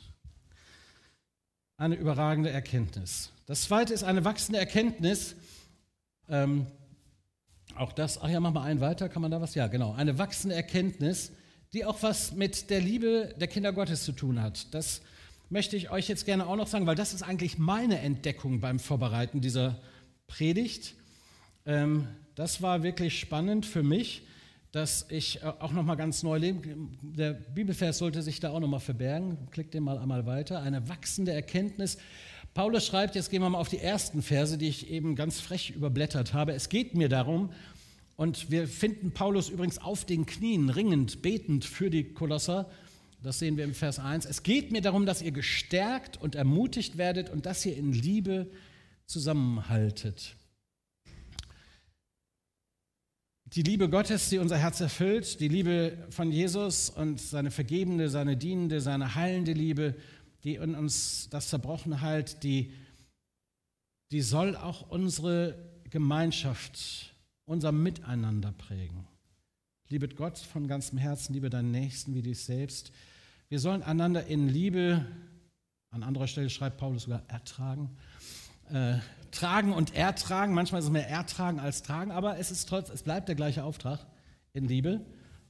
Eine 1.80 1.96
überragende 1.96 2.50
Erkenntnis. 2.50 3.32
Das 3.46 3.62
zweite 3.62 3.94
ist 3.94 4.04
eine 4.04 4.26
wachsende 4.26 4.60
Erkenntnis. 4.60 5.38
Ähm, 6.28 6.68
auch 7.74 7.94
das, 7.94 8.22
ach 8.22 8.28
ja, 8.28 8.42
mach 8.42 8.52
mal 8.52 8.64
einen 8.64 8.82
weiter, 8.82 9.08
kann 9.08 9.22
man 9.22 9.32
da 9.32 9.40
was? 9.40 9.56
Ja, 9.56 9.68
genau. 9.68 9.94
Eine 9.94 10.18
wachsende 10.18 10.58
Erkenntnis, 10.58 11.32
die 11.72 11.86
auch 11.86 12.04
was 12.04 12.34
mit 12.34 12.70
der 12.70 12.82
Liebe 12.82 13.34
der 13.40 13.48
Kinder 13.48 13.72
Gottes 13.72 14.04
zu 14.04 14.12
tun 14.12 14.42
hat. 14.42 14.74
Das 14.74 15.02
möchte 15.48 15.78
ich 15.78 15.90
euch 15.90 16.10
jetzt 16.10 16.26
gerne 16.26 16.48
auch 16.48 16.58
noch 16.58 16.68
sagen, 16.68 16.86
weil 16.86 16.98
das 16.98 17.14
ist 17.14 17.24
eigentlich 17.24 17.58
meine 17.58 18.00
Entdeckung 18.00 18.60
beim 18.60 18.80
Vorbereiten 18.80 19.40
dieser 19.40 19.80
Predigt. 20.28 20.96
Ähm, 21.66 22.10
das 22.36 22.62
war 22.62 22.84
wirklich 22.84 23.18
spannend 23.18 23.66
für 23.66 23.84
mich, 23.84 24.24
dass 24.72 25.06
ich 25.10 25.42
äh, 25.42 25.46
auch 25.60 25.72
noch 25.72 25.84
mal 25.84 25.96
ganz 25.96 26.24
neu 26.24 26.38
leben. 26.38 26.98
Der 27.02 27.34
Bibelvers 27.34 27.98
sollte 27.98 28.22
sich 28.22 28.40
da 28.40 28.52
auch 28.52 28.60
noch 28.60 28.68
mal 28.68 28.80
verbergen. 28.80 29.38
Klickt 29.52 29.74
den 29.74 29.84
mal 29.84 29.98
einmal 29.98 30.26
weiter. 30.26 30.62
Eine 30.62 30.88
wachsende 30.90 31.32
Erkenntnis. 31.32 31.98
Paulus 32.54 32.86
schreibt, 32.86 33.16
jetzt 33.16 33.30
gehen 33.30 33.42
wir 33.42 33.50
mal 33.50 33.60
auf 33.60 33.70
die 33.70 33.80
ersten 33.80 34.22
Verse, 34.22 34.58
die 34.58 34.68
ich 34.68 34.90
eben 34.90 35.16
ganz 35.16 35.40
frech 35.40 35.72
überblättert 35.72 36.34
habe. 36.34 36.54
Es 36.54 36.70
geht 36.70 36.96
mir 36.96 37.10
darum, 37.10 37.52
und 38.20 38.52
wir 38.52 38.68
finden 38.68 39.12
Paulus 39.12 39.48
übrigens 39.48 39.78
auf 39.78 40.04
den 40.04 40.26
Knien, 40.26 40.70
ringend, 40.70 41.22
betend 41.22 41.64
für 41.64 41.90
die 41.90 42.04
Kolosser. 42.04 42.70
Das 43.24 43.40
sehen 43.40 43.56
wir 43.56 43.64
im 43.64 43.74
Vers 43.74 43.98
1. 43.98 44.26
Es 44.26 44.44
geht 44.44 44.74
mir 44.74 44.82
darum, 44.82 45.06
dass 45.06 45.22
ihr 45.22 45.32
gestärkt 45.32 46.22
und 46.22 46.36
ermutigt 46.36 46.98
werdet 46.98 47.30
und 47.30 47.46
dass 47.46 47.66
ihr 47.66 47.78
in 47.78 47.94
Liebe 47.94 48.52
zusammenhaltet. 49.06 50.36
Die 53.54 53.64
Liebe 53.64 53.89
Gottes, 53.89 54.30
die 54.30 54.38
unser 54.38 54.58
Herz 54.58 54.80
erfüllt, 54.80 55.39
die 55.39 55.47
Liebe 55.47 55.97
von 56.12 56.32
Jesus 56.32 56.91
und 56.91 57.20
seine 57.20 57.50
vergebende, 57.50 58.08
seine 58.08 58.38
dienende, 58.38 58.80
seine 58.80 59.16
heilende 59.16 59.54
Liebe, 59.54 59.95
die 60.43 60.56
in 60.56 60.76
uns 60.76 61.30
das 61.32 61.50
Zerbrochene 61.50 62.02
halt, 62.02 62.43
die, 62.43 62.72
die 64.12 64.22
soll 64.22 64.56
auch 64.56 64.91
unsere 64.91 65.56
Gemeinschaft, 65.89 67.16
unser 67.45 67.72
Miteinander 67.72 68.52
prägen. 68.52 69.08
Liebet 69.88 70.16
Gott 70.16 70.38
von 70.38 70.68
ganzem 70.68 71.00
Herzen, 71.00 71.34
liebe 71.34 71.50
deinen 71.50 71.72
Nächsten 71.72 72.14
wie 72.14 72.22
dich 72.22 72.41
selbst. 72.41 72.91
Wir 73.47 73.58
sollen 73.58 73.82
einander 73.82 74.28
in 74.28 74.47
Liebe, 74.47 75.08
an 75.89 76.04
anderer 76.04 76.28
Stelle 76.28 76.52
schreibt 76.52 76.78
Paulus 76.78 77.04
sogar 77.04 77.24
ertragen, 77.28 77.97
äh, 78.74 79.00
tragen 79.32 79.74
und 79.74 79.96
ertragen. 79.96 80.54
Manchmal 80.54 80.80
ist 80.80 80.86
es 80.86 80.92
mehr 80.92 81.10
ertragen 81.10 81.60
als 81.60 81.84
tragen, 81.84 82.12
aber 82.12 82.38
es 82.38 82.52
ist 82.52 82.68
trotz, 82.68 82.90
es 82.90 83.04
bleibt 83.04 83.28
der 83.28 83.36
gleiche 83.36 83.64
Auftrag 83.64 84.06
in 84.54 84.68
Liebe. 84.68 85.02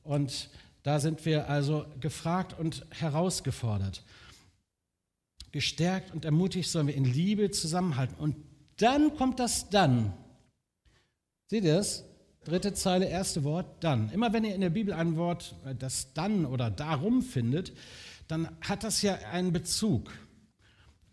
Und 0.04 0.50
da 0.84 1.00
sind 1.00 1.26
wir 1.26 1.50
also 1.50 1.86
gefragt 2.00 2.58
und 2.58 2.86
herausgefordert. 2.92 4.04
Gestärkt 5.52 6.14
und 6.14 6.26
ermutigt 6.26 6.70
sollen 6.70 6.88
wir 6.88 6.96
in 6.96 7.06
Liebe 7.06 7.52
zusammenhalten. 7.52 8.16
Und 8.16 8.36
dann 8.78 9.16
kommt 9.16 9.40
das 9.40 9.70
Dann. 9.70 10.14
Seht 11.48 11.64
ihr 11.64 11.76
das? 11.76 12.06
Dritte 12.46 12.74
Zeile, 12.74 13.08
erste 13.08 13.44
Wort, 13.44 13.84
dann. 13.84 14.12
Immer 14.12 14.32
wenn 14.32 14.46
ihr 14.46 14.56
in 14.56 14.62
der 14.62 14.70
Bibel 14.70 14.94
ein 14.94 15.18
Wort, 15.18 15.56
äh, 15.66 15.76
das 15.76 16.14
dann 16.14 16.46
oder 16.46 16.72
darum 16.72 17.22
findet, 17.22 17.74
dann 18.28 18.50
hat 18.62 18.84
das 18.84 19.02
ja 19.02 19.16
einen 19.32 19.52
Bezug. 19.52 20.12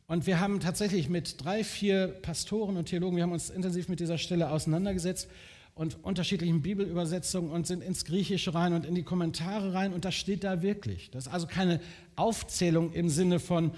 Und 0.09 0.27
wir 0.27 0.39
haben 0.39 0.61
tatsächlich 0.61 1.09
mit 1.09 1.45
drei, 1.45 1.65
vier 1.65 2.09
Pastoren 2.09 2.77
und 2.77 2.87
Theologen, 2.87 3.17
wir 3.17 3.25
haben 3.25 3.33
uns 3.33 3.51
intensiv 3.51 3.89
mit 3.89 3.99
dieser 3.99 4.19
Stelle 4.19 4.51
auseinandergesetzt 4.51 5.29
und 5.75 6.03
unterschiedlichen 6.05 6.63
Bibelübersetzungen 6.63 7.51
und 7.51 7.67
sind 7.67 7.83
ins 7.83 8.05
Griechische 8.05 8.55
rein 8.55 8.73
und 8.73 8.87
in 8.87 8.95
die 8.95 9.03
Kommentare 9.03 9.75
rein 9.75 9.93
und 9.93 10.05
das 10.05 10.15
steht 10.15 10.45
da 10.45 10.63
wirklich. 10.63 11.11
Das 11.11 11.27
ist 11.27 11.33
also 11.33 11.49
keine 11.49 11.81
Aufzählung 12.15 12.93
im 12.93 13.09
Sinne 13.09 13.41
von 13.41 13.73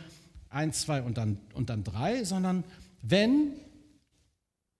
eins, 0.50 0.82
zwei 0.82 1.02
und 1.02 1.16
dann, 1.16 1.38
und 1.54 1.70
dann 1.70 1.82
drei, 1.82 2.24
sondern 2.24 2.62
wenn 3.02 3.54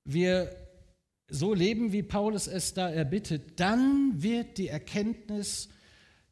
wir 0.05 0.55
so 1.31 1.55
leben, 1.55 1.93
wie 1.93 2.03
Paulus 2.03 2.47
es 2.47 2.75
da 2.75 2.91
erbittet, 2.91 3.59
dann 3.59 4.23
wird 4.23 4.59
die 4.59 4.69
Erkenntnis 4.69 5.71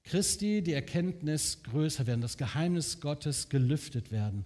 Christi, 0.04 0.62
die 0.62 0.72
Erkenntnis 0.72 1.62
größer 1.64 2.06
werden, 2.06 2.20
das 2.20 2.36
Geheimnis 2.36 3.00
Gottes 3.00 3.48
gelüftet 3.48 4.12
werden. 4.12 4.44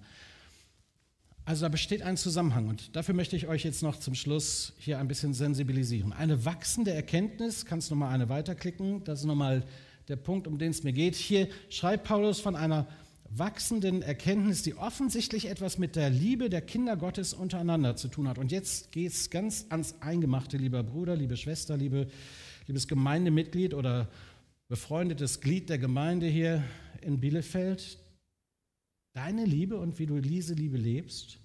Also 1.51 1.65
da 1.65 1.69
besteht 1.69 2.03
ein 2.03 2.17
Zusammenhang 2.17 2.69
und 2.69 2.95
dafür 2.95 3.13
möchte 3.13 3.35
ich 3.35 3.49
euch 3.49 3.65
jetzt 3.65 3.83
noch 3.83 3.99
zum 3.99 4.15
Schluss 4.15 4.73
hier 4.79 5.01
ein 5.01 5.09
bisschen 5.09 5.35
sensibilisieren. 5.35 6.13
Eine 6.13 6.45
wachsende 6.45 6.93
Erkenntnis, 6.93 7.67
kannst 7.67 7.91
du 7.91 7.97
nochmal 7.97 8.15
eine 8.15 8.29
weiterklicken, 8.29 9.03
das 9.03 9.19
ist 9.19 9.25
nochmal 9.25 9.65
der 10.07 10.15
Punkt, 10.15 10.47
um 10.47 10.59
den 10.59 10.71
es 10.71 10.85
mir 10.85 10.93
geht. 10.93 11.17
Hier 11.17 11.49
schreibt 11.69 12.05
Paulus 12.05 12.39
von 12.39 12.55
einer 12.55 12.87
wachsenden 13.31 14.01
Erkenntnis, 14.01 14.63
die 14.63 14.77
offensichtlich 14.77 15.49
etwas 15.49 15.77
mit 15.77 15.97
der 15.97 16.09
Liebe 16.09 16.51
der 16.51 16.61
Kinder 16.61 16.97
Gottes 16.97 17.35
untereinander 17.35 17.97
zu 17.97 18.07
tun 18.07 18.29
hat. 18.29 18.39
Und 18.39 18.53
jetzt 18.53 18.93
geht 18.93 19.11
es 19.11 19.29
ganz 19.29 19.67
ans 19.71 19.97
Eingemachte, 19.99 20.57
lieber 20.57 20.85
Bruder, 20.85 21.17
liebe 21.17 21.37
Schwester, 21.37 21.77
liebe, 21.77 22.07
liebes 22.69 22.87
Gemeindemitglied 22.87 23.75
oder 23.75 24.07
befreundetes 24.69 25.41
Glied 25.41 25.69
der 25.69 25.79
Gemeinde 25.79 26.29
hier 26.29 26.63
in 27.01 27.19
Bielefeld. 27.19 27.99
Deine 29.13 29.45
Liebe 29.45 29.79
und 29.79 29.99
wie 29.99 30.07
du 30.07 30.21
diese 30.21 30.55
Liebe 30.55 30.77
lebst, 30.77 31.39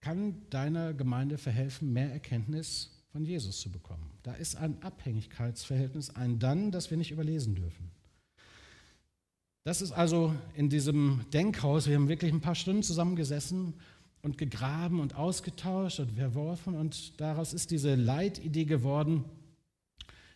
kann 0.00 0.48
deiner 0.50 0.94
Gemeinde 0.94 1.36
verhelfen, 1.36 1.92
mehr 1.92 2.12
Erkenntnis 2.12 3.04
von 3.08 3.24
Jesus 3.24 3.60
zu 3.60 3.70
bekommen. 3.70 4.10
Da 4.22 4.34
ist 4.34 4.56
ein 4.56 4.82
Abhängigkeitsverhältnis, 4.82 6.10
ein 6.10 6.38
Dann, 6.38 6.70
das 6.70 6.90
wir 6.90 6.96
nicht 6.96 7.10
überlesen 7.10 7.54
dürfen. 7.54 7.90
Das 9.64 9.82
ist 9.82 9.92
also 9.92 10.32
in 10.54 10.70
diesem 10.70 11.24
Denkhaus, 11.32 11.88
wir 11.88 11.96
haben 11.96 12.08
wirklich 12.08 12.32
ein 12.32 12.40
paar 12.40 12.54
Stunden 12.54 12.84
zusammengesessen 12.84 13.74
und 14.22 14.38
gegraben 14.38 15.00
und 15.00 15.16
ausgetauscht 15.16 15.98
und 15.98 16.12
verworfen 16.12 16.74
und 16.74 17.20
daraus 17.20 17.52
ist 17.52 17.72
diese 17.72 17.96
Leitidee 17.96 18.64
geworden, 18.64 19.24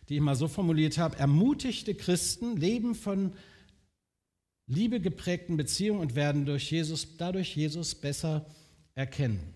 die 0.09 0.15
ich 0.15 0.21
mal 0.21 0.35
so 0.35 0.49
formuliert 0.49 0.97
habe, 0.97 1.17
ermutigte 1.17 1.95
Christen 1.95 2.57
leben 2.57 2.93
von 2.93 3.31
Liebe 4.71 5.01
geprägten 5.01 5.57
Beziehungen 5.57 5.99
und 5.99 6.15
werden 6.15 6.45
durch 6.45 6.71
Jesus, 6.71 7.17
dadurch 7.17 7.57
Jesus 7.57 7.93
besser 7.93 8.45
erkennen. 8.95 9.53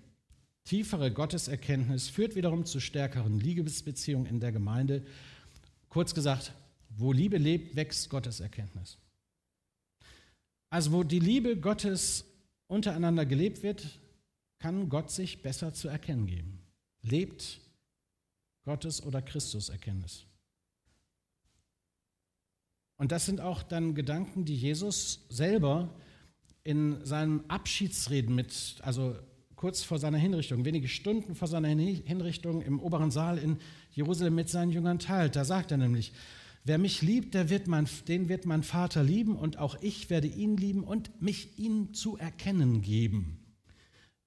Tiefere 0.65 1.09
Gotteserkenntnis 1.09 2.09
führt 2.09 2.35
wiederum 2.35 2.65
zu 2.65 2.81
stärkeren 2.81 3.39
Liebesbeziehungen 3.39 4.27
in 4.27 4.41
der 4.41 4.51
Gemeinde. 4.51 5.05
Kurz 5.87 6.13
gesagt, 6.13 6.51
wo 6.89 7.13
Liebe 7.13 7.37
lebt, 7.37 7.77
wächst 7.77 8.09
Gotteserkenntnis. 8.09 8.97
Also 10.69 10.91
wo 10.91 11.03
die 11.03 11.19
Liebe 11.19 11.55
Gottes 11.55 12.25
untereinander 12.67 13.25
gelebt 13.25 13.63
wird, 13.63 14.01
kann 14.59 14.89
Gott 14.89 15.11
sich 15.11 15.41
besser 15.41 15.73
zu 15.73 15.87
erkennen 15.87 16.27
geben. 16.27 16.59
Lebt 17.03 17.61
Gottes 18.65 19.01
oder 19.01 19.21
Christus 19.21 19.69
Erkenntnis. 19.69 20.25
Und 22.97 23.11
das 23.11 23.25
sind 23.25 23.41
auch 23.41 23.63
dann 23.63 23.95
Gedanken, 23.95 24.45
die 24.45 24.55
Jesus 24.55 25.25
selber 25.29 25.89
in 26.63 27.05
seinen 27.05 27.49
Abschiedsreden 27.49 28.33
mit, 28.33 28.77
also 28.81 29.15
kurz 29.55 29.83
vor 29.83 29.99
seiner 29.99 30.17
Hinrichtung, 30.17 30.65
wenige 30.65 30.87
Stunden 30.87 31.35
vor 31.35 31.47
seiner 31.47 31.67
Hinrichtung 31.67 32.61
im 32.61 32.79
oberen 32.79 33.11
Saal 33.11 33.37
in 33.37 33.57
Jerusalem 33.91 34.35
mit 34.35 34.49
seinen 34.49 34.71
Jüngern 34.71 34.99
teilt. 34.99 35.35
Da 35.35 35.45
sagt 35.45 35.71
er 35.71 35.77
nämlich, 35.77 36.13
Wer 36.67 36.79
mich 36.79 37.03
liebt, 37.03 37.35
der 37.35 37.51
wird 37.51 37.67
mein, 37.67 37.87
den 38.07 38.27
wird 38.27 38.47
mein 38.47 38.63
Vater 38.63 39.03
lieben 39.03 39.35
und 39.35 39.59
auch 39.59 39.77
ich 39.81 40.09
werde 40.09 40.27
ihn 40.27 40.57
lieben 40.57 40.83
und 40.83 41.21
mich 41.21 41.59
ihm 41.59 41.93
zu 41.93 42.17
erkennen 42.17 42.81
geben. 42.81 43.45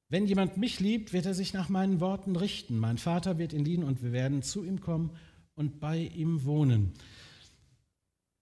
Wenn 0.09 0.25
jemand 0.25 0.57
mich 0.57 0.79
liebt, 0.79 1.13
wird 1.13 1.27
er 1.27 1.35
sich 1.35 1.53
nach 1.53 1.69
meinen 1.69 1.99
Worten 1.99 2.37
richten. 2.37 2.79
Mein 2.79 2.97
Vater 2.97 3.39
wird 3.39 3.53
ihn 3.53 3.65
lieben 3.65 3.83
und 3.83 4.05
wir 4.05 4.13
werden 4.13 4.43
zu 4.43 4.63
ihm 4.63 4.81
kommen 4.81 5.11
und 5.57 5.81
bei 5.81 5.99
ihm 5.99 6.45
wohnen. 6.45 6.95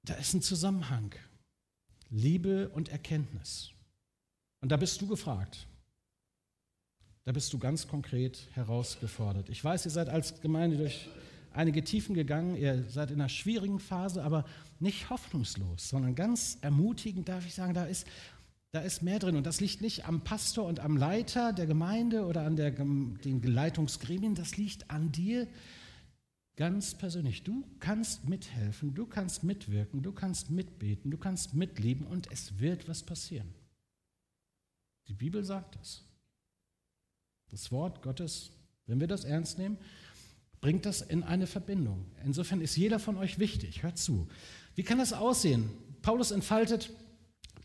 Da 0.07 0.15
ist 0.15 0.35
ein 0.35 0.43
Zusammenhang. 0.43 1.15
Liebe 2.11 2.69
und 2.69 2.89
Erkenntnis. 2.89 3.73
Und 4.61 4.71
da 4.71 4.77
bist 4.77 5.01
du 5.01 5.09
gefragt. 5.09 5.67
Da 7.25 7.33
bist 7.33 7.53
du 7.53 7.59
ganz 7.59 7.89
konkret 7.89 8.49
herausgefordert. 8.53 9.49
Ich 9.49 9.63
weiß, 9.63 9.85
ihr 9.85 9.91
seid 9.91 10.09
als 10.09 10.41
Gemeinde 10.41 10.77
durch 10.77 11.09
einige 11.53 11.83
Tiefen 11.83 12.15
gegangen, 12.15 12.55
ihr 12.55 12.85
seid 12.89 13.11
in 13.11 13.21
einer 13.21 13.29
schwierigen 13.29 13.81
Phase, 13.81 14.23
aber 14.23 14.45
nicht 14.79 15.11
hoffnungslos, 15.11 15.89
sondern 15.89 16.15
ganz 16.15 16.59
ermutigend, 16.61 17.29
darf 17.29 17.45
ich 17.45 17.55
sagen, 17.55 17.75
da 17.75 17.85
ist, 17.85 18.07
da 18.71 18.81
ist 18.81 19.03
mehr 19.03 19.19
drin. 19.19 19.35
Und 19.35 19.45
das 19.45 19.61
liegt 19.61 19.81
nicht 19.81 20.07
am 20.07 20.21
Pastor 20.21 20.67
und 20.67 20.79
am 20.79 20.97
Leiter 20.97 21.53
der 21.53 21.67
Gemeinde 21.67 22.27
oder 22.27 22.43
an 22.43 22.55
der, 22.55 22.71
den 22.71 23.43
Leitungsgremien, 23.43 24.37
das 24.37 24.57
liegt 24.57 24.89
an 24.89 25.11
dir 25.11 25.49
ganz 26.57 26.95
persönlich. 26.95 27.43
Du 27.43 27.65
kannst 27.81 28.29
mithelfen, 28.29 28.95
du 28.95 29.07
kannst 29.07 29.43
mitwirken, 29.43 30.03
du 30.03 30.13
kannst 30.13 30.51
mitbeten, 30.51 31.11
du 31.11 31.19
kannst 31.19 31.55
mitlieben 31.55 32.07
und 32.07 32.31
es 32.33 32.59
wird 32.59 32.89
was 32.89 33.03
passieren. 33.03 33.55
Die 35.09 35.15
Bibel 35.15 35.45
sagt 35.45 35.77
das. 35.77 36.03
Das 37.51 37.71
Wort 37.71 38.03
Gottes, 38.03 38.51
wenn 38.87 38.99
wir 38.99 39.07
das 39.07 39.25
ernst 39.25 39.59
nehmen, 39.59 39.79
bringt 40.61 40.87
das 40.87 41.03
in 41.03 41.23
eine 41.23 41.47
Verbindung. 41.47 42.07
Insofern 42.25 42.61
ist 42.61 42.77
jeder 42.77 42.99
von 42.99 43.17
euch 43.19 43.39
wichtig. 43.39 43.83
Hört 43.83 43.99
zu. 43.99 44.27
Wie 44.75 44.83
kann 44.83 44.99
das 44.99 45.13
aussehen? 45.13 45.71
Paulus 46.03 46.31
entfaltet 46.31 46.91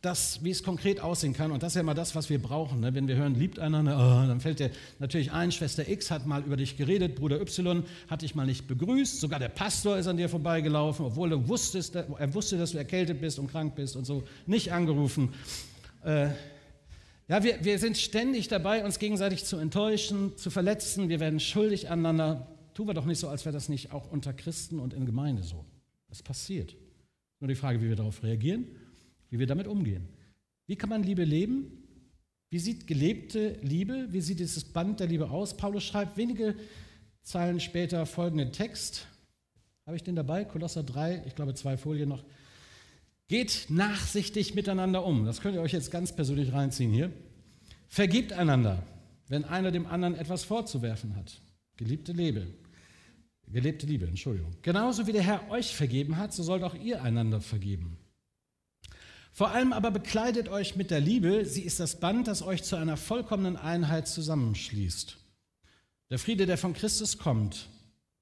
das, 0.01 0.43
wie 0.43 0.49
es 0.49 0.63
konkret 0.63 0.99
aussehen 0.99 1.33
kann. 1.33 1.51
Und 1.51 1.61
das 1.61 1.73
ist 1.73 1.75
ja 1.75 1.81
immer 1.81 1.93
das, 1.93 2.15
was 2.15 2.29
wir 2.29 2.41
brauchen. 2.41 2.79
Ne? 2.79 2.93
Wenn 2.95 3.07
wir 3.07 3.15
hören, 3.15 3.35
liebt 3.35 3.59
einander, 3.59 3.95
oh, 3.95 4.27
dann 4.27 4.41
fällt 4.41 4.59
dir 4.59 4.71
natürlich 4.97 5.31
ein, 5.31 5.51
Schwester 5.51 5.87
X 5.87 6.09
hat 6.09 6.25
mal 6.25 6.41
über 6.41 6.57
dich 6.57 6.75
geredet, 6.75 7.15
Bruder 7.15 7.39
Y 7.39 7.83
hat 8.09 8.23
dich 8.23 8.33
mal 8.33 8.47
nicht 8.47 8.67
begrüßt, 8.67 9.19
sogar 9.19 9.39
der 9.39 9.49
Pastor 9.49 9.97
ist 9.97 10.07
an 10.07 10.17
dir 10.17 10.27
vorbeigelaufen, 10.27 11.05
obwohl 11.05 11.29
du 11.29 11.47
wusstest, 11.47 11.95
er 11.95 12.33
wusste, 12.33 12.57
dass 12.57 12.71
du 12.71 12.79
erkältet 12.79 13.21
bist 13.21 13.37
und 13.37 13.47
krank 13.47 13.75
bist 13.75 13.95
und 13.95 14.05
so, 14.05 14.23
nicht 14.47 14.71
angerufen. 14.71 15.33
Äh, 16.03 16.29
ja, 17.27 17.43
wir, 17.43 17.63
wir 17.63 17.77
sind 17.77 17.97
ständig 17.97 18.47
dabei, 18.47 18.83
uns 18.83 18.97
gegenseitig 18.97 19.45
zu 19.45 19.57
enttäuschen, 19.57 20.35
zu 20.35 20.49
verletzen. 20.49 21.09
Wir 21.09 21.19
werden 21.19 21.39
schuldig 21.39 21.89
aneinander. 21.89 22.47
Tun 22.73 22.87
wir 22.87 22.93
doch 22.93 23.05
nicht 23.05 23.19
so, 23.19 23.27
als 23.27 23.45
wäre 23.45 23.53
das 23.53 23.69
nicht 23.69 23.93
auch 23.93 24.11
unter 24.11 24.33
Christen 24.33 24.79
und 24.79 24.93
in 24.93 25.05
Gemeinde 25.05 25.43
so. 25.43 25.63
Es 26.09 26.23
passiert. 26.23 26.75
Nur 27.39 27.47
die 27.47 27.55
Frage, 27.55 27.81
wie 27.81 27.87
wir 27.87 27.95
darauf 27.95 28.23
reagieren, 28.23 28.67
wie 29.31 29.39
wir 29.39 29.47
damit 29.47 29.65
umgehen. 29.65 30.07
Wie 30.67 30.75
kann 30.75 30.89
man 30.89 31.01
Liebe 31.01 31.23
leben? 31.23 31.81
Wie 32.51 32.59
sieht 32.59 32.85
gelebte 32.85 33.57
Liebe, 33.61 34.07
wie 34.11 34.21
sieht 34.21 34.39
dieses 34.39 34.65
Band 34.65 34.99
der 34.99 35.07
Liebe 35.07 35.31
aus? 35.31 35.55
Paulus 35.55 35.85
schreibt 35.85 36.17
wenige 36.17 36.55
Zeilen 37.23 37.59
später 37.59 38.05
folgenden 38.05 38.51
Text. 38.51 39.07
Habe 39.85 39.95
ich 39.95 40.03
den 40.03 40.15
dabei? 40.15 40.43
Kolosser 40.43 40.83
3, 40.83 41.23
ich 41.25 41.35
glaube 41.35 41.55
zwei 41.55 41.77
Folien 41.77 42.09
noch. 42.09 42.23
Geht 43.29 43.67
nachsichtig 43.69 44.53
miteinander 44.53 45.05
um. 45.05 45.25
Das 45.25 45.39
könnt 45.39 45.55
ihr 45.55 45.61
euch 45.61 45.71
jetzt 45.71 45.91
ganz 45.91 46.13
persönlich 46.13 46.51
reinziehen 46.51 46.91
hier. 46.91 47.11
Vergibt 47.87 48.33
einander, 48.33 48.83
wenn 49.29 49.45
einer 49.45 49.71
dem 49.71 49.85
anderen 49.85 50.15
etwas 50.15 50.43
vorzuwerfen 50.43 51.15
hat. 51.15 51.39
Geliebte 51.77 52.11
Liebe. 52.11 52.47
Gelebte 53.47 53.85
Liebe, 53.85 54.07
Entschuldigung. 54.07 54.53
Genauso 54.61 55.07
wie 55.07 55.13
der 55.13 55.23
Herr 55.23 55.49
euch 55.49 55.73
vergeben 55.73 56.17
hat, 56.17 56.33
so 56.33 56.43
sollt 56.43 56.63
auch 56.63 56.75
ihr 56.75 57.01
einander 57.01 57.39
vergeben. 57.39 57.97
Vor 59.31 59.51
allem 59.51 59.71
aber 59.71 59.91
bekleidet 59.91 60.49
euch 60.49 60.75
mit 60.75 60.91
der 60.91 60.99
Liebe, 60.99 61.45
sie 61.45 61.61
ist 61.61 61.79
das 61.79 61.99
Band, 61.99 62.27
das 62.27 62.41
euch 62.41 62.63
zu 62.63 62.75
einer 62.75 62.97
vollkommenen 62.97 63.55
Einheit 63.55 64.07
zusammenschließt. 64.07 65.17
Der 66.09 66.19
Friede, 66.19 66.45
der 66.45 66.57
von 66.57 66.73
Christus 66.73 67.17
kommt, 67.17 67.69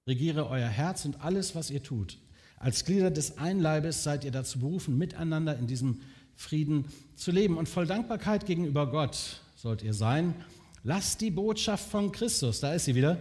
regiere 0.06 0.48
euer 0.48 0.68
Herz 0.68 1.06
und 1.06 1.22
alles, 1.22 1.56
was 1.56 1.72
ihr 1.72 1.82
tut. 1.82 2.20
Als 2.58 2.86
Glieder 2.86 3.10
des 3.10 3.38
Einleibes 3.38 4.04
seid 4.04 4.24
ihr 4.24 4.32
dazu 4.32 4.60
berufen, 4.60 4.98
miteinander 4.98 5.58
in 5.58 5.66
diesem 5.66 6.02
Frieden 6.36 6.86
zu 7.16 7.32
leben. 7.32 7.58
Und 7.58 7.68
voll 7.68 7.88
Dankbarkeit 7.88 8.46
gegenüber 8.46 8.90
Gott 8.92 9.42
sollt 9.56 9.82
ihr 9.82 9.94
sein. 9.94 10.36
Lasst 10.84 11.22
die 11.22 11.32
Botschaft 11.32 11.90
von 11.90 12.12
Christus, 12.12 12.60
da 12.60 12.74
ist 12.74 12.86
sie 12.86 12.96
wieder, 12.96 13.18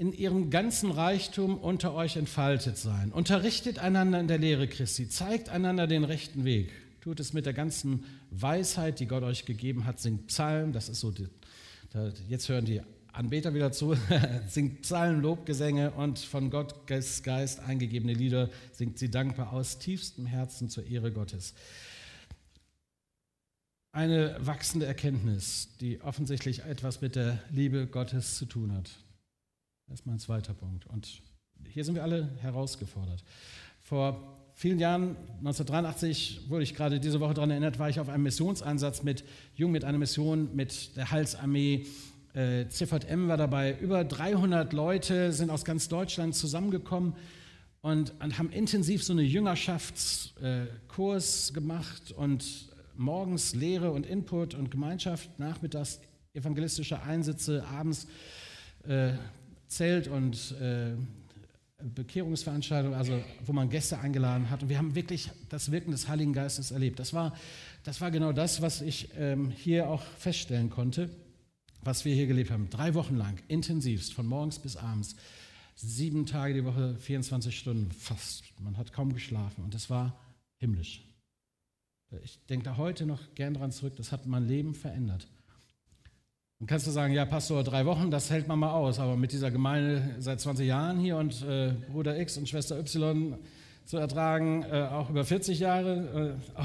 in 0.00 0.14
ihrem 0.14 0.48
ganzen 0.48 0.90
Reichtum 0.90 1.58
unter 1.58 1.92
euch 1.92 2.16
entfaltet 2.16 2.78
sein. 2.78 3.12
Unterrichtet 3.12 3.78
einander 3.80 4.18
in 4.18 4.28
der 4.28 4.38
Lehre 4.38 4.66
Christi, 4.66 5.10
zeigt 5.10 5.50
einander 5.50 5.86
den 5.86 6.04
rechten 6.04 6.46
Weg. 6.46 6.72
Tut 7.02 7.20
es 7.20 7.34
mit 7.34 7.44
der 7.44 7.52
ganzen 7.52 8.06
Weisheit, 8.30 8.98
die 8.98 9.04
Gott 9.04 9.22
euch 9.24 9.44
gegeben 9.44 9.84
hat. 9.84 10.00
Singt 10.00 10.28
Psalmen, 10.28 10.72
das 10.72 10.88
ist 10.88 11.00
so, 11.00 11.10
die, 11.10 11.26
da, 11.92 12.10
jetzt 12.30 12.48
hören 12.48 12.64
die 12.64 12.80
Anbeter 13.12 13.52
wieder 13.52 13.72
zu, 13.72 13.94
singt 14.48 14.80
Psalmen, 14.80 15.20
Lobgesänge 15.20 15.90
und 15.90 16.18
von 16.18 16.48
Gottes 16.48 17.22
Geist 17.22 17.60
eingegebene 17.60 18.14
Lieder, 18.14 18.48
singt 18.72 18.98
sie 18.98 19.10
dankbar 19.10 19.52
aus 19.52 19.80
tiefstem 19.80 20.24
Herzen 20.24 20.70
zur 20.70 20.86
Ehre 20.86 21.12
Gottes. 21.12 21.52
Eine 23.92 24.34
wachsende 24.40 24.86
Erkenntnis, 24.86 25.68
die 25.78 26.00
offensichtlich 26.00 26.60
etwas 26.60 27.02
mit 27.02 27.16
der 27.16 27.38
Liebe 27.50 27.86
Gottes 27.86 28.36
zu 28.36 28.46
tun 28.46 28.72
hat. 28.72 28.90
Das 29.90 30.00
ist 30.00 30.06
mein 30.06 30.18
zweiter 30.20 30.54
Punkt. 30.54 30.86
Und 30.86 31.20
hier 31.68 31.84
sind 31.84 31.96
wir 31.96 32.04
alle 32.04 32.30
herausgefordert. 32.40 33.24
Vor 33.80 34.38
vielen 34.54 34.78
Jahren, 34.78 35.16
1983, 35.38 36.48
wurde 36.48 36.62
ich 36.62 36.76
gerade 36.76 37.00
diese 37.00 37.18
Woche 37.18 37.34
daran 37.34 37.50
erinnert, 37.50 37.80
war 37.80 37.90
ich 37.90 37.98
auf 37.98 38.08
einem 38.08 38.22
Missionseinsatz 38.22 39.02
mit 39.02 39.24
Jung 39.56 39.72
mit 39.72 39.84
einer 39.84 39.98
Mission 39.98 40.54
mit 40.54 40.96
der 40.96 41.10
Halsarmee 41.10 41.86
äh, 42.34 42.68
CVM 42.68 43.26
war 43.26 43.36
dabei. 43.36 43.76
Über 43.80 44.04
300 44.04 44.72
Leute 44.72 45.32
sind 45.32 45.50
aus 45.50 45.64
ganz 45.64 45.88
Deutschland 45.88 46.36
zusammengekommen 46.36 47.14
und, 47.80 48.14
haben 48.20 48.52
intensiv 48.52 49.02
so 49.02 49.12
eine 49.12 49.22
Jüngerschaftskurs 49.22 51.50
äh, 51.50 51.52
gemacht 51.52 52.12
und 52.12 52.68
morgens 52.96 53.56
Lehre 53.56 53.90
und 53.90 54.06
Input 54.06 54.54
und 54.54 54.70
Gemeinschaft, 54.70 55.36
nachmittags 55.40 55.98
evangelistische 56.32 57.02
Einsätze, 57.02 57.64
abends 57.64 58.06
äh, 58.86 59.14
Zelt 59.70 60.06
und 60.06 60.54
äh, 60.60 60.92
Bekehrungsveranstaltungen, 61.82 62.98
also 62.98 63.22
wo 63.46 63.52
man 63.54 63.70
Gäste 63.70 63.98
eingeladen 63.98 64.50
hat. 64.50 64.62
Und 64.62 64.68
wir 64.68 64.76
haben 64.76 64.94
wirklich 64.94 65.30
das 65.48 65.72
Wirken 65.72 65.92
des 65.92 66.08
Heiligen 66.08 66.34
Geistes 66.34 66.70
erlebt. 66.70 66.98
Das 66.98 67.14
war, 67.14 67.34
das 67.84 68.02
war 68.02 68.10
genau 68.10 68.32
das, 68.32 68.60
was 68.60 68.82
ich 68.82 69.08
ähm, 69.16 69.50
hier 69.50 69.88
auch 69.88 70.02
feststellen 70.02 70.68
konnte 70.68 71.08
was 71.82 72.04
wir 72.04 72.14
hier 72.14 72.26
gelebt 72.26 72.50
haben. 72.50 72.68
Drei 72.70 72.94
Wochen 72.94 73.16
lang, 73.16 73.38
intensivst, 73.48 74.12
von 74.12 74.26
morgens 74.26 74.58
bis 74.58 74.76
abends. 74.76 75.16
Sieben 75.76 76.26
Tage 76.26 76.54
die 76.54 76.64
Woche, 76.64 76.96
24 76.96 77.58
Stunden 77.58 77.90
fast. 77.90 78.44
Man 78.60 78.76
hat 78.76 78.92
kaum 78.92 79.14
geschlafen 79.14 79.64
und 79.64 79.74
es 79.74 79.88
war 79.88 80.18
himmlisch. 80.58 81.02
Ich 82.22 82.38
denke 82.46 82.64
da 82.64 82.76
heute 82.76 83.06
noch 83.06 83.34
gern 83.34 83.54
dran 83.54 83.72
zurück, 83.72 83.94
das 83.96 84.12
hat 84.12 84.26
mein 84.26 84.46
Leben 84.46 84.74
verändert. 84.74 85.26
Dann 86.60 86.66
kannst 86.66 86.86
du 86.86 86.90
sagen, 86.90 87.14
ja, 87.14 87.24
Pastor, 87.24 87.64
drei 87.64 87.86
Wochen, 87.86 88.10
das 88.10 88.28
hält 88.28 88.46
man 88.46 88.58
mal 88.58 88.72
aus, 88.72 88.98
aber 88.98 89.16
mit 89.16 89.32
dieser 89.32 89.50
Gemeinde 89.50 90.14
seit 90.18 90.42
20 90.42 90.66
Jahren 90.66 91.00
hier 91.00 91.16
und 91.16 91.42
äh, 91.42 91.72
Bruder 91.90 92.20
X 92.20 92.36
und 92.36 92.50
Schwester 92.50 92.78
Y 92.78 93.38
zu 93.86 93.96
ertragen, 93.96 94.62
äh, 94.64 94.82
auch 94.82 95.08
über 95.08 95.24
40 95.24 95.58
Jahre, 95.58 96.36
äh, 96.36 96.60
oh. 96.60 96.64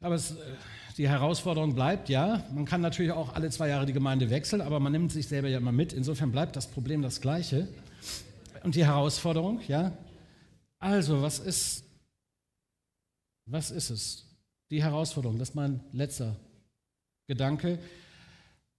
aber 0.00 0.16
es, 0.16 0.32
äh, 0.32 0.34
die 0.98 1.08
Herausforderung 1.08 1.76
bleibt, 1.76 2.08
ja, 2.08 2.44
man 2.52 2.64
kann 2.64 2.80
natürlich 2.80 3.12
auch 3.12 3.32
alle 3.32 3.48
zwei 3.50 3.68
Jahre 3.68 3.86
die 3.86 3.92
Gemeinde 3.92 4.28
wechseln, 4.28 4.60
aber 4.60 4.80
man 4.80 4.90
nimmt 4.90 5.12
sich 5.12 5.28
selber 5.28 5.46
ja 5.46 5.58
immer 5.58 5.70
mit. 5.70 5.92
Insofern 5.92 6.32
bleibt 6.32 6.56
das 6.56 6.66
Problem 6.66 7.00
das 7.00 7.20
gleiche. 7.20 7.68
Und 8.64 8.74
die 8.74 8.84
Herausforderung, 8.84 9.60
ja, 9.68 9.96
also 10.80 11.22
was 11.22 11.38
ist, 11.38 11.84
was 13.46 13.70
ist 13.70 13.90
es? 13.90 14.26
Die 14.72 14.82
Herausforderung, 14.82 15.38
das 15.38 15.50
ist 15.50 15.54
mein 15.54 15.78
letzter 15.92 16.34
Gedanke. 17.28 17.78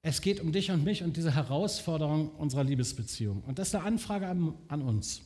Es 0.06 0.20
geht 0.20 0.42
um 0.42 0.52
dich 0.52 0.70
und 0.70 0.84
mich 0.84 1.02
und 1.02 1.16
diese 1.16 1.34
Herausforderung 1.34 2.30
unserer 2.32 2.66
Liebesbeziehung. 2.66 3.42
Und 3.48 3.58
das 3.58 3.70
ist 3.70 3.76
eine 3.76 3.86
Anfrage 3.86 4.28
an, 4.28 4.54
an 4.68 4.82
uns. 4.82 5.22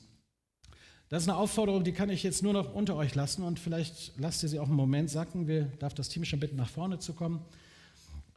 Das 1.10 1.24
ist 1.24 1.30
eine 1.30 1.38
Aufforderung, 1.38 1.84
die 1.84 1.94
kann 1.94 2.12
ich 2.12 2.22
jetzt 2.22 2.44
nur 2.44 2.54
noch 2.54 2.76
unter 2.76 2.96
euch 2.96 3.16
lassen 3.16 3.42
und 3.42 3.60
vielleicht 3.60 4.14
lasst 4.20 4.44
ihr 4.44 4.50
sie 4.50 4.60
auch 4.60 4.68
einen 4.68 4.76
Moment 4.76 5.10
sacken. 5.10 5.48
Wir 5.48 5.64
darf 5.80 5.96
das 5.96 6.10
Team 6.10 6.26
schon 6.26 6.40
bitten, 6.40 6.58
nach 6.58 6.70
vorne 6.70 7.00
zu 7.00 7.14
kommen. 7.14 7.44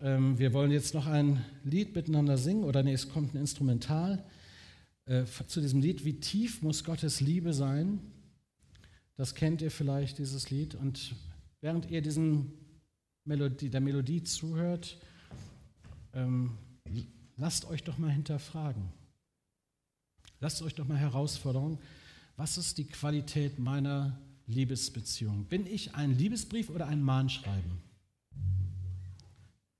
Ähm, 0.00 0.38
wir 0.38 0.54
wollen 0.54 0.70
jetzt 0.70 0.94
noch 0.94 1.06
ein 1.06 1.44
Lied 1.62 1.94
miteinander 1.94 2.38
singen 2.38 2.64
oder 2.64 2.82
nee, 2.82 2.94
es 2.94 3.10
kommt 3.10 3.34
ein 3.34 3.38
Instrumental 3.38 4.24
äh, 5.04 5.24
zu 5.46 5.60
diesem 5.60 5.82
Lied. 5.82 6.06
Wie 6.06 6.20
tief 6.20 6.62
muss 6.62 6.84
Gottes 6.84 7.20
Liebe 7.20 7.52
sein? 7.52 8.00
Das 9.16 9.34
kennt 9.34 9.60
ihr 9.60 9.70
vielleicht, 9.70 10.16
dieses 10.16 10.48
Lied. 10.50 10.74
Und 10.74 11.14
während 11.60 11.90
ihr 11.90 12.00
diesen 12.00 12.52
Melodie, 13.26 13.68
der 13.68 13.82
Melodie 13.82 14.22
zuhört, 14.22 14.96
ähm, 16.14 16.56
lasst 17.36 17.64
euch 17.64 17.84
doch 17.84 17.98
mal 17.98 18.10
hinterfragen. 18.10 18.92
Lasst 20.40 20.62
euch 20.62 20.74
doch 20.74 20.86
mal 20.86 20.98
Herausforderungen 20.98 21.78
was 22.40 22.56
ist 22.56 22.78
die 22.78 22.86
Qualität 22.86 23.58
meiner 23.58 24.18
Liebesbeziehung? 24.46 25.44
Bin 25.44 25.66
ich 25.66 25.94
ein 25.94 26.16
Liebesbrief 26.16 26.70
oder 26.70 26.86
ein 26.86 27.02
Mahnschreiben? 27.02 27.82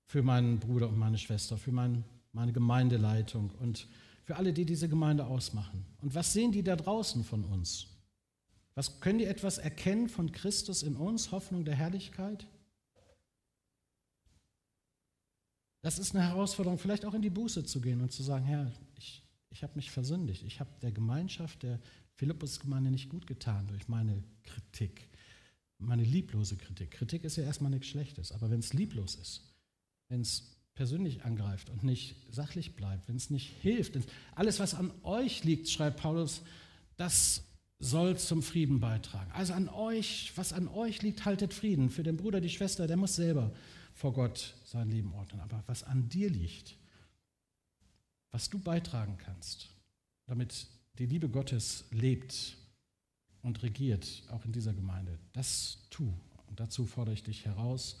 Für 0.05 0.21
meinen 0.21 0.59
Bruder 0.59 0.87
und 0.87 0.99
meine 0.99 1.17
Schwester, 1.17 1.57
für 1.57 1.71
mein, 1.71 2.03
meine 2.33 2.53
Gemeindeleitung 2.53 3.49
und 3.61 3.87
für 4.25 4.35
alle, 4.35 4.53
die 4.53 4.65
diese 4.65 4.87
Gemeinde 4.87 5.25
ausmachen. 5.25 5.83
Und 6.03 6.13
was 6.13 6.33
sehen 6.33 6.51
die 6.51 6.61
da 6.61 6.75
draußen 6.75 7.23
von 7.23 7.45
uns? 7.45 7.87
Was 8.75 8.99
können 8.99 9.17
die 9.17 9.25
etwas 9.25 9.57
erkennen 9.57 10.07
von 10.07 10.31
Christus 10.31 10.83
in 10.83 10.95
uns, 10.95 11.31
Hoffnung 11.31 11.65
der 11.65 11.73
Herrlichkeit? 11.73 12.45
Das 15.81 15.97
ist 15.97 16.15
eine 16.15 16.27
Herausforderung, 16.27 16.77
vielleicht 16.77 17.05
auch 17.05 17.13
in 17.13 17.21
die 17.21 17.29
Buße 17.29 17.63
zu 17.63 17.81
gehen 17.81 18.01
und 18.01 18.11
zu 18.11 18.21
sagen, 18.21 18.45
Herr, 18.45 18.71
ich, 18.97 19.23
ich 19.49 19.63
habe 19.63 19.73
mich 19.75 19.89
versündigt, 19.89 20.43
ich 20.43 20.59
habe 20.59 20.69
der 20.81 20.91
Gemeinschaft 20.91 21.63
der 21.63 21.79
Philippus-Gemeinde 22.15 22.91
nicht 22.91 23.09
gut 23.09 23.25
getan 23.25 23.67
durch 23.67 23.87
meine 23.87 24.23
Kritik, 24.43 25.09
meine 25.79 26.03
lieblose 26.03 26.55
Kritik. 26.55 26.91
Kritik 26.91 27.23
ist 27.23 27.35
ja 27.35 27.43
erstmal 27.43 27.71
nichts 27.71 27.87
Schlechtes, 27.87 28.31
aber 28.31 28.51
wenn 28.51 28.59
es 28.59 28.73
lieblos 28.73 29.15
ist, 29.15 29.41
wenn 30.07 30.21
es 30.21 30.55
persönlich 30.75 31.25
angreift 31.25 31.69
und 31.69 31.83
nicht 31.83 32.15
sachlich 32.29 32.75
bleibt, 32.75 33.07
wenn 33.07 33.15
es 33.15 33.31
nicht 33.31 33.51
hilft, 33.61 33.97
alles, 34.35 34.59
was 34.59 34.75
an 34.75 34.91
euch 35.03 35.43
liegt, 35.43 35.67
schreibt 35.67 35.99
Paulus, 35.99 36.43
das 36.95 37.43
soll 37.79 38.17
zum 38.17 38.43
Frieden 38.43 38.79
beitragen. 38.79 39.31
Also 39.31 39.53
an 39.53 39.67
euch, 39.67 40.31
was 40.35 40.53
an 40.53 40.67
euch 40.67 41.01
liegt, 41.01 41.25
haltet 41.25 41.53
Frieden. 41.53 41.89
Für 41.89 42.03
den 42.03 42.17
Bruder, 42.17 42.39
die 42.39 42.49
Schwester, 42.49 42.85
der 42.85 42.97
muss 42.97 43.15
selber 43.15 43.51
vor 44.01 44.13
Gott 44.13 44.55
sein 44.65 44.89
Leben 44.89 45.13
ordnen. 45.13 45.41
Aber 45.41 45.63
was 45.67 45.83
an 45.83 46.09
dir 46.09 46.29
liegt, 46.29 46.75
was 48.31 48.49
du 48.49 48.57
beitragen 48.57 49.15
kannst, 49.19 49.69
damit 50.25 50.65
die 50.97 51.05
Liebe 51.05 51.29
Gottes 51.29 51.85
lebt 51.91 52.57
und 53.43 53.61
regiert, 53.61 54.23
auch 54.29 54.43
in 54.43 54.53
dieser 54.53 54.73
Gemeinde, 54.73 55.19
das 55.33 55.77
tu. 55.91 56.11
Und 56.47 56.59
dazu 56.59 56.87
fordere 56.87 57.13
ich 57.13 57.21
dich 57.21 57.45
heraus, 57.45 57.99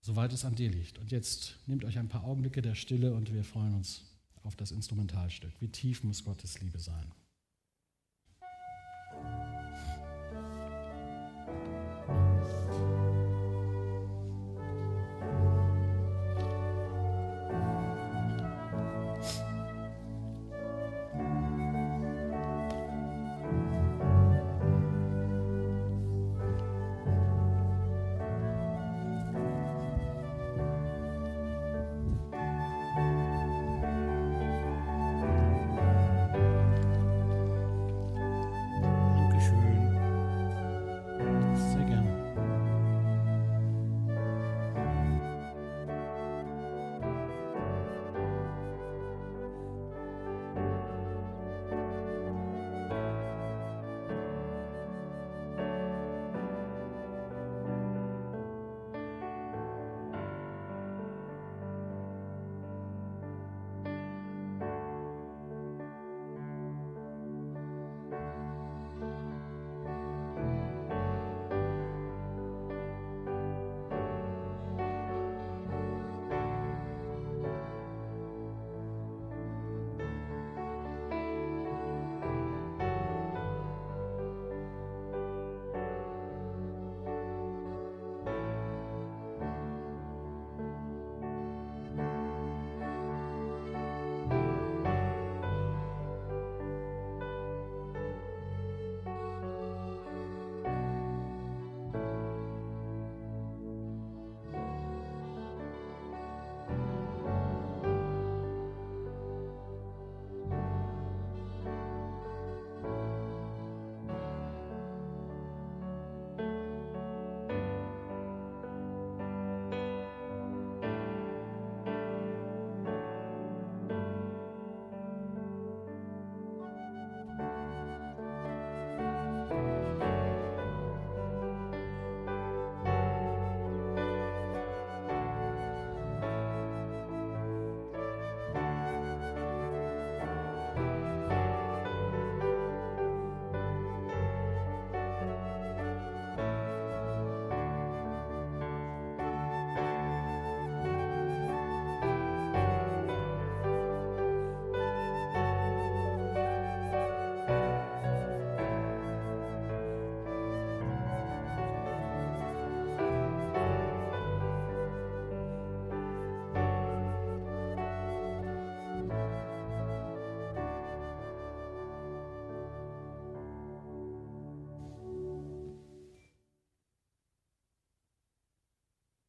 soweit 0.00 0.32
es 0.32 0.44
an 0.44 0.54
dir 0.54 0.70
liegt. 0.70 0.98
Und 0.98 1.10
jetzt 1.10 1.56
nehmt 1.66 1.84
euch 1.84 1.98
ein 1.98 2.08
paar 2.08 2.22
Augenblicke 2.22 2.62
der 2.62 2.76
Stille 2.76 3.14
und 3.14 3.34
wir 3.34 3.42
freuen 3.42 3.74
uns 3.74 4.04
auf 4.44 4.54
das 4.54 4.70
Instrumentalstück. 4.70 5.52
Wie 5.60 5.68
tief 5.68 6.04
muss 6.04 6.24
Gottes 6.24 6.60
Liebe 6.60 6.78
sein? 6.78 7.10